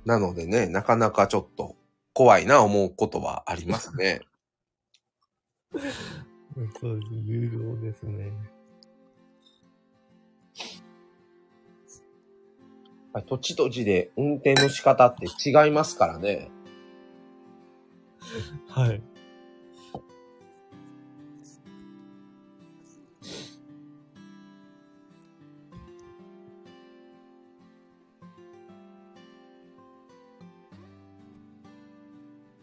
[0.04, 1.74] なのでね、なかなかちょっと
[2.12, 4.20] 怖いな思うことはありますね。
[6.80, 7.10] そうです。
[7.24, 8.32] 有料ですね。
[13.26, 16.50] 土地土地で運転の仕方って違いますからね。
[18.68, 19.02] はい。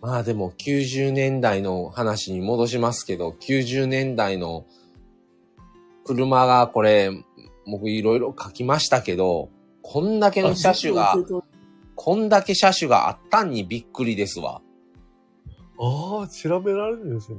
[0.01, 4.65] まあでも90年代の話に戻しますけど、90年代の
[6.05, 7.11] 車がこれ、
[7.67, 9.49] 僕いろいろ書きましたけど、
[9.83, 11.15] こんだけの車種が、
[11.95, 14.63] こんだけ車種があったんにびっくりですわ。
[15.79, 17.37] ああ、調べられるんですね。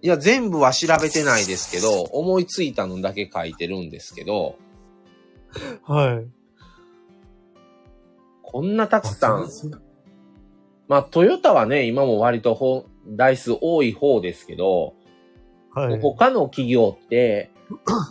[0.00, 4.56] いや、全部は調べてないですけど、思いついたのだけ書いてるんですけど、
[5.82, 6.26] はい。
[8.42, 9.48] こんなたくさん
[10.88, 14.94] まあトヨタはね、今も割とほ台数多い方ですけど、
[15.74, 16.00] はい。
[16.00, 17.50] 他の企業って、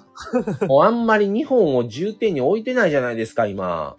[0.68, 3.96] もうあんまり日本を重点に置いてないじゃないですか、今。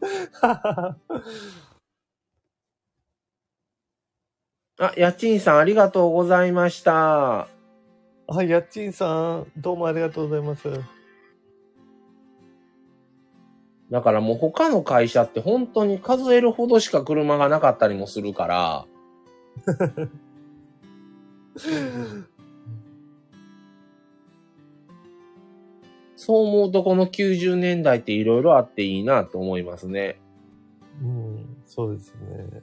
[4.80, 7.48] あ、家賃さんありがとうございました。
[8.28, 10.97] あ、やっちんさん、どうもありがとうございます。
[13.90, 18.86] だからもう他の会社って本当に数えるほどしか車がなかったりもするから、
[26.16, 30.20] そう思うとこの90年代って色々あっていいなと思いますね。
[31.02, 32.62] うん、そうですね。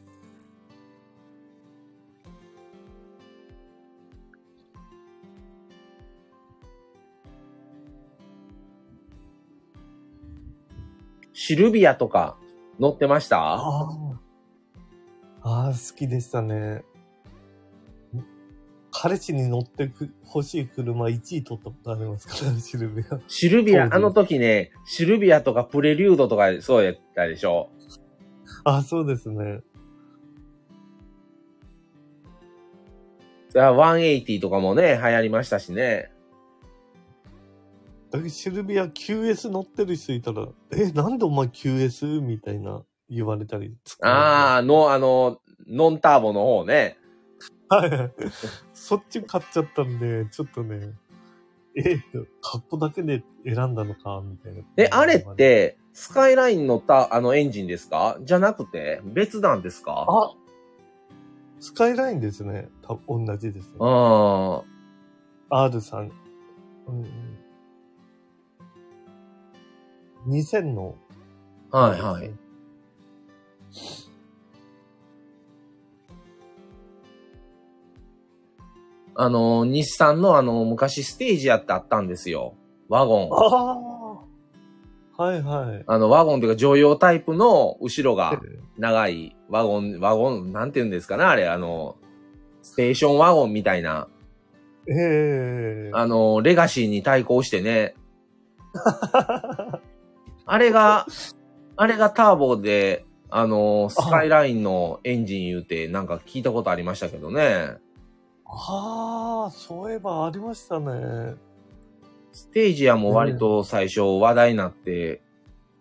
[11.37, 12.37] シルビアとか
[12.79, 13.37] 乗ってました？
[13.41, 13.89] あ
[15.43, 15.71] あ。
[15.73, 16.83] 好きでしたね。
[18.89, 23.19] 彼氏に乗ってく欲しい車1位取ったことありますから、シルビア。
[23.27, 27.69] シルビア、あの時ね、シルビアとかプレリュードとかそうやったでしょ？
[28.63, 29.59] あ、そうですね。
[33.49, 36.11] それは180とかもね、流行りましたしね。
[38.29, 42.21] シルビア QS 乗ってる人いたら、え、なんでお前 QS?
[42.21, 43.75] みたいな言われたり。
[44.01, 46.97] ああ、の、あの、ノンターボの方ね。
[47.69, 47.77] あ。
[47.77, 48.11] はい。
[48.73, 50.91] そっち買っちゃったんで、ちょっとね、
[51.77, 51.97] え、
[52.41, 54.61] 格好だけで選んだのかみたいな。
[54.77, 58.17] え、あれっ、て、スカイライン乗ったあのエンジンですか？
[58.21, 60.05] じゃなくて、別なんですか？
[60.07, 60.33] あ
[61.59, 62.69] スカイラインですね。
[62.81, 63.75] た同じです、ね。
[63.79, 64.63] あ
[65.49, 66.11] R さん
[66.87, 67.34] うん。
[70.27, 70.95] 2000の。
[71.71, 71.79] あ。
[71.79, 72.31] はいはい。。
[79.17, 82.55] あの、日産のあの、昔ステージやってあったんですよ。
[82.89, 83.29] ワゴン。
[83.31, 84.25] あ
[85.17, 85.83] あはいはい。
[85.87, 88.41] あの、ワゴンというか乗用タイプの後ろが
[88.77, 91.95] 長いワゴン、ワゴン、なんて言うんですかねあれ、あの、
[92.61, 94.09] ステーションワゴンみたいな、
[94.87, 97.95] ええあの、レガシーに対抗してね、
[100.45, 101.05] あれが、
[101.75, 107.77] あれがターボで、あの、スカイラインのエンジン言うて、なんか聞いたことありましたけどね。
[108.45, 111.35] ああ、そういえばありましたね。
[112.31, 115.21] ステージアも割と最初話題になって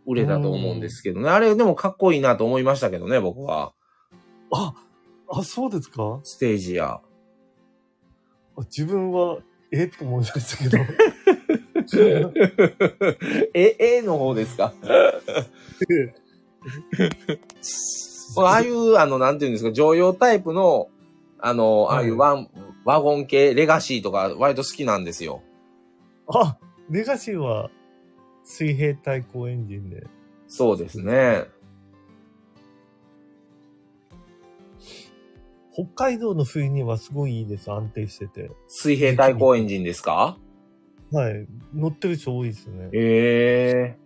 [0.07, 1.29] 売れたと思うんですけどね。
[1.29, 3.73] あれでもかっこいいなと思いましたけどね、僕は。
[4.53, 4.73] あ、
[5.31, 6.21] あ、そうですか？
[6.23, 6.87] ステージア。
[6.95, 7.03] あ
[8.63, 9.39] 自分は、
[9.73, 9.89] え？
[9.89, 10.79] と思いましたけど。
[13.55, 14.73] え、A の方ですか？
[18.37, 20.89] ああいう、あの、なんていうんですか、常用タイプの、
[21.39, 22.49] あの、ああいうワン、
[22.85, 25.43] ワゴン系、レガシーとか割と好きなんですよ。
[26.29, 26.57] あ、
[26.91, 27.71] レガシーは
[28.45, 30.05] 水平対向エンジンで。
[30.49, 31.45] そうですね。
[35.73, 37.71] 北海道の冬にはすごいいいです。
[37.73, 38.51] 安定してて。
[38.69, 40.39] 水平対向エンジンですか？
[41.15, 41.47] はい。
[41.75, 42.89] 乗ってる人多いですね。
[42.93, 44.05] ええ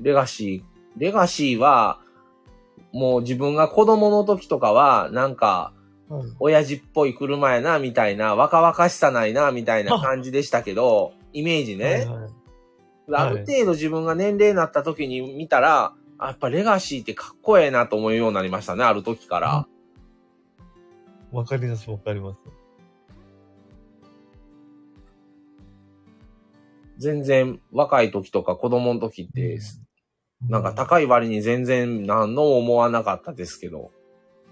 [0.00, 2.00] レガシー、レガシーは、
[2.92, 5.72] もう自分が子供の時とかは、なんか、
[6.08, 6.22] はい。
[6.40, 11.84] 親父っぽい車やな、みたいな、若々しさないな、みたいな感じでしたけど、イメージね。
[11.84, 12.42] はいはい
[13.10, 19.66] ある程度自分が年齢になった時に見たら、あやっぱレガシーってかっこええなと思うようになりましたね、ある時から。
[21.32, 22.61] わかります、わかります。
[27.02, 29.58] 全然若い時とか子供の時って、
[30.48, 33.90] なんか高い割に全然何のも思わなかったですけど、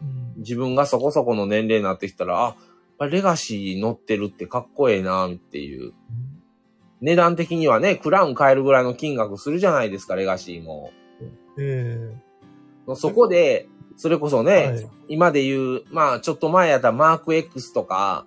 [0.03, 0.05] う
[0.39, 0.41] ん。
[0.43, 2.57] 自分がそこそこの年齢になってきたら、
[2.99, 5.93] あ、レガシー乗ってるってかっこええなっていう。
[7.01, 10.91] 値段的にはね、クラウン買えるぐらいの金額するじゃないですか、レガシーも。
[11.59, 12.15] え
[12.97, 14.89] そこで、それこそえね、はい。
[15.09, 18.27] 今で言う、まあちょっと前やったらマーク X とか、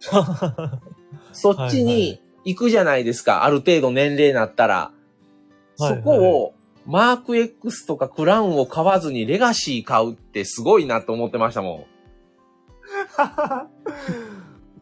[1.32, 4.74] そっちに行くじゃないですか、ある程度年齢になったら。
[4.76, 5.00] はい
[5.82, 6.54] そこを、
[6.84, 11.86] マーク X とかクラウンを買わずにレガシー買うってすごいなと思ってましたも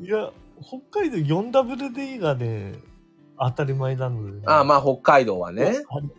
[0.00, 0.02] ん。
[0.04, 2.74] いや、北海道 4WD がね、
[3.38, 4.42] 当たり前なので、ね。
[4.46, 5.84] ああ、まあ北海道はね。
[5.88, 6.10] あり。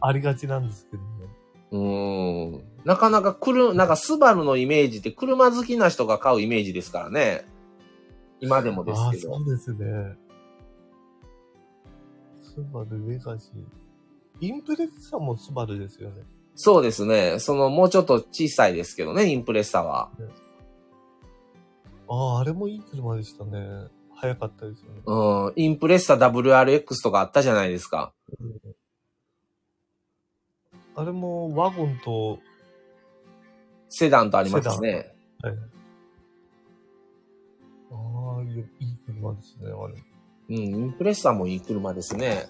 [0.00, 1.08] ありがちなんですけどね。
[1.70, 2.64] うーん。
[2.84, 7.46] なかなか来る、なんかスバルのイメージって車好きな人が買うイメージですからね。
[8.40, 9.42] 今でもですああ、けどそ。
[9.42, 10.16] うですね。
[12.54, 14.46] スバルレガシー。
[14.46, 16.22] インプレッサもスバルですよね。
[16.54, 17.38] そうですね。
[17.40, 20.10] その、もうちょっと小さいですけどね、インプレッサは。
[22.08, 23.88] ああ、あれもいい車でしたね。
[24.14, 25.02] 早かったですよね。
[25.04, 25.52] うん。
[25.56, 28.12] インプレッサ WRX とかあったじゃないですか。
[30.96, 32.38] あれもワゴンと、
[33.88, 35.12] セダンとありますね。
[35.42, 35.54] はい。
[37.90, 37.96] あ
[38.38, 40.13] あ、いい車ですね、あれ。
[40.48, 42.48] うん、インプレッサもいい車ですね。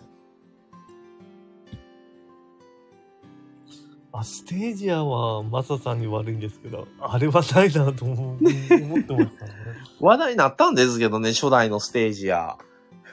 [4.12, 9.52] あ、ステージアはマサさんに悪いんですけど、あれはないなと思う思ってましたね。
[10.00, 12.56] 話題になったんですけどね、初代のステージや。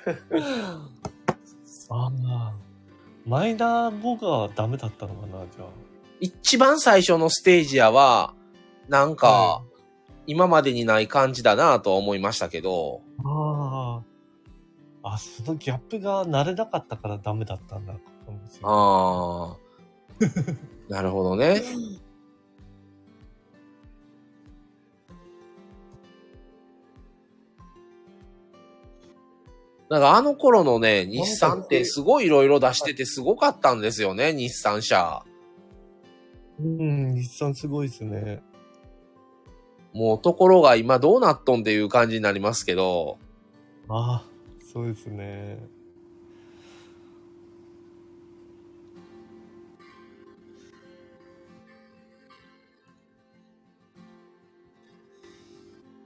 [1.90, 2.54] ああ、
[3.26, 5.66] マイナー5がダメだったのかな、じゃ
[6.20, 8.36] 一番最初のステージやは、
[8.88, 9.16] なんあ。
[9.16, 9.64] か、
[10.28, 13.28] 今までにない感じだなとは思いましたけど、あ
[15.04, 15.14] あ。
[15.14, 17.94] あ、そのギャップが慣れなかったからダメだったんだ。
[18.64, 19.58] ああ。
[20.90, 21.62] なるほどね。
[29.90, 35.26] なんかあの頃のね、日産ってすごい色々出しててすごかったんですよね、日産車。
[36.60, 38.42] うん、日産すごいですね。
[39.94, 43.18] もうところが今どうなっとんっていう感じになりますけど、
[43.90, 44.31] ああ、
[44.72, 45.58] そうですね。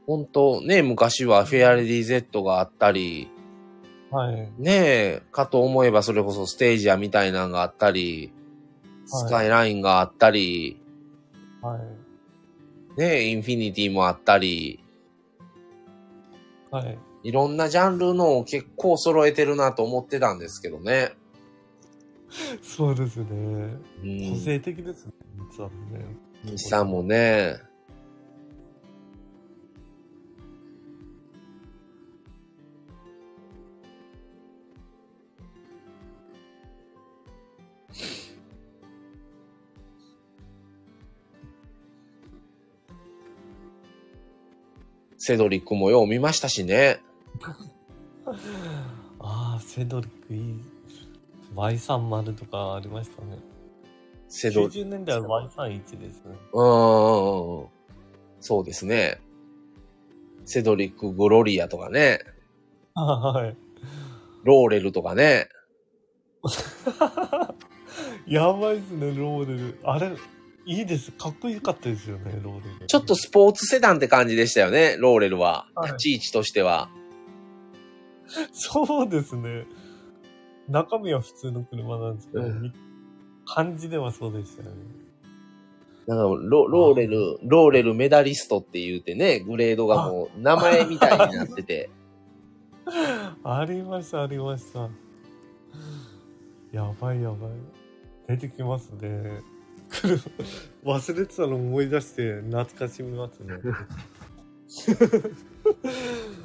[0.07, 3.29] 本当ね、昔はフェアレディ Z があったり、
[4.09, 4.51] はい。
[4.57, 8.45] ねえ、かと思えばそれこそステージアみたいなのがあったり、はい
[9.07, 10.81] スカイラインがあったり、
[11.61, 12.99] はい。
[12.99, 14.83] ねえ、インフィニティもあったり、
[16.71, 16.97] はい。
[17.25, 21.13] いろんなジャンルのを結構揃えてるなと思ってたんですけどね。
[22.61, 23.25] そうですね。
[23.25, 25.13] うん個性的ですね、
[25.51, 26.05] 日産ね。
[26.43, 27.57] 日産もね。
[45.17, 46.99] セドリックもよう見ましたしね。
[49.19, 50.61] ああ、セドリックいい。
[51.55, 53.37] Y30 とかありましたね。
[54.27, 54.75] セドリック。
[54.75, 56.35] 90年代は Y31 ですね。
[56.53, 57.67] うんうんうんうん。
[58.39, 59.21] そうですね。
[60.43, 62.19] セドリック・グロリアとかね。
[62.93, 63.57] あはい。
[64.43, 65.49] ローレルとかね。
[68.27, 69.79] やばいっすね、ローレル。
[69.83, 70.11] あれ、
[70.65, 71.11] いいです。
[71.11, 72.85] かっこよかったですよね、ローレル。
[72.87, 75.67] ちょっとスポーツセダンって感じでしたよね、ローレルは。
[75.75, 76.89] はい立ち位置としては。
[78.51, 79.65] そうですね。
[80.67, 82.71] 中身は普通の車なんですけど、うんみ
[83.47, 84.75] 感じではそうでしたよね。
[86.07, 91.89] なんかロ、ローレル、ローレルメダリストって言うてね、グレードがもう名前みたいになってて。
[93.43, 94.89] ありました、ありました。
[96.71, 97.51] やばいやばい。
[98.27, 99.41] 出てきますね。
[99.89, 100.19] 車
[100.83, 103.55] 忘れてたの思い出して懐かしみますね。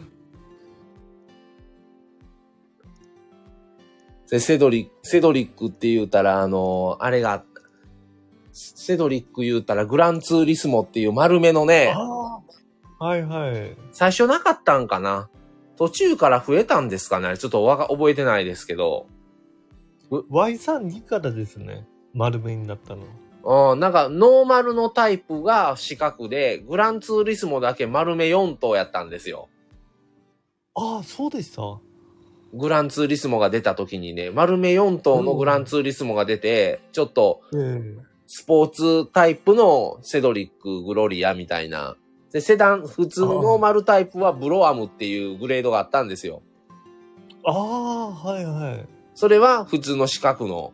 [4.31, 7.45] で、セドリック、セドリックって言うたら、あの、あれが、
[8.53, 11.95] セドリック言うたら、グランツーリスモっていう丸めのね、
[12.99, 13.77] はいはい。
[13.93, 15.31] 最初なかったんかな？
[15.77, 17.39] 途中から増えたんですかね？
[17.39, 19.07] ちょっとわか覚えてないですけど。
[20.11, 21.87] Y32 からですね。
[22.13, 23.73] 丸めになったの。
[23.73, 29.49] うん、なんか、ノーマルのタイプが四角で、グランツーリスモだけ丸め4頭やったんですよ。
[30.75, 31.63] ああ、そうでした。
[32.55, 37.97] グランツーリスモが出た時にね、丸め4頭のグランツーリスモが出て、ちょっと、え
[38.33, 41.97] スポーツタイプのセドリック、グロリアみたいな。
[42.33, 46.43] で、セダン、普通のノーマルタイプはブロアムっていうグレードがあったんですよ。
[47.45, 48.87] ああ、はいはい。
[49.15, 50.73] それは普通の四角の。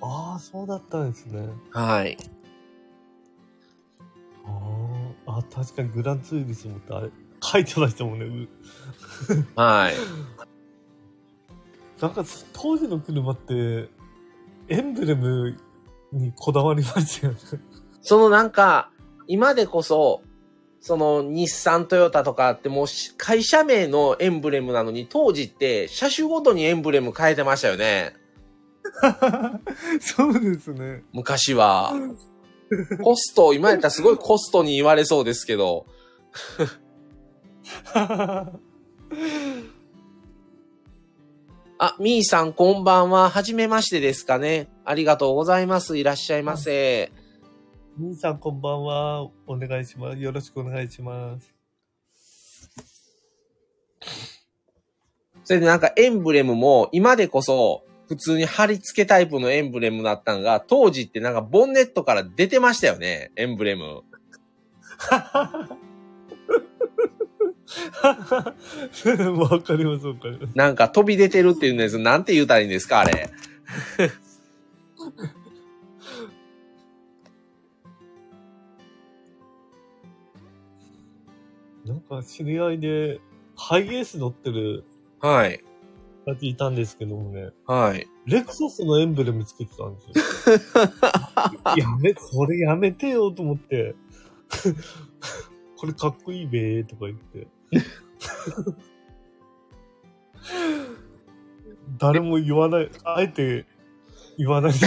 [0.00, 1.46] ああ、そうだったんですね。
[1.72, 2.16] はい。
[4.46, 4.50] あ
[5.26, 7.10] あ、あ確かにグランツーリスモってあれ、
[7.42, 8.48] 書いてましたもんね。
[9.28, 9.94] う はい。
[12.00, 13.88] なんか当時の車って、
[14.68, 15.56] エンブレム
[16.12, 17.38] にこだわりましたよね。
[18.02, 18.90] そのなんか、
[19.26, 20.22] 今でこそ、
[20.80, 28.14] その日産トヨタとかってもうし会社名のエンブレムなのに当時って車種ごとにエンブレム変えてましたよね。
[30.00, 31.02] そうですね。
[31.12, 31.92] 昔は。
[33.02, 35.86] コスト、今やったらすごいコストに言われそうですけど。
[41.78, 43.30] あ、みーさんこんばんは。
[43.30, 44.68] はじめましてですかね。
[44.84, 45.98] ありがとうございます。
[45.98, 47.10] いらっしゃいませ。
[47.98, 49.22] 兄さんこんばんは。
[49.46, 50.18] お願いします。
[50.18, 51.54] よろしくお願いします。
[55.44, 63.32] それでなんかエンブレムも今でこそ普通に貼り付けタイプのエンブレムだったんが、当時ってなんかボンネットから出てましたよね。
[63.36, 64.02] エンブレム。
[68.02, 70.56] わかります、わかります。
[70.56, 71.98] なんか飛び出てるっていうんです。
[71.98, 73.30] なんて言うたらいいんですかあれ。
[81.86, 83.20] なんか知り合いで、
[83.56, 84.84] ハイエース乗ってる
[85.20, 85.62] はい。
[86.26, 88.06] 方いたんですけどもね、はい。
[88.26, 90.56] レクサスのエンブレムつけてたんですよ。
[91.76, 93.94] やめ、それやめてよと思って、
[95.76, 97.46] これかっこいいべーとか言って。
[101.98, 103.66] 誰も言わない、あえて
[104.38, 104.86] 言わないんで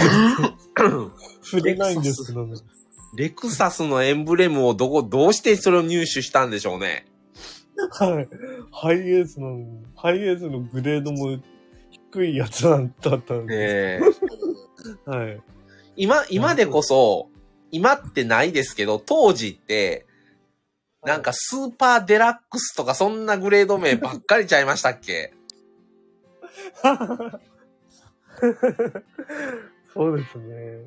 [0.74, 1.12] けど、
[1.42, 2.56] 触れないんですけどね。
[3.16, 7.06] レクサスのエンブレムをどこ、どうしてそれを入手したんでしょうね。
[7.90, 8.28] はい。
[8.72, 9.60] ハイエースの、
[9.94, 11.38] ハイエースのグレードも
[11.90, 13.54] 低いやつだったんで。
[13.54, 14.00] え
[15.06, 15.40] えはい。
[15.96, 17.28] 今、今でこそ、
[17.70, 20.06] 今ってないですけど、当時って、
[21.04, 25.34] なんかスーパーデラックスとかそんなグレード名ばっかりちゃいましたっけ？
[29.92, 30.86] そうですね。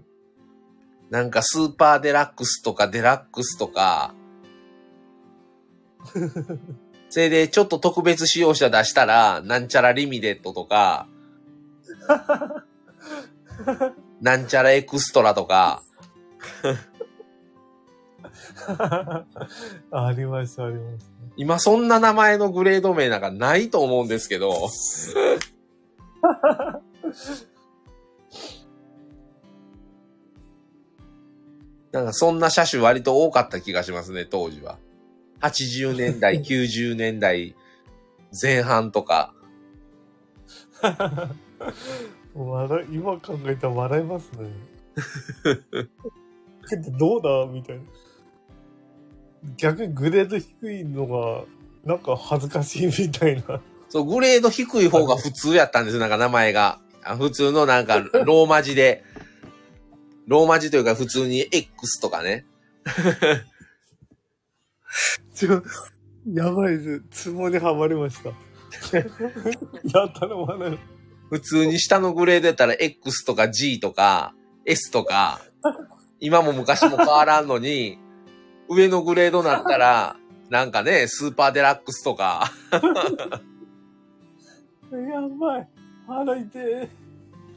[1.09, 4.13] なんかスーパーデラックスとかデラックスとか、
[7.09, 11.07] それでちょっと特別仕様車出したら、なんちゃらリミデットとか、
[14.19, 15.81] なんちゃらエクストラとか、
[19.91, 21.11] ありました、ありました。
[21.37, 24.69] 今そんな名前のグレード名なんかないと思うんですけど、
[31.91, 34.77] なんかそんな車種割と多かった気がしますね、当時は。
[35.41, 37.55] 80年代、 90年代
[38.39, 39.33] 前半とか。
[42.35, 44.49] 笑い今考えたら笑いますね。
[46.69, 47.83] けどどうだみたいな。
[49.55, 51.43] 逆にグレード低いのが、
[51.85, 53.61] なんか恥ずかしいみたいな。
[53.89, 56.79] そう、グレード低い方が普通やったんですよ、なんか名前が。
[57.03, 59.03] あ普通のなんかローマ字で。
[60.27, 62.45] ローマ字というか普通に X とかね。
[65.33, 65.63] ちょ、
[66.33, 67.03] やばいです。
[67.11, 68.29] ツボにはまりました。
[69.97, 70.77] やったらまだ。
[71.29, 74.33] 普通に下のグレードやったら X とか G とか
[74.65, 75.41] S とか、
[76.19, 77.97] 今も昔も変わらんのに、
[78.69, 80.15] 上のグレードになったら、
[80.49, 82.51] なんかね、スーパーデラックスとか、
[84.91, 85.67] やばい。
[86.07, 86.89] 腹痛い。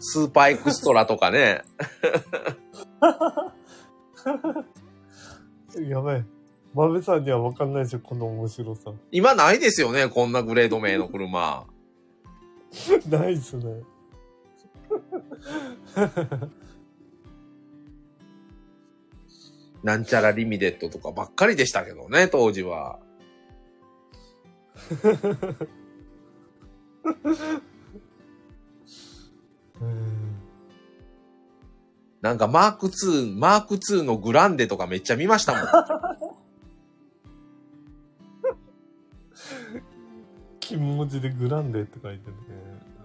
[0.01, 1.63] スーパーエクストラとかね、
[5.89, 6.25] やばい。
[6.75, 8.93] 豆さんには分かんないでしょ、この面白さ。
[9.11, 11.67] 今ないですよね、こんなグレード名の車。
[13.09, 13.83] ないっすね。
[19.83, 22.99] なんちゃらリミテッドとかばっかりでしたけどね、当時は。
[29.81, 30.31] うん
[32.21, 35.63] なんかマーク2、マーク2のグランデとかめっちゃ見ましたもん。
[40.61, 42.39] 金文字でグランデって書いてるね。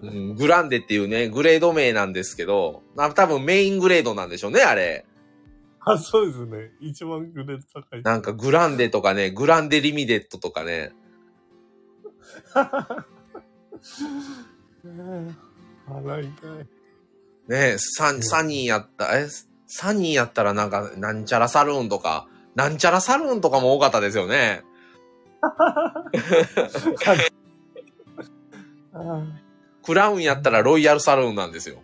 [0.02, 5.06] うん、グランデっていうね、グレード名なんですけど、あ多分メイングレードなんでしょうね、あれ。
[5.88, 6.72] あ、そうですね。
[6.80, 8.02] 一番グレード高い。
[8.02, 10.90] なんかグランデとかね、グランデリミテッドとかね。
[14.84, 15.36] うん
[15.86, 16.30] 腹痛い。
[17.48, 19.28] ねサンサニーやった、え、
[19.68, 22.26] サニーやったらなんか、なんちゃらサルーンとか、
[22.56, 24.64] なんちゃらサルーンとかも多かったですよね。
[28.92, 29.24] あ
[29.84, 31.76] クラウンやったらロイヤルサルーンなんですよ。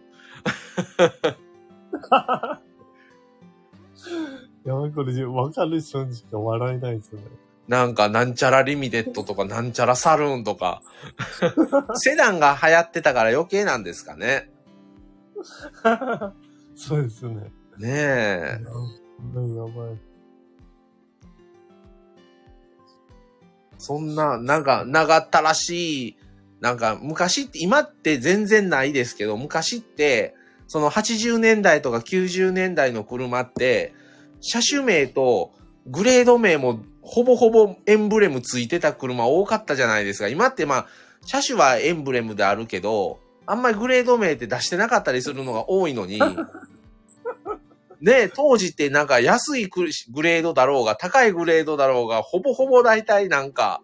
[4.65, 7.23] やばい、これ分かる人にしか笑えないですね。
[7.69, 10.83] なんか、なんちゃらリミテッドとか、 なんちゃらサルーンとか。
[11.95, 14.51] セダンが流行ってたから余計なんですかね。
[16.74, 17.53] そうですね。
[17.79, 18.61] ねえ。
[18.61, 19.99] やばい。
[23.79, 26.16] そんな、なんか、長ったらしい、
[26.61, 30.37] なんか、昔って、今って全然ないですけど、昔って、
[30.73, 33.93] その80年代とか90年代の車って、
[34.40, 35.53] 車種名と
[35.86, 40.28] グレード名もほぼほぼエンブレムついてた車多かったじゃないですか。
[40.28, 40.86] 今ってまあ、
[41.27, 46.19] 車種はエンブレムであるけど、あんまりグレード名って出してなかったりするのが多いのに、
[48.01, 49.85] ね当時ってなんか安いグ
[50.23, 53.82] レードだろうが、高いグレードだろうが、ほぼほぼ大体なんか、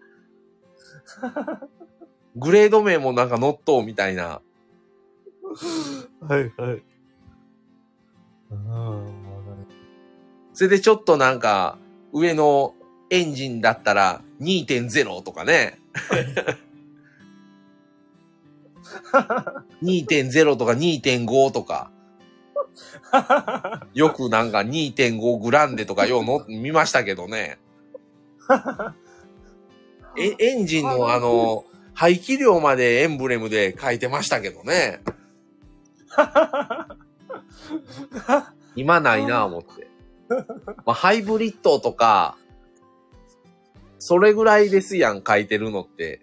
[2.35, 4.40] グレード名もなんか乗っとうみたいな。
[6.20, 6.82] はい、はい。
[10.52, 11.78] それでちょっとなんか、
[12.12, 12.74] 上の
[13.10, 15.78] エンジンだったら2.0とかね。
[19.82, 21.90] 2.0とか2.5とか。
[23.94, 27.58] よくなんか2.5グランデとかようの見ましたけどね。
[30.16, 31.64] え、エンジンのあの、
[31.94, 35.00] 排気量までエンブレムで書いてましたけどね。
[38.76, 39.89] 今ないなぁ思って。
[40.85, 42.36] まあ、ハイブリッドとか、
[43.98, 46.20] それぐらいですやん、書いてるのって。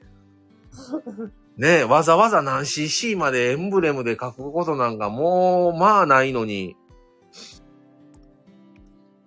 [1.58, 6.76] ねえ、わざわざ何 cc までエンブレムで書くことなんかもう、まあないのに。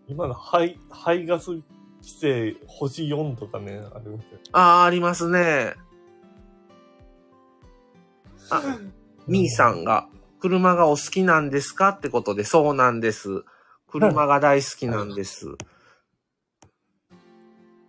[0.09, 1.65] 今の排、排ガス規
[2.03, 4.39] 制星4とかね、ありますよ。
[4.53, 5.75] ああ、ありますね。
[8.51, 8.79] あ、
[9.27, 10.09] みーさんが、
[10.41, 13.45] 車がお好きなんですかってことで、そうなんです。
[13.91, 15.57] 車が大好きなんです。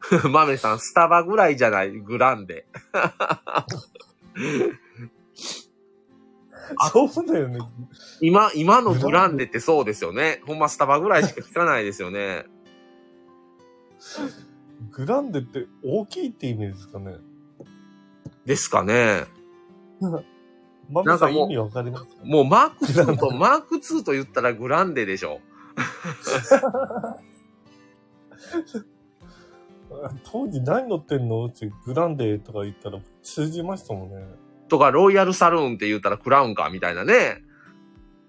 [0.31, 1.91] マメさん、スタバぐらいじゃない？
[1.99, 2.65] グランデ。
[6.91, 7.59] そうだよね。
[8.21, 10.41] 今、今のグランデってそうですよね。
[10.45, 12.45] ほんまスタバぐらいしか聞かないですよね。
[14.91, 17.15] グランデって大きいって意味ですかね。
[18.45, 19.25] ですかね。
[20.89, 25.39] マミさん意味わかりますもうマーク2と、マーク2と言ったらグランデでしょ。
[30.23, 31.45] 当時何乗ってんの？
[31.45, 34.15] ってグランデとか言ったら通じましたもんね。
[34.67, 37.43] とか、ロイヤルサルーンって言ったらクラウンか、みたいなね。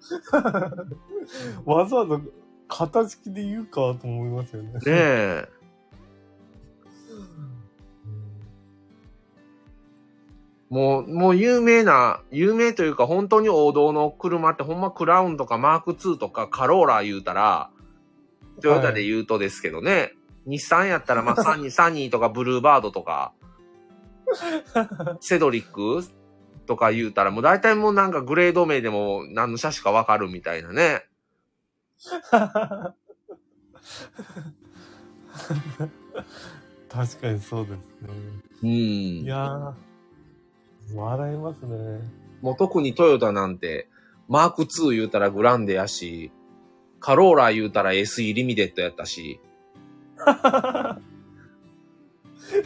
[1.65, 2.21] わざわざ
[2.69, 4.73] 型式で言うかと思いますよね。
[4.73, 5.49] ねえ。
[10.71, 17.71] もう、もう有名な、有名というか本当に王道の車ってほんまクラウンとかマーク2とかカローラ言うたら、
[18.63, 20.15] トヨタで言うとですけどね、
[20.47, 23.33] 日産やったらまあサニー、 サニーとかブルーバードとか、
[25.21, 26.05] セドリック
[26.67, 31.05] とか言うたらもう大体もうなんかグレード名でも何の車種かわかるみたいなね。
[36.89, 38.09] 確かにそうですね。
[38.63, 38.69] うん。
[38.69, 39.73] いやー、
[40.95, 42.01] 笑いますね。
[42.43, 43.89] もう特にトヨタなんて、
[44.29, 46.31] マーク2言うたらグランデやし、
[47.01, 49.41] カローラ言うたら SE リミテッドやったし、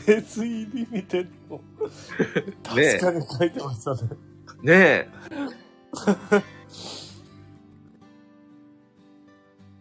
[0.07, 1.61] SE リミテッド。
[2.63, 4.01] 確かに書いてましたね。
[4.63, 5.09] ねえ。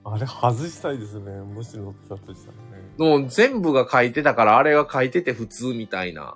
[0.05, 1.31] あれ外したいですね。
[1.41, 2.83] もし乗ってたとしたらね。
[2.97, 6.35] もう全部が書いてたから、あれが書いてて普通みたいな。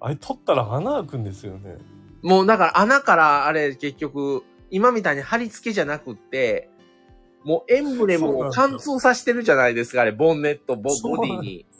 [0.00, 1.76] あれ取ったら穴開くんですよね。
[2.22, 6.68] もうだから穴からあれ結局、今みたいに貼り付けじゃなくって、
[7.44, 11.66] もうエンブレムを貫通させてるじゃないですか、あれ、ボンネット、ボボディに。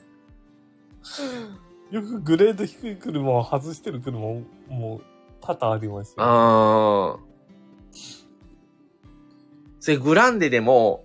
[1.90, 5.01] よくグレード低い車を外してる車ももう
[5.40, 6.28] 多々ありましたよ。
[6.28, 7.18] ああ。
[9.80, 11.05] それグランデでも、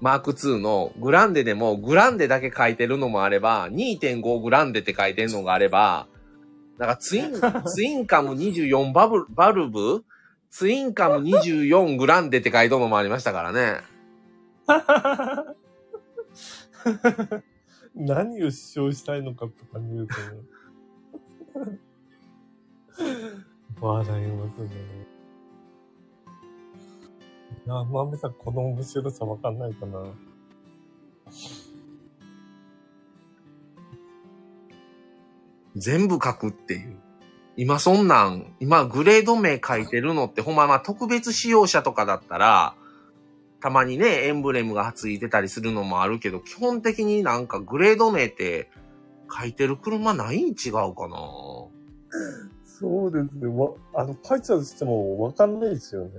[0.00, 6.08] マーク2のグランデでも、グランデだけ書いてるのもあれば、2.5グランデって書いてるのがあれば、
[6.78, 7.32] なんかツイン、
[7.66, 10.04] ツインカム24バブバルブ？
[10.50, 13.80] ツインカム24グランデって書いてるのもありましたからね。
[17.94, 20.14] 何を主張したいのかとか見ると
[21.64, 21.78] ね。
[23.80, 24.70] 笑いますね。
[27.66, 30.04] いや、まめさん、この面白さわかんないかな。
[35.76, 36.96] 全部書くっていう。
[37.56, 42.74] 今そんなん、今グレード名書いてるのってほんままあ特別使用者とかだったら、
[43.60, 48.70] たまにね、エンブレムがついてたりするのもあるけど、基本的になんかグレード名って
[49.30, 51.18] 書いてる車ないん違うかな
[52.64, 53.48] そうですね。
[53.48, 56.10] わ、あの、書いちゃうとしてもわかんないですよね。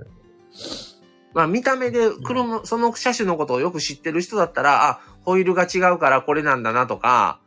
[1.34, 7.40] まあ見た目で車、その車種のことをよく知ってる人だったら、あ、ホイールが違うからこれなんだなとか、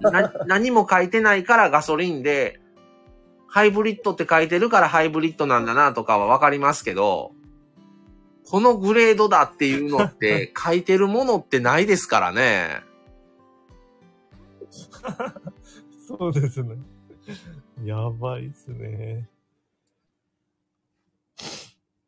[0.00, 2.60] な何も書いてないからガソリンで、
[3.48, 7.32] ハイブリッドって書いてるからハイブリッドなんだなとかはわかりますけど、
[8.48, 12.82] このグレードだっていうのって 書いてるものってないですからね。
[16.06, 16.76] そうですね。
[17.84, 19.28] やばいっすね。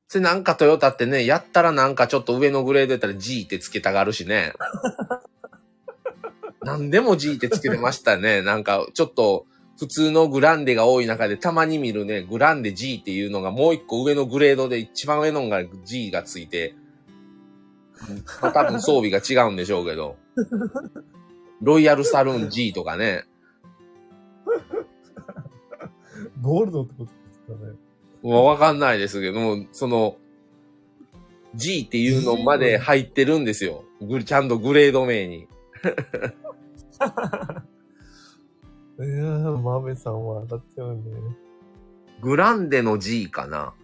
[0.08, 4.52] それなんかトヨタってね、やったらなんかちょっと上のグレードやったら G ってつけたがるしね。
[6.64, 8.40] なんでも G ってつけてましたね。
[8.42, 9.46] なんかちょっと
[9.78, 16.74] 普通のグランデが多い中でたまに見るね、グランデ G っていうのがもう一個上のグレードで一番上のが G がついて、
[18.40, 20.16] まあ多分装備が違うんでしょうけど。
[21.60, 23.24] ロイヤルサルーン G とかね。
[26.42, 27.72] ゴールドってことですかね。
[28.22, 30.16] もうわかんないですけども、その、
[31.54, 33.84] G っていうのまで入ってるんですよ。
[34.00, 35.48] ぐちゃんとグレード名に。
[38.98, 41.02] いやー、豆さん笑っちゃうね。
[42.20, 43.74] グランデの G かな。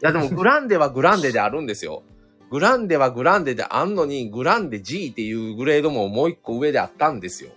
[0.00, 2.02] いやでもグランデはグランデであるんですよ。
[2.50, 7.50] グランデはグランデであんのに、グランデ G っていうグレードももう一個上であったんですよ。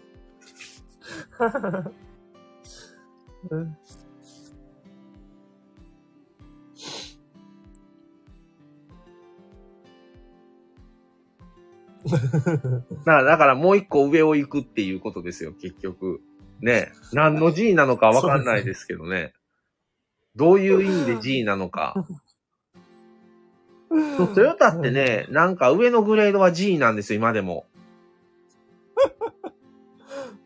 [3.50, 3.78] う ん
[12.06, 16.22] だから、だからもう一個上を行くっていうことですよ、結局。
[16.62, 16.92] ね。
[17.14, 19.34] 何の G なのかわかんないですけどね。
[20.36, 22.06] どういう意味で G なのか。
[24.36, 27.66] トヨタってね、なんか上のグレードは G なんですよ、今でも。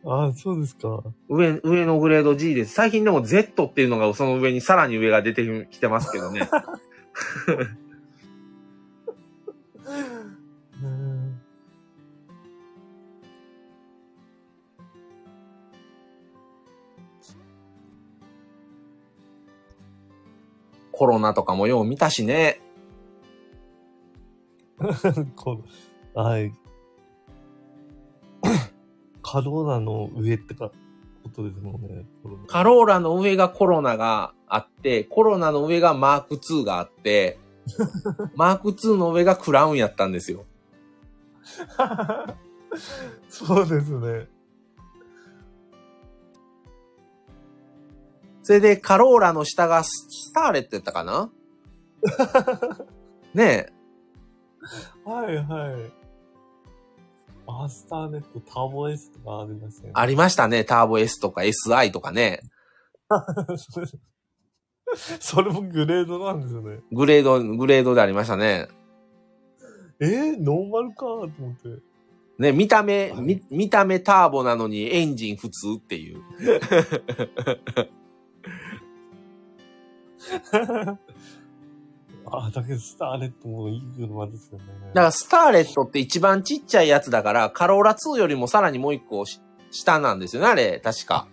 [0.04, 1.04] あ あ、そうですか。
[1.30, 2.74] 上、上のグレード G です。
[2.74, 6.50] 最近でも Z っていうのがその上にさらに上が出てきてますけどね。
[20.96, 22.62] コロナとかもよう見たしね。
[26.16, 26.54] はい。
[29.22, 30.72] カローラの上ってか、
[31.24, 32.06] ことですもんね。
[32.48, 37.40] カローラの上がコロナがあって、コロナの上がマーク2があって、
[38.36, 40.46] マーク2の上がクラウンやったんですよ。
[43.28, 44.28] そうですね。
[48.46, 51.32] それでカローラの下がスターレットやったかな？
[53.34, 53.74] ねえ。
[55.04, 55.92] はいはい。
[57.48, 59.92] アスターネット、ターボ S とかありましたよね。
[59.96, 60.64] ありましたね。
[60.64, 62.42] ターボ S とか SI とかね。
[65.20, 66.82] それもグレードなんですよね。
[66.92, 68.68] グレード、グレードでありましたね。
[70.00, 71.06] えー、ノーマルかと
[71.40, 71.82] 思って。
[72.38, 76.22] ね、見た目、はいみ見た目ターボなのにエンジン普通っていう。
[82.28, 84.66] あ、だけどスターレットもいい車ですよね。
[84.94, 89.42] だからスターレットって一番ちっちゃいやつだから、カローラ2よりもさらにもう一個し
[89.72, 91.28] 下なんですよね、あれ、確か。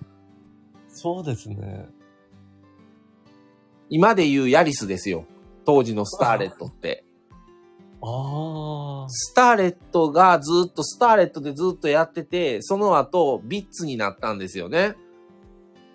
[0.88, 1.88] そうですね。
[3.88, 5.26] 今で言うヤリスですよ。
[5.64, 7.04] 当時のスターレットって。
[8.02, 9.08] ああ。
[9.08, 14.96] スターレットがずっと、スターレットでずっとやってて、その後、ビッツになったんですよね。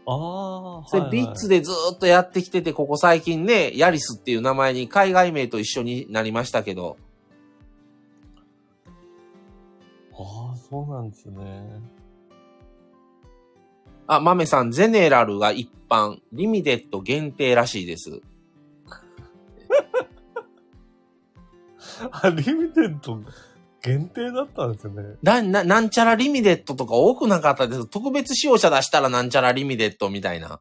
[0.09, 1.01] ああ。
[1.01, 6.95] で、ヴィッツでずっとやってきてて、ここ最近ね、ヤリスっていう名前に海外名と一緒になりましたけど、
[10.13, 11.81] ああ、そうなんですね。
[14.07, 18.21] あ、マメさん、ゼネラルが一般、リミテッド限定らしいです。
[22.11, 23.21] あ、リミテッド？
[23.81, 25.15] 限定だったんですよね。
[25.21, 27.87] な、な、なんちゃらリミテッドとか多くなかったです。
[27.87, 30.59] 特別仕様車出したらなんちゃらリミテッドみたいな。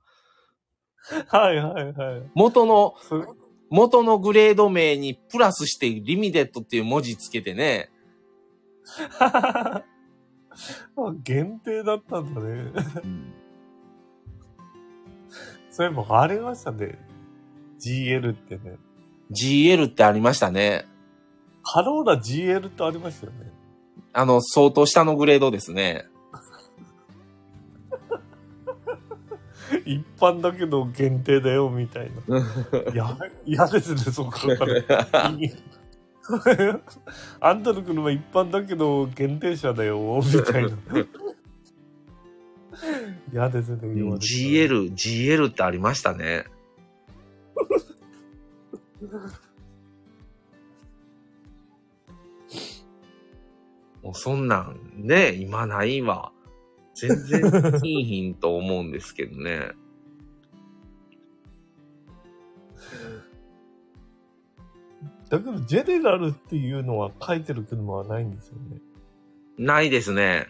[1.28, 2.22] はいはいはい。
[2.34, 3.24] 元の、それ、
[3.70, 7.90] 元のグレード名にプラスしてリミテッドっていう文字つけてね。
[9.18, 9.82] あ
[11.22, 12.72] 限定だったんだね。
[15.70, 16.98] そういえばありましたね。
[17.80, 18.78] GL ってね。
[19.30, 20.86] GL ってありましたね。
[21.68, 23.50] カローラ GL ってありましたよね。
[24.12, 26.06] あの、相当下のグレードですね。
[29.84, 32.38] 一般だけど限定だよ、みたいな。
[32.92, 35.32] い や、嫌ですね、そこから。
[37.40, 40.70] あんたの車一般だけど限定車だよ、みたいな。
[43.32, 46.44] 嫌ですね、言われたら GL、GL ってありましたね。
[54.06, 56.30] もうそんなんね、今ないわ。
[56.94, 57.42] 全然
[57.82, 59.72] いいひんと思うんですけどね。
[65.28, 68.80] だけど、ジェネラルっていうのは書いてる車はないんですよね。
[69.58, 70.46] ないですね。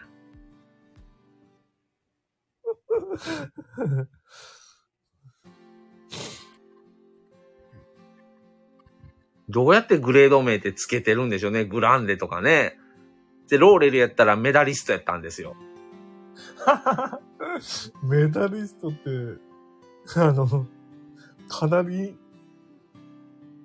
[9.49, 11.65] どうやってグレード名ってつけてるんでしょうね。
[11.65, 12.77] グランデとかね。
[13.49, 15.55] で、ローレルやったらメダリストやったんですよ。
[18.03, 18.99] メダリストって、
[20.15, 20.67] あの、
[21.47, 22.17] かなり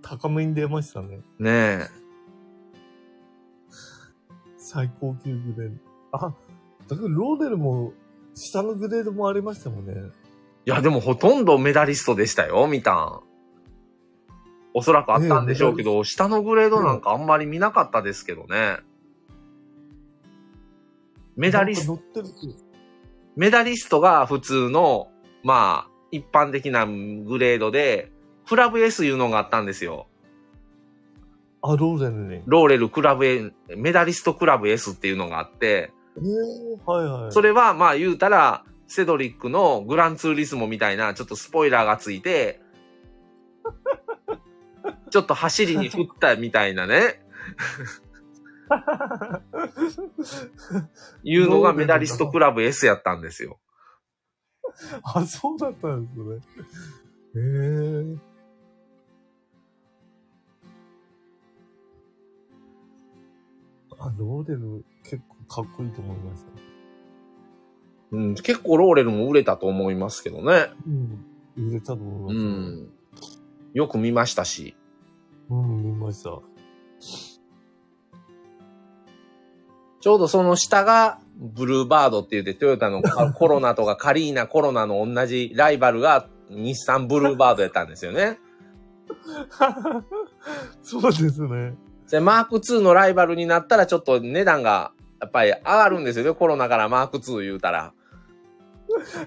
[0.02, 1.20] 高めに出ましたね。
[1.38, 1.88] ね
[4.58, 5.76] 最高級グレード。
[6.12, 6.34] あ、
[6.88, 7.92] だけどローレルも
[8.34, 9.94] 下のグレードもありましたもんね。
[9.96, 10.10] え。
[10.66, 13.20] いや、でもほとんどメダリストでしたよ、見たん。
[14.74, 18.78] おそらくあったんでしょうけど、下のグレードなんかあんまり見なかったですけどね。
[21.36, 21.98] メダリスト
[23.36, 25.08] メダリストが普通の、
[25.42, 28.12] まあ、一般的なグレードで、
[28.46, 30.06] クラブ S いうのがあったんですよ。
[31.62, 32.42] あ、ローレルね。
[32.46, 37.32] ローレルクラブメダリストクラブ S っていうのがあって、えー、はいはい。
[37.32, 42.60] それはまあ言うたら、セドリックのグランツーリスモみたいな、ちょっとスポイラーがついて、
[45.10, 47.22] ちょっと走りに振ったみたいなね、
[51.24, 53.58] いうのがメダリストクラブ S やったんですよ。
[55.02, 56.36] あ、そうだったんですね。
[57.34, 58.18] へえー。
[63.98, 66.50] あ、ローレル結構かっこいいと思いました。
[68.12, 70.70] うん、結構ローレルも売れたと思いますけどね。
[70.86, 71.24] うん。
[71.56, 72.88] 売れたと思いうます、ん。
[73.74, 74.74] よく見ましたし。
[75.48, 76.40] うん、見ました。
[80.02, 88.40] ちょうどその下が、ブルーバードって言って、トヨタのカ コロナとかカリーナコロナの同じライバルが、日産ブルーバードやったんですよね。
[90.82, 91.74] そうですね。
[92.10, 96.34] で、マーク2のライバルになったらちょっと値段が、やっぱり上がるんですよね。
[96.34, 97.92] コロナからマーク2言うたら。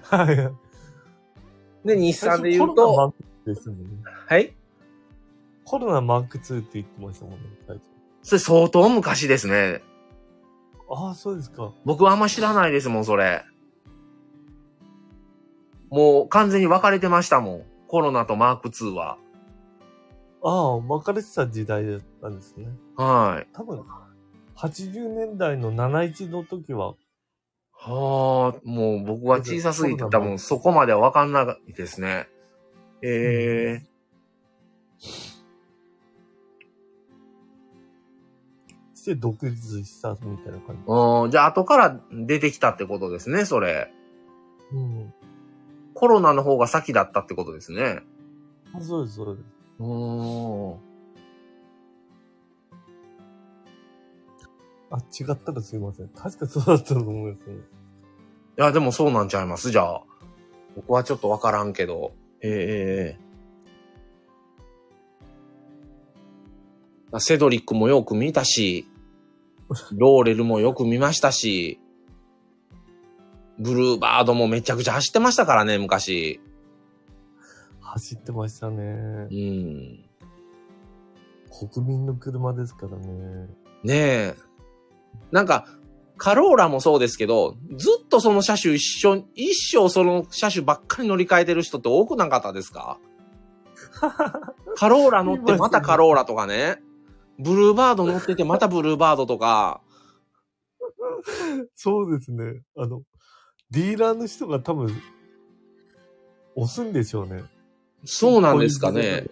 [0.02, 0.36] はい。
[1.88, 3.76] で、日産で言うと、コロナマークですね。
[4.26, 4.54] はい？
[5.64, 7.82] コロナマーク2って言ってましたもんね、最初。
[8.22, 9.82] それ相当昔ですね。
[10.88, 11.72] ああ、そうですか。
[11.84, 13.44] 僕はあんま知らないですもん、それ。
[15.90, 17.66] もう完全に分かれてましたもん。
[17.88, 19.18] コロナとマーク2は。
[20.42, 22.68] ああ、分かれてた時代だったんですね。
[22.96, 23.48] はい。
[23.52, 23.84] 多分、
[24.56, 26.94] 80年代の71の時は、
[27.72, 32.26] はあ、もう僕は小さすぎて多分そこまでは分かんないですね。
[33.02, 33.95] ええ
[39.06, 40.82] して独立したみたいな感じ。
[40.86, 43.92] うん、じゃあ後から出てきたってことですね、それ。
[44.72, 45.14] うん。
[45.94, 48.00] コロナの方が先だったってことですね。
[48.74, 49.46] あそうです、そうです。
[49.78, 50.74] うーん。
[54.90, 56.08] あ、違ったらすいません。
[56.08, 57.54] 確かそうだったと思いますね。
[57.54, 57.58] い
[58.56, 59.70] や、でもそうなんちゃいます？
[59.70, 60.02] じゃあ。
[60.74, 62.12] 僕はちょっとわからんけど。
[62.42, 63.26] ええ
[67.18, 68.86] セドリックもよく見たし、
[69.92, 71.80] ローレルもよく見ましたし、
[73.58, 76.40] ブルーバードもめちゃくちゃ走ってましたからね、昔。
[77.80, 79.34] 走ってましたねう。
[79.34, 80.04] ん。
[81.70, 83.48] 国民の車ですからね。
[83.82, 84.34] ねえ。
[85.30, 85.66] なんか、
[86.18, 92.98] カローラもそうですけど、ずっとその車種一緒、一生その車種ばっかり乗り換えてる人って多くなかったですか？
[94.76, 96.82] カローラ乗ってまたカローラとかね。
[97.38, 99.80] ブルーバード乗っててまたブルーバードとか。
[101.74, 102.62] そうですね。
[102.76, 103.02] あの、
[103.70, 104.94] ディーラーの人が多分、
[106.54, 107.44] 押すんでしょうね。
[108.04, 109.26] そうなんですかね。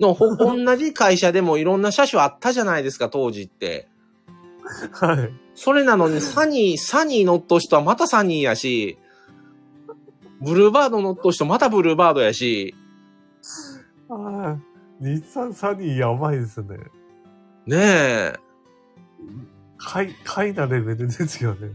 [0.00, 3.88] のほ同じ会社でもいろんな車種あったじゃないですか、当時って。
[4.92, 5.30] はい。
[5.54, 8.98] それなのに、サニー、サニー乗っと人はまたサニーやし、
[10.40, 12.74] ブルーバード乗っと人またブルーバードやし、
[14.08, 14.58] は
[15.00, 15.04] い。
[15.04, 16.78] 日産サニーやばいですね。
[17.66, 18.34] ねえ。
[19.78, 21.70] 買い、買いなレベルですよね。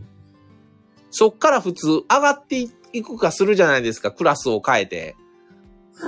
[1.10, 5.16] そっから普通上がっていくかするじゃないですか、クラスを変えて。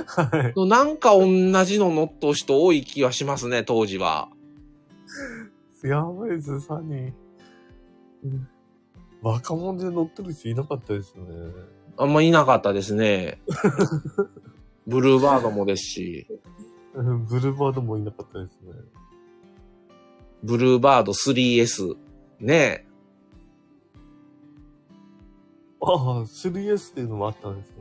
[0.06, 0.68] はい。
[0.68, 1.26] なんか同
[1.64, 4.28] じの乗っと人多い気がしますね、当時は。
[5.82, 7.12] やばいです、サニー。
[8.24, 8.48] うん
[9.24, 11.24] 若者で乗ってる人いなかったですね。
[11.96, 13.40] あんまいなかったですね。
[14.86, 16.26] ブルーバードもですし、
[16.92, 18.72] うんブルーバードもいなかったですね。
[20.44, 21.96] ブルーバード 3S。
[22.38, 22.86] ね
[25.80, 27.76] ああ、3S っていうのもあったんですね。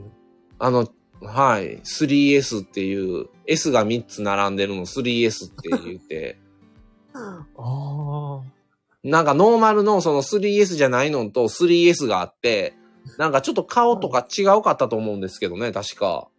[0.60, 0.88] あの、
[1.22, 1.80] はい。
[1.82, 6.40] 3S っていう、S が3つ並んでるの 3S って言って、
[7.14, 8.42] ああ。
[9.04, 12.76] なんかノーマルのその 3S じゃないのと 3S があって、
[13.18, 16.30] なんかちょっと顔とか違うかったと思うんですけどね、確か。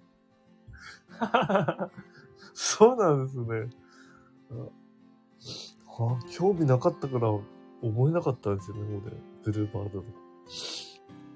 [2.55, 3.69] そうなんですね。
[5.99, 7.31] ああ興味なかったから
[7.83, 9.17] 覚えなかったんですよね、俺。
[9.45, 10.07] ブルーバードとか。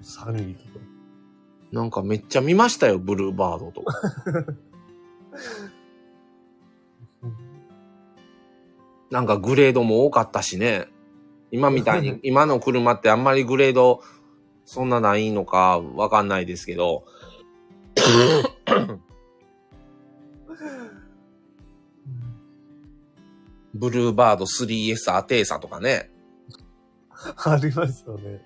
[0.03, 0.85] サニーとか。
[1.71, 4.01] なんかめっちゃ見ましたよ、ブルーバードとか。
[7.23, 7.37] う ん
[9.11, 10.89] なんかグレードも多かったしね。
[11.51, 14.03] 今みたいに、今の車ってあんまりグレード、
[14.65, 17.05] そんなないのかわかんないですけど。
[23.79, 26.11] ブルーバード 3S アテーサとかね。
[27.45, 28.43] ありましたね。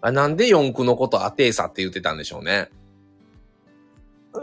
[0.00, 2.70] あなんで四駆のことアテーサって言ってたんでしょうね。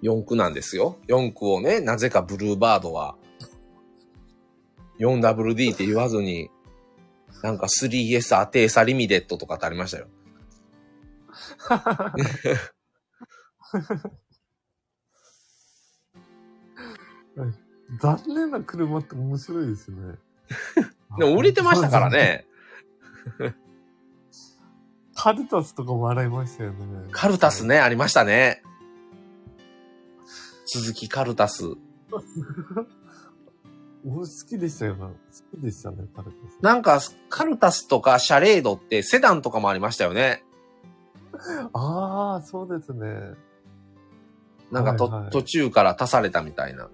[0.00, 0.98] 四駆なんですよ。
[1.06, 3.16] 四駆をね、なぜかブルーバードは、
[5.00, 6.50] 4WD って言わずに、
[7.42, 10.06] なんか 3S アテーサリミデットとかってありましたよ。
[18.00, 20.14] 残念な車って面白いですね。
[21.18, 22.10] でも売れてましたから。
[22.10, 22.46] ね。
[25.14, 27.08] カルタスとかも洗いましたよね。
[27.12, 28.62] カルタスね、ありましたね。
[30.66, 31.64] 鈴木カルタス。
[34.06, 35.06] 俺好きでしたよな。
[35.06, 35.14] 好
[35.56, 36.58] きでしたね、カルタス。
[36.60, 37.00] なんか、
[37.30, 40.44] カルタスとかシャレードってセダンとかもありましたよね。
[41.72, 43.34] ああ、そうですね。
[44.70, 46.88] なんかと、はいはい途中から足されたみたいな。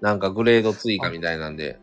[0.00, 1.78] なんかグレード追加みたいなんで。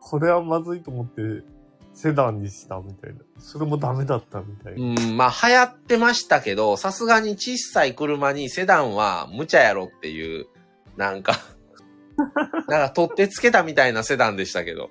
[0.00, 1.44] これはまずいと思って、
[1.92, 3.20] セダンにしたみたいな。
[3.38, 5.02] それもダメだったみたいな。
[5.02, 10.46] うん、まあ流行ってましたけど、さすがに小さい車にセダンは無茶やろっていう、
[10.96, 11.34] なんか、
[12.68, 14.90] なんか取ってつけたみたいなセダンでしたけど。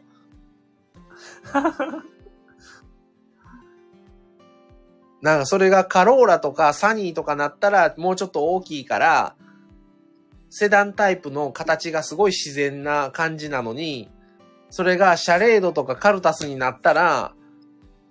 [5.25, 9.35] なんかそれがカローラとかサニーとかなったらもうちょっと大きいから、
[10.51, 14.11] セダンタイプの形がすごい自然な感じなのに、
[14.69, 17.33] それがシャレードとかカルタスになったら、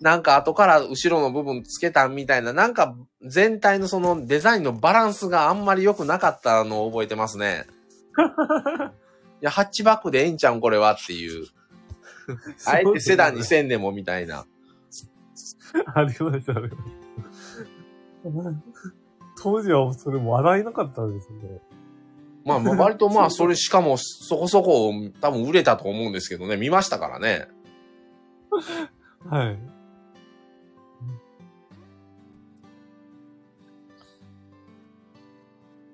[0.00, 7.66] なんか後から後ろの部分つけたみたいな、なんか全体のそのデザインのバランスがあんまり良くなかったのを覚えてますね。
[9.40, 11.46] いや、ハッチバックでええんちゃうんこれはっていう。
[12.66, 14.46] あえてセダンにせんでもみたいな。
[15.94, 17.03] ありました、ありました。
[19.42, 21.60] 当時はそれ笑えなかったんですね。
[22.44, 27.48] まあ、まあ割とまあ、 それしかもそこそこ多分売れたと思うんですけどね、見ましたからね。
[29.28, 29.58] はい。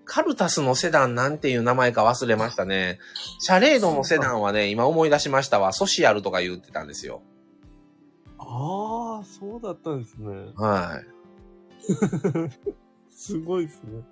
[0.04, 2.98] カルタスのセダンなんていう名前か忘れましたね。
[3.38, 5.72] シャレードのセダンはね、今思い出しましたわ。
[5.72, 7.22] ソシアルとか言ってたんですよ。
[8.36, 10.30] ああ、そうだったんですね。
[10.56, 11.00] は
[13.10, 14.02] すごいですね。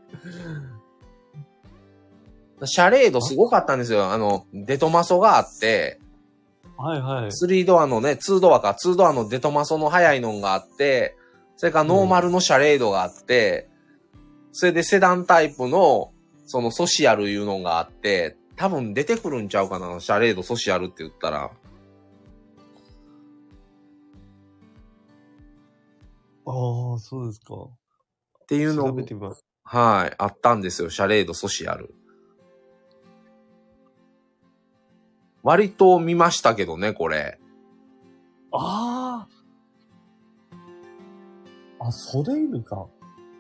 [2.63, 2.67] い。
[2.67, 4.11] シャレードすごかったんですよ。
[4.11, 6.01] あの、デトマソがあって、
[6.77, 7.31] はいはい。
[7.31, 11.17] 3ドアのね、2ドアか、2ドアのデトマソの速いのがあって、
[11.57, 13.69] それからノーマルのシャレードがあって、
[14.53, 16.13] それでセダンタイプの、
[16.47, 21.51] そのソシアルいうのがあって、多分出てくるんちゃうかな、シャレードソシアルって言ったら。
[26.51, 27.55] ああ、そうですか。
[27.55, 29.45] っていうの調べてみます。
[29.65, 31.95] はい、あったんですよ、シャレードソシアル。
[35.43, 37.39] 割と見ましたけどね、これ。
[38.53, 39.27] あ
[41.81, 41.87] あ。
[41.87, 42.87] あ、ソレイルか。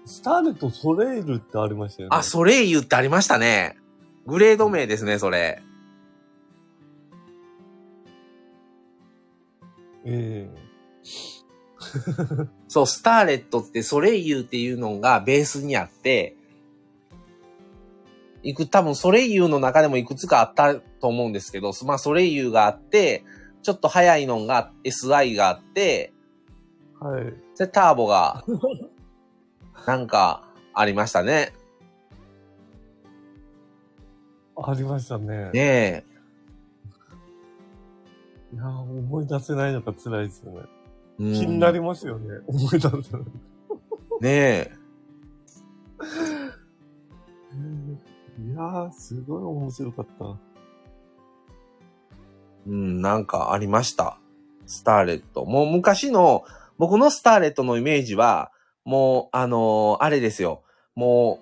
[0.04, 2.16] スターレとソレイルってありましたよね。
[2.16, 3.76] あ、ソレイユってありましたね。
[4.26, 5.62] グレード名ですね、それ。
[10.04, 10.50] え
[12.68, 16.36] そう、スターレットってソレイユっていうのがベースにあって、
[18.42, 23.24] いく、多分ソレイユの中でもいくつかあったと思うんですけど、まあソレイユがあって、
[23.62, 26.12] ちょっと速いのが SI があって、
[27.00, 27.34] えはい。
[27.56, 28.44] で、ターボが、
[29.86, 30.44] なんか、
[30.74, 31.52] ありましたね。
[34.56, 35.50] ありましたね。
[35.52, 36.04] ね
[38.52, 40.60] いやー、思い出せないのが辛いですよね。
[41.18, 42.38] 気になりますよね。
[42.46, 43.02] 思い出せない。
[44.20, 44.72] ねえ。
[48.40, 50.36] いやー、すごい面白かった。
[52.66, 54.18] うん、なんかありました。
[54.66, 55.44] スターレット。
[55.44, 56.44] もう昔の、
[56.76, 58.52] 僕のスターレットのイメージは、
[58.84, 60.62] もう、あのーあれですよ。
[60.94, 61.40] も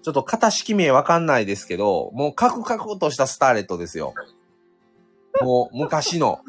[0.00, 4.14] う、ちょっと型式名わかんないですけど、もうカクカクとしたスターレットですよ。
[5.40, 6.40] もう、昔の。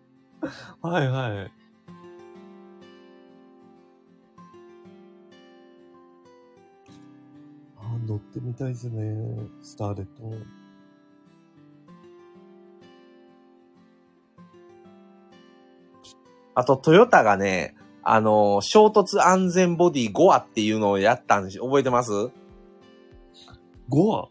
[0.82, 1.63] はいはい。
[8.06, 9.48] 乗ってみたいですね。
[9.62, 10.64] スターレット。
[16.54, 22.30] あと、トヨタがね、あのー衝突安全ボディ5アっていうのをやったんです覚えてます？5
[23.90, 24.28] 話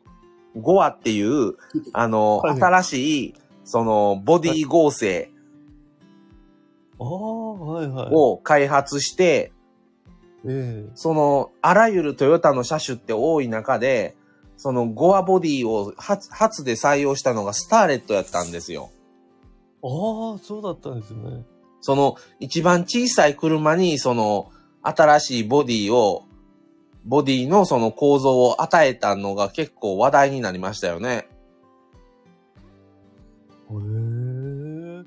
[0.56, 1.56] ?5 アっていう、
[1.91, 3.34] あのーはい新しい、
[3.64, 5.32] その、ボディ合成
[7.00, 8.10] ああ、はいはい。
[8.12, 9.52] を開発して、
[10.45, 14.15] ええその、あらゆるトヨタの車種って多い中で、
[14.57, 18.91] そのゴアボディを初初で採用したのがスターレットやったんですよ。
[19.82, 21.44] ああ、そうだったんですね。
[21.82, 24.52] その一番小さい車にその
[24.82, 26.24] 新しいボディを、
[27.06, 31.28] ボディのその構造を与えたのが結構話題になりましたよね。
[33.70, 35.03] へえ。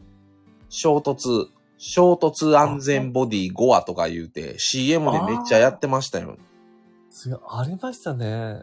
[0.69, 1.47] 衝突、
[1.79, 6.37] 衝突安全ボディ5アとか言うて CM でめっちゃやってましたよ。
[7.11, 8.63] すごい、ありましたね。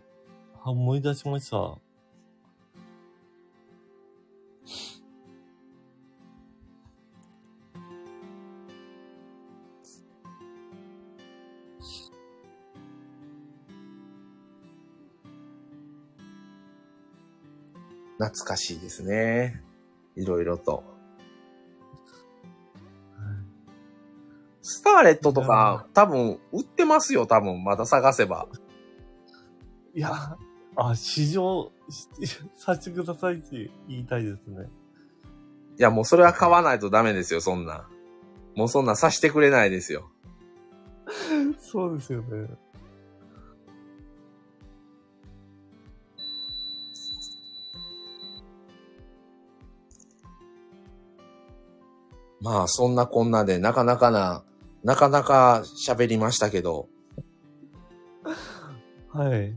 [0.64, 1.78] あ、思い出しました。
[18.20, 19.62] 懐かしいですね。
[20.16, 20.93] いろいろと。
[24.64, 28.48] スターレットとか、多分、売ってますよ、多分、また探せば。
[29.94, 30.38] いや、
[30.78, 32.08] あ、試乗し
[32.56, 34.70] させてくださいって言いたいですね。
[35.78, 37.90] いや、もうそれは買わないとダメですよ、そんな。
[38.56, 40.10] もうそんなさしてくれないですよ。
[41.60, 42.48] そうですよね。
[52.40, 54.44] まあ、そんなこんなで、なかなかな、
[54.84, 56.88] なかなか喋りましたけど、
[59.14, 59.54] はい。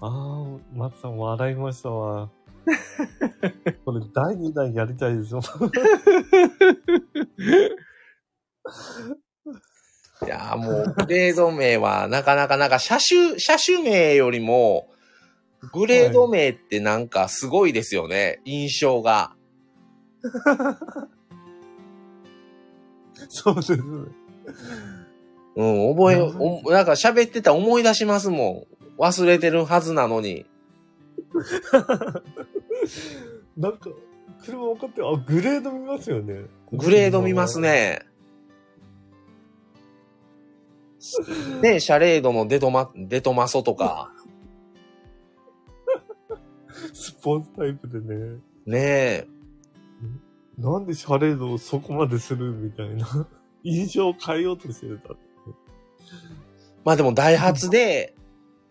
[0.00, 2.30] ああ、松さん笑いましたわ。
[3.84, 5.40] これ第2弾やりたいですよ。
[10.24, 14.88] いやーもう、グレード名は、なかなかなんか、車種、車種名よりも、
[15.72, 19.34] グレード名ってなんかすごいですよね、印象が。
[23.28, 23.82] そうですね。
[25.56, 28.66] うん、覚え、うんおなんか喋ってたら思い出しますも
[28.98, 28.98] ん。
[28.98, 30.46] 忘れてるはずなのに。
[33.56, 33.90] なんか、
[34.44, 35.08] 車分かってる。
[35.08, 36.44] あ、グレード見ますよね。
[36.72, 37.60] グレード見ます。
[37.60, 38.06] ね。
[41.62, 44.12] ねシャレードのデトマ、デトマソとか。
[46.92, 48.40] スポーツタイプでね。
[48.66, 49.28] ねえ。
[50.58, 53.28] なんでシャレードをそこまでするみたいな。
[53.66, 55.14] 印象を変えようとしてた。
[56.84, 58.14] まあでもダイハツで、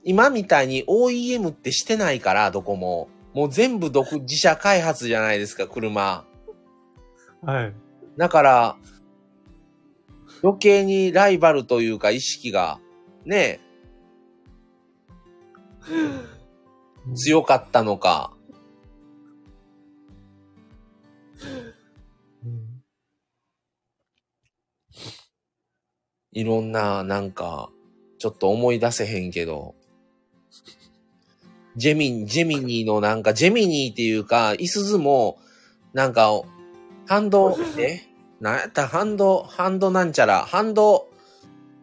[0.06, 3.10] 今みたいに OEM ってしてないから、どこも。
[3.34, 6.26] もう全部独自社開発じゃないですか、車。
[7.42, 7.74] はい。
[8.16, 8.78] だから、
[10.42, 12.80] 余計にライバルというか意識が、
[13.26, 13.60] ね、
[17.16, 18.32] 強かったのか。
[26.36, 27.72] いろんな、なんか、
[28.20, 29.74] ちょっと思い出せへんけど。
[31.78, 35.40] ジェミン、ジェミニーのなんか、ジェミニーっていうか、イスズも、
[35.94, 36.30] なんか、
[37.08, 38.02] ハンド、え？
[38.42, 38.88] なんやった？
[38.88, 41.08] ハンド、ハンドなんちゃら、ハンド、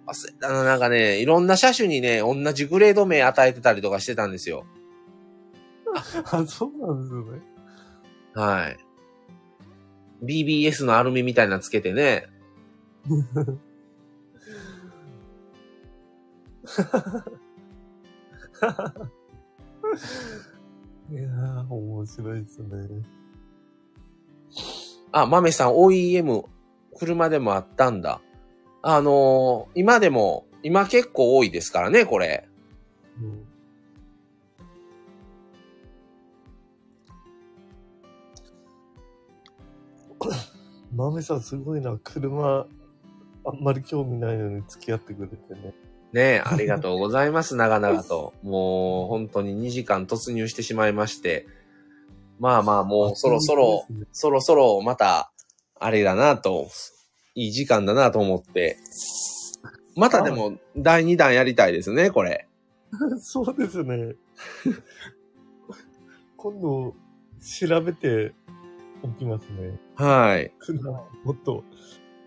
[0.07, 4.67] 忘れたな、なんかね、いろんな車種にね、同じグレード名与えてたりとかしてたんですよ。
[5.95, 7.43] あ、そうなんですよね。
[8.35, 8.77] はい。
[10.25, 12.27] BBS のアルミみたいなのつけてね。
[21.11, 22.89] いやー、面白いですね。
[25.11, 26.45] あ、マメさん OEM、
[26.97, 28.21] 車でもあったんだ。
[28.83, 32.49] あのー今でも、今結構多いですからね、これ。
[33.21, 33.47] うん
[40.95, 41.99] マメさんすごいな。
[42.03, 42.67] 車、
[43.45, 45.75] あんまり興味ないのに付き合ってくれてね。
[46.13, 48.35] ねえ、ありがとうございます、長々と。
[48.43, 51.47] もう、本当に2時間突入してしまいまして。
[52.39, 55.33] まあまあ、もうそろそろ、そろそろまた、
[55.79, 56.69] あれだなと、
[57.35, 58.77] いい時間だなと思って。
[59.97, 62.47] またでも、第2弾やりたいですね、これ。
[63.21, 64.15] そうですね。
[66.37, 66.95] 今度、
[67.41, 68.35] 調べて
[69.03, 69.81] おきますね。
[69.97, 70.53] はい。
[70.59, 70.93] 車
[71.25, 71.65] もっと、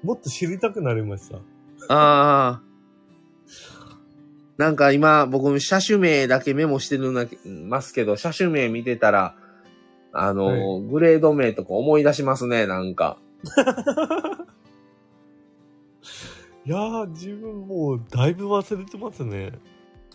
[0.03, 1.37] もっと知りたくなりました。
[1.37, 1.41] あ
[1.89, 2.74] あ。
[4.57, 9.35] なんか今、僕、車種名だけメモしてるなますけど、車種名見てたら、
[10.13, 13.17] あの、グレード名とか思い出しますね、なんか。
[16.65, 19.51] いやー、自分もうだいぶ忘れてますね。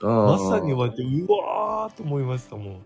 [0.01, 2.81] ままさに言われて、うわーと思いましたもん。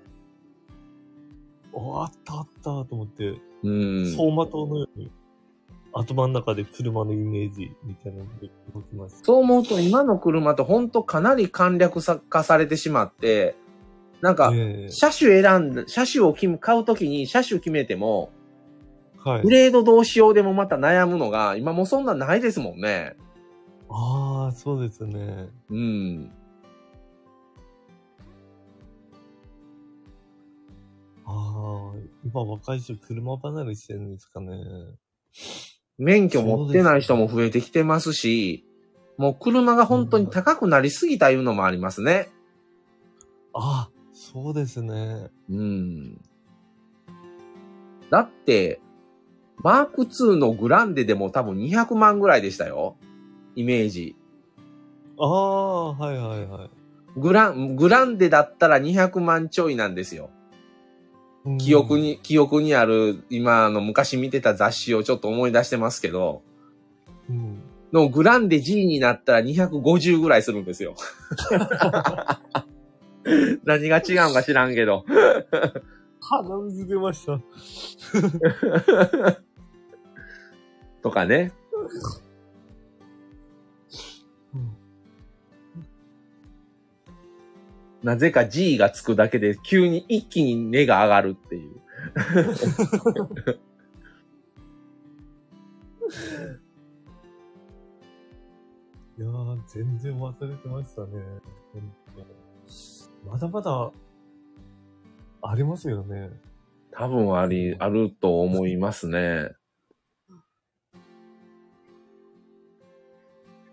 [1.76, 4.04] ああったあったと思って、うん。
[4.04, 5.10] 走馬灯のように、
[5.94, 9.24] 頭の中で車のイメージみたいなので動きました。
[9.24, 13.56] そう思うと今の車って本当かなり簡略化されてしまって、
[14.20, 18.30] なんか、ええ車種選んだ、車種を決め買うときに車種決めても、
[19.18, 19.50] はいグ。
[19.50, 23.16] レードどうしようでもまた悩むのが、今もうそんなないですもんね。
[23.88, 25.48] ああ、そうですね。
[25.70, 26.32] うん。
[31.26, 31.92] ああ、
[32.24, 34.56] 今若い人車離れしてるんですかね。
[35.98, 38.64] 免許持ってない人も増えてきてますし、
[39.16, 42.28] もう車が本当に高くなりすぎたいうのもありますね。
[43.52, 45.28] ああ、そうですね。
[45.48, 46.20] うん。
[48.10, 48.80] だって、
[49.58, 52.96] マーク2のグランデでも多分200万ぐらいでしたよ。
[53.54, 54.16] イメージ。
[55.18, 56.70] ああ、はいはいはい。
[57.16, 60.30] グラン、グランデだったら200万ちょいなんですよ。
[61.44, 61.98] うん記憶。
[61.98, 66.42] に、記憶にある、今あの昔見てた雑誌をちょっと思い出してますけど、
[67.28, 67.62] うん。
[67.92, 70.94] のグランデ G になったら250ぐらいするんですよ。
[73.64, 75.04] 何が違うんか知らんけど。
[76.20, 77.40] 鼻水出ました。
[81.02, 81.52] とかね。
[88.04, 91.70] なぜか G がつくだけで急に一気に値が上がるっていう。
[99.16, 101.22] いやー、全然忘れてましたね。
[103.24, 103.90] まだまだ、
[105.40, 106.28] ありますよね。
[106.90, 109.48] 多分あり、あると思いますね。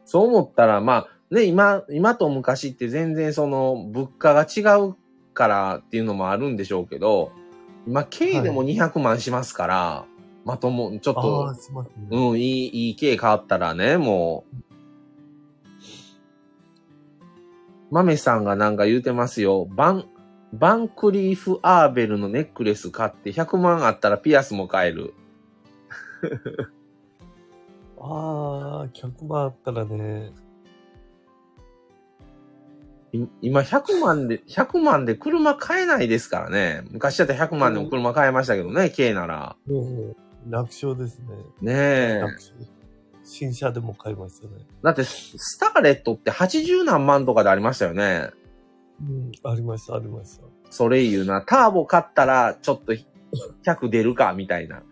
[0.05, 4.95] そう思ったら、まあ、ね、今、今と昔って全然その物価が違う
[5.33, 7.31] からっていうのもあるんでしょうけど、
[7.87, 10.05] 今、軽でも200万しますから、
[10.43, 12.07] まとも、ちょっあとね。
[12.11, 14.55] うん、いい、いい軽買ったらね、もう、
[17.91, 19.65] マメさんがなんか言うてますよ。
[19.65, 20.05] バン、
[20.53, 25.13] バンクリーフ・アーベルのネックレス買って100万あったらピアスも買える。
[27.99, 30.31] ああ、100万あったらね、い
[33.41, 36.83] 今100万で、100万で車買えないですからね。
[36.91, 39.55] 昔だったら100万でも車買えましたけどね、軽なら。
[40.47, 41.25] 楽勝ですね。
[41.61, 42.21] ねえ。
[43.23, 44.65] 新車でも買いましたね。
[44.83, 48.31] だって、スターレットって80何万とかでありましたよね。
[49.01, 50.45] うん、ありました、ありました。
[50.69, 51.41] それ言うな。
[51.41, 52.93] ターボ買ったら、ちょっと
[53.65, 54.77] 100出るか、みたいな。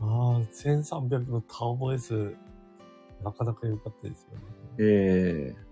[0.00, 2.34] ああ、1300のターボ S、
[3.24, 4.55] なかなか良かったですよね。
[4.78, 5.66] ええ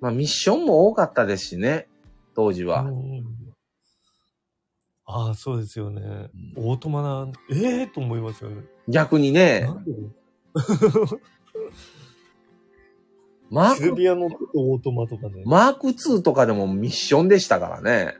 [0.00, 1.88] まあ、ミッションも多かったですしね。
[2.34, 2.82] 当時は。
[2.82, 3.38] うん
[5.10, 6.28] ああ、そうですよね。
[6.54, 8.62] オートマな、ええー、と思いますよね。
[8.88, 9.66] 逆にね
[13.50, 15.42] マーク、ビアのオートマとかね。
[15.46, 18.18] マーク2とかでもミッションでしたからね。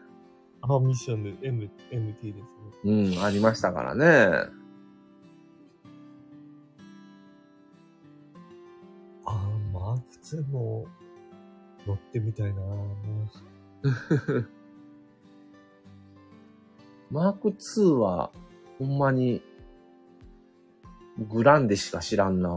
[0.63, 3.13] あ、ミッションで M、MT ですね。
[3.17, 4.58] うん、ありましたからね。
[10.37, 10.87] マーク2も
[11.87, 12.61] 乗ってみたいな
[17.11, 18.31] マーク2は、
[18.79, 19.43] ほんまに、
[21.19, 22.51] グランデしか知らんな。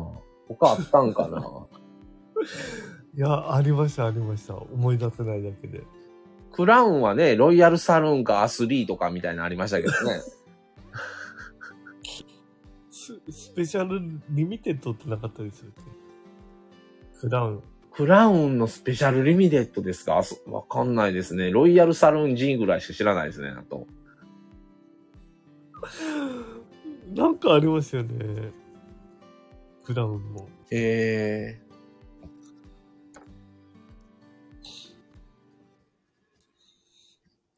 [0.47, 1.67] 他あったんかな。
[3.15, 4.55] いや、ありました、ありました。
[4.55, 5.83] 思い出せないだけで。
[6.51, 10.21] クラウンはね、ロイヤルサルーンかアスリートかみたいなのありましたけどね。
[12.91, 16.00] ススペシャルリミテッドってなかったですよね。
[17.21, 17.63] クラウン。
[17.93, 20.23] クラウンのスペシャルリミテッドですか？
[20.47, 21.51] わかんないですね。
[21.51, 23.85] ロイヤルサルーン G ぐらいしか知らないですね、あと。
[27.13, 28.51] なんかありましたよね。
[29.83, 30.49] クラウンも。
[30.71, 31.61] ええ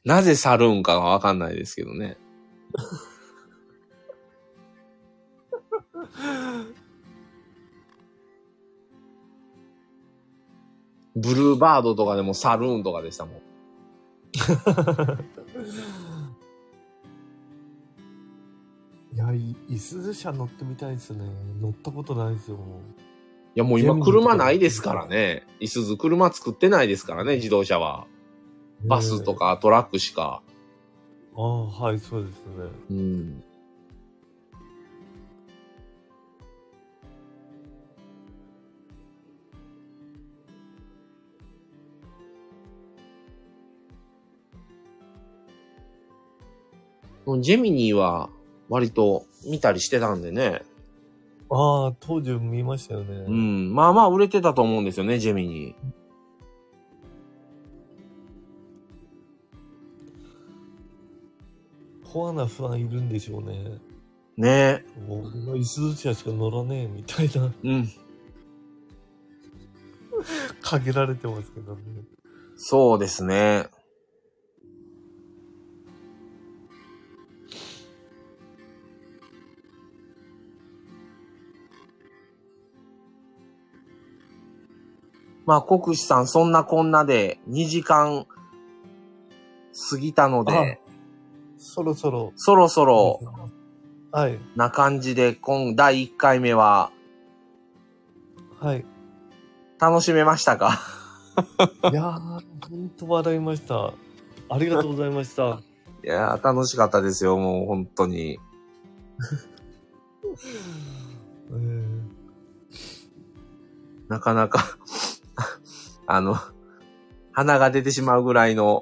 [0.04, 2.18] なぜサルーンかがわかんないですけどね。
[11.16, 13.36] ブルーバードとかでもサルーンとかでしたもん。
[19.14, 21.20] いや、いいすず車乗ってみたいですね。
[21.62, 22.58] 乗ったことないですよ。
[23.56, 25.46] いやもう今車ないですからね。
[25.60, 28.08] いすず車作ってないですからね、自動車は。
[28.86, 30.42] バスとねかトラックしか。
[30.50, 30.54] え。
[31.38, 32.44] ああ、はい、そうですね。
[32.90, 33.44] うん。
[47.34, 48.30] もうジェミニーは
[48.70, 50.62] 割と見たりしてたんでね。
[51.50, 53.26] ああ、当時見ましたよね。
[53.28, 53.74] うん。
[53.74, 55.76] まあまあ売れてたと思うんですよね、ジェミニー。
[62.08, 63.80] コアなファンいるんでしょうね。
[64.38, 67.90] ねもう、俺はイスズ車しか乗らねえみたいな、うん。
[70.62, 71.82] 限られてますけどね。
[72.56, 73.70] そうですね。
[85.46, 88.26] まあ、国士さん、そんなこんなで2時間
[89.90, 90.80] 過ぎたので、
[91.58, 92.32] そろそろ。
[92.36, 93.20] そろそろ
[94.12, 94.40] はい。
[94.56, 96.92] な感じで、今、第1回目は
[98.60, 98.86] はい。
[99.80, 100.80] 楽しめましたか？
[101.92, 102.20] いやー、
[102.70, 103.94] ほんと笑いました。
[104.50, 105.60] ありがとうございました。
[106.04, 108.40] いやー、楽しかったですよ、もう本当に。
[111.52, 112.04] えー
[114.10, 114.78] なかなか、
[116.08, 116.36] あの、
[117.32, 118.82] 鼻が出てしまうぐらいの、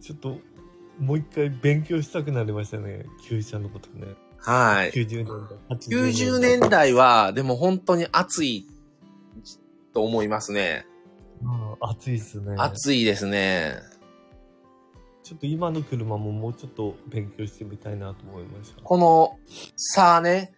[0.00, 0.38] ちょっと、
[0.98, 3.06] もう一回勉強したくなりましたね。
[3.26, 4.14] 旧車のことね。
[4.38, 4.90] はい。
[4.92, 5.34] 90年代。
[5.78, 8.66] 80 90年代は、でも本当に暑い
[9.94, 10.86] と思いますね。
[11.80, 12.54] 暑いっすね。
[12.58, 13.78] 暑いですね。
[15.22, 18.82] ちょっと今の車ももうちょっと勉強してみたいなと思いました。
[18.82, 19.38] この、
[19.76, 20.52] さあね、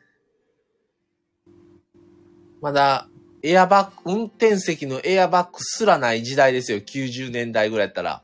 [2.67, 3.07] まだ、
[3.45, 6.79] エアバッグ、運転席のエアバッグすらない時代ですよ。
[6.79, 8.23] 90年代ぐらいやったら。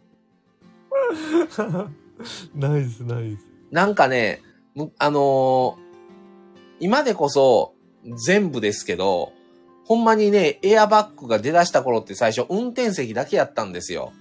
[2.53, 3.47] ナイスナイス。
[3.71, 4.43] なんかね、
[4.75, 5.83] むあのー
[6.81, 7.75] 今でこそ
[8.27, 9.33] 全部ですけど、
[9.85, 14.13] ほんまにね、エアバッグが出だした頃って最初運転席だけやったんですよ。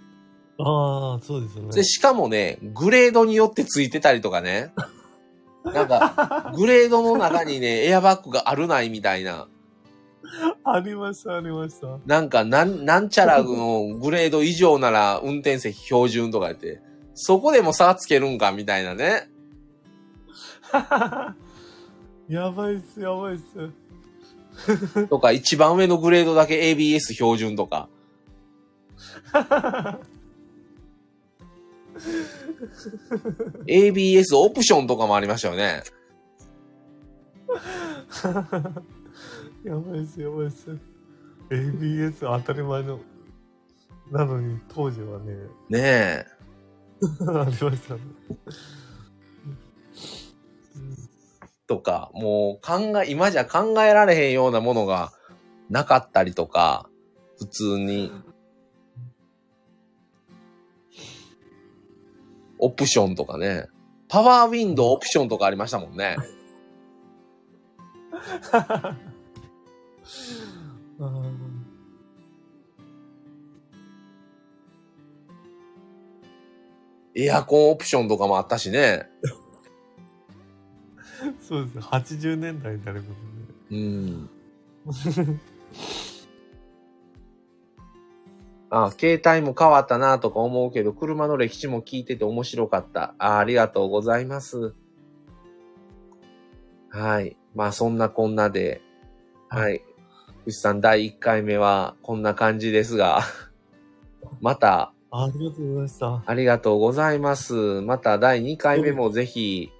[0.59, 1.73] ああ、そうですよね。
[1.73, 4.71] で、しかもね、グレードによってついてたりとかね。
[5.63, 9.47] なんか、グレードの中にね、エアバッグがあるないみたいな。
[10.63, 11.99] ありました、ありました。
[12.05, 16.81] なんか、なん、なんちゃらのグレード以上なら運転席標準とか言って、
[17.13, 19.29] そこでも差つけるんかみたいなね。
[22.29, 25.07] やばいっす、やばいっす。
[25.09, 27.89] とか、一番上のグレードだけ ABS 標準とか。
[33.67, 35.83] ABS オプションとかもありましたよね。
[39.63, 40.77] やばいっす、やばいっす。
[41.49, 42.99] ABS 当たり前の。
[44.11, 45.33] なのに、当時はね、
[45.69, 46.25] ねえ。
[47.27, 48.01] ありましたね。
[51.67, 55.13] とか、もう考え、今じゃ考えられへんようなものが
[55.69, 56.89] なかったりとか、
[57.37, 58.11] 普通に。
[62.59, 63.67] オプションとかね。
[64.07, 66.17] パワーウィンドウオプションとかありましたもんね。
[70.99, 71.31] あー
[77.13, 79.09] エアコンオプションとかもあったしね。
[81.41, 81.81] そうですね。
[81.81, 83.09] 80年代になるこ
[83.69, 84.29] とうん。
[88.69, 93.13] あ、携帯も変わったなとか思うけど、車の歴史も聞いてて面白かった。
[93.17, 94.73] あありがとうございます。
[96.89, 97.37] はい。
[97.53, 98.81] まあそんなこんなで、
[99.49, 99.83] はい。
[100.45, 103.21] 牛さん第1回目はこんな感じですが、
[104.41, 106.23] またありがとうございました。
[106.25, 107.81] ありがとうございます。
[107.81, 109.71] また第2回目もぜひ、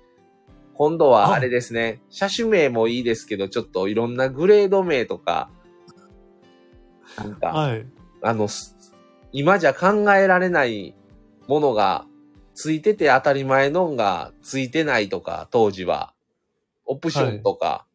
[0.74, 5.50] 今度はあれですね、車種名もいいですけど、ちょっといろんなグレード名とか、
[7.18, 7.86] なんか、はい。
[8.22, 8.76] あの、す
[9.32, 10.94] 今じゃ考えられない
[11.48, 12.06] ものが
[12.54, 16.14] ついてて当たり前のんがついてないとか、当時は。
[16.86, 17.86] オプションとか。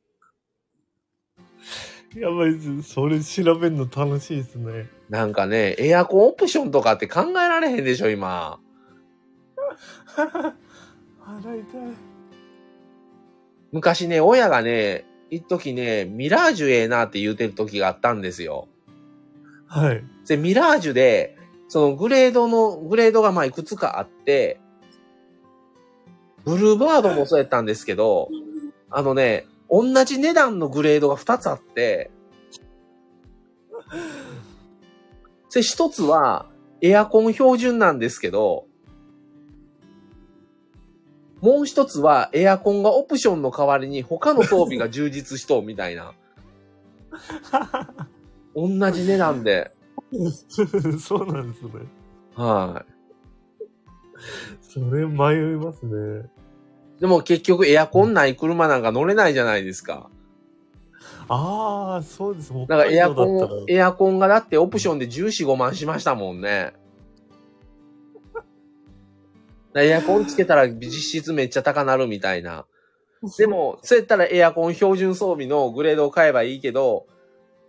[2.16, 2.94] やばいです。
[2.94, 4.88] それ調べるの楽しいですね。
[5.10, 8.58] なんかね、エアコンオプションとかって考えられへんでしょ、今。
[10.16, 11.80] 払いたい。
[13.70, 18.68] 昔ね、親がね、一時ね、ミラージュええなって言うてる時があったんですよ。
[19.66, 20.02] はい。
[20.26, 21.36] で、ミラージュで、
[21.68, 24.58] そのグレードの、グレードがまあいくつかあって、
[26.46, 28.30] ブルーバードもそうやったんですけど、
[28.88, 32.10] あのね、同じ値段のグレードが2つあって、
[35.56, 36.46] で、一つは
[36.82, 38.66] エアコン標準なんですけど、
[41.40, 46.12] もう一つはエアコンがオプションの代わりに他の装備が充実しとうみたいな。
[48.54, 49.70] 同じ値段で。
[51.00, 51.70] そうなんですね。
[52.34, 52.92] はい。
[54.60, 56.28] それ迷いますね。
[57.00, 60.08] でも結局エアコンない車なんか乗れないじゃないですか。
[61.28, 62.52] ああ、そうです。
[62.52, 66.72] だからエアコンエアコンがだってオプションで14、5万しましたもんね。
[69.74, 72.64] エアコンつけたら実質めっちゃ高なるみたいな。
[73.36, 77.06] でも、そうやったらエアコン標準装備のグレードを買えばいいけど、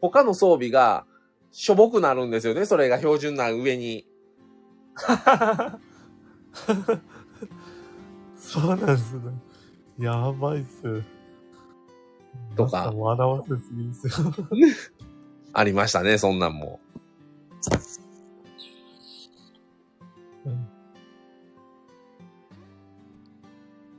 [0.01, 1.05] 他の装備が
[1.51, 2.65] しょぼくなるんですよね。
[2.65, 4.07] それが標準な上に。
[8.47, 9.21] そうなんですね。
[9.99, 11.03] やばいっす。
[12.55, 14.33] とか笑わせすぎですよ。
[15.51, 16.79] ありましたね、そんなんも。
[20.45, 20.67] うん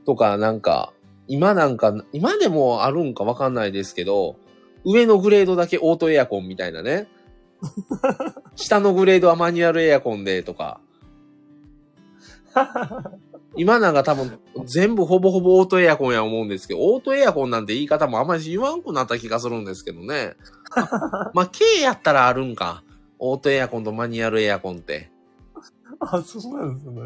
[0.05, 0.93] とか、なんか、
[1.27, 4.37] 今なんか、今でもあるんかわかんないですけど、
[4.83, 7.07] 上のグレードだけオートエアコンみたいなね。
[8.55, 10.81] 下のグレードはマニュアルエアコンでとか。
[13.55, 20.35] 今なんか多分全部ほぼほぼオートエアコンや思うんですけど、オートエアコンなんて言い方もあんまり言わんくなった気がするんですけどね。
[21.33, 22.83] まあ、K やったらあるんか。
[23.17, 25.11] オートエアコンとマニュアルエアコンって。
[25.99, 27.01] あ、そうなんですね。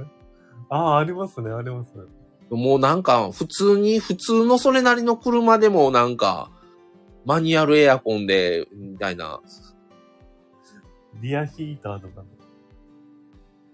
[0.69, 2.03] ああ、ありますね、ありますね。
[2.51, 6.51] もうなんか、普通に、普通のそれなりの車でもなんか、
[7.25, 9.39] マニュアルエアコンで、みたいな。
[11.21, 12.23] リアヒーターとか。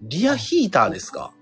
[0.01, 1.33] リアヒーターですか？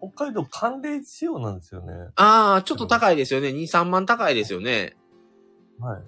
[0.00, 1.92] 北海道寒冷仕様なんですよね。
[2.16, 3.48] ああ、ちょっと高いですよね。
[3.48, 4.96] 2、3万高いですよね。
[5.80, 6.02] はい。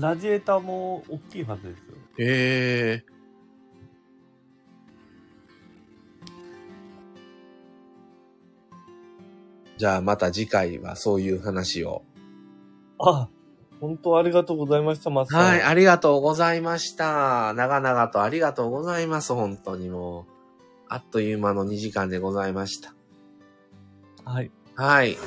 [0.00, 1.96] ラジエーターも大きいはずですよ。
[2.18, 3.12] へえ。
[9.76, 12.04] じゃあまた次回はそういう話を。
[12.98, 13.28] あ、
[13.80, 15.44] 本当ありがとうございました、マスター。
[15.44, 17.52] はい、ありがとうございました。
[17.54, 19.34] 長々とありがとうございます。
[19.34, 20.31] 本当にもう。
[20.92, 22.92] あっという間の2時間でございました。
[24.26, 24.50] はい。
[24.74, 25.16] はい。
[25.16, 25.20] あ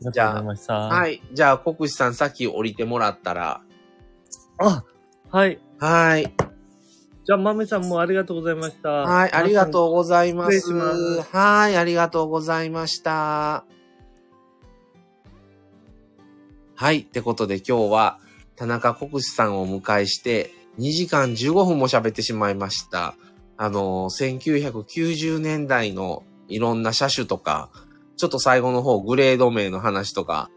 [0.00, 0.72] りがとうございました。
[0.72, 0.88] は。
[0.88, 3.60] はいじゃあ、国士さんさっき降りてもらったら。
[4.56, 4.84] あ、
[5.30, 5.60] はい。
[5.78, 6.32] はい。
[7.26, 8.88] じゃあ、豆さんもありがとうございました。
[8.88, 10.72] はい、ありがとうございます。
[10.72, 13.66] ますはい、ありがとうございました。
[16.74, 18.18] はい、ってことで今日は
[18.54, 23.14] 田中国士さんをお迎えして2時間15分も喋ってしまいました。
[23.56, 27.70] あの、1990年代のいろんな車種とか、
[28.16, 30.50] ちょっと最後の方グレード名の話とか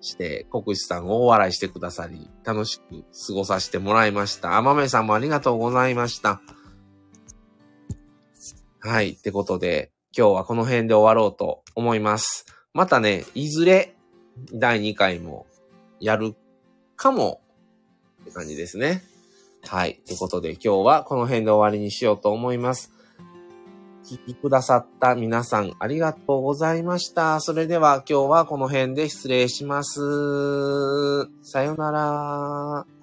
[0.00, 4.56] して、国士さん大笑いしてくださり、楽しく過ごさせてもらいました。
[4.56, 6.40] あまめさんもありがとうございました。
[8.80, 9.10] はい。
[9.10, 12.46] ってことで、今日はこの辺で終わろうと思います。
[12.72, 13.96] またね、いずれ
[14.52, 15.46] 第2回も
[16.00, 16.34] やる
[16.94, 17.40] かも
[18.22, 19.02] って感じですね。
[19.68, 20.00] はい。
[20.06, 22.92] ということで今日はこの辺で終わりにしようと思います。
[24.04, 27.40] 聞きくださった皆さんありがとうございました。
[27.40, 31.28] それでは今日はこの辺で失礼します。
[31.42, 32.95] さよなら。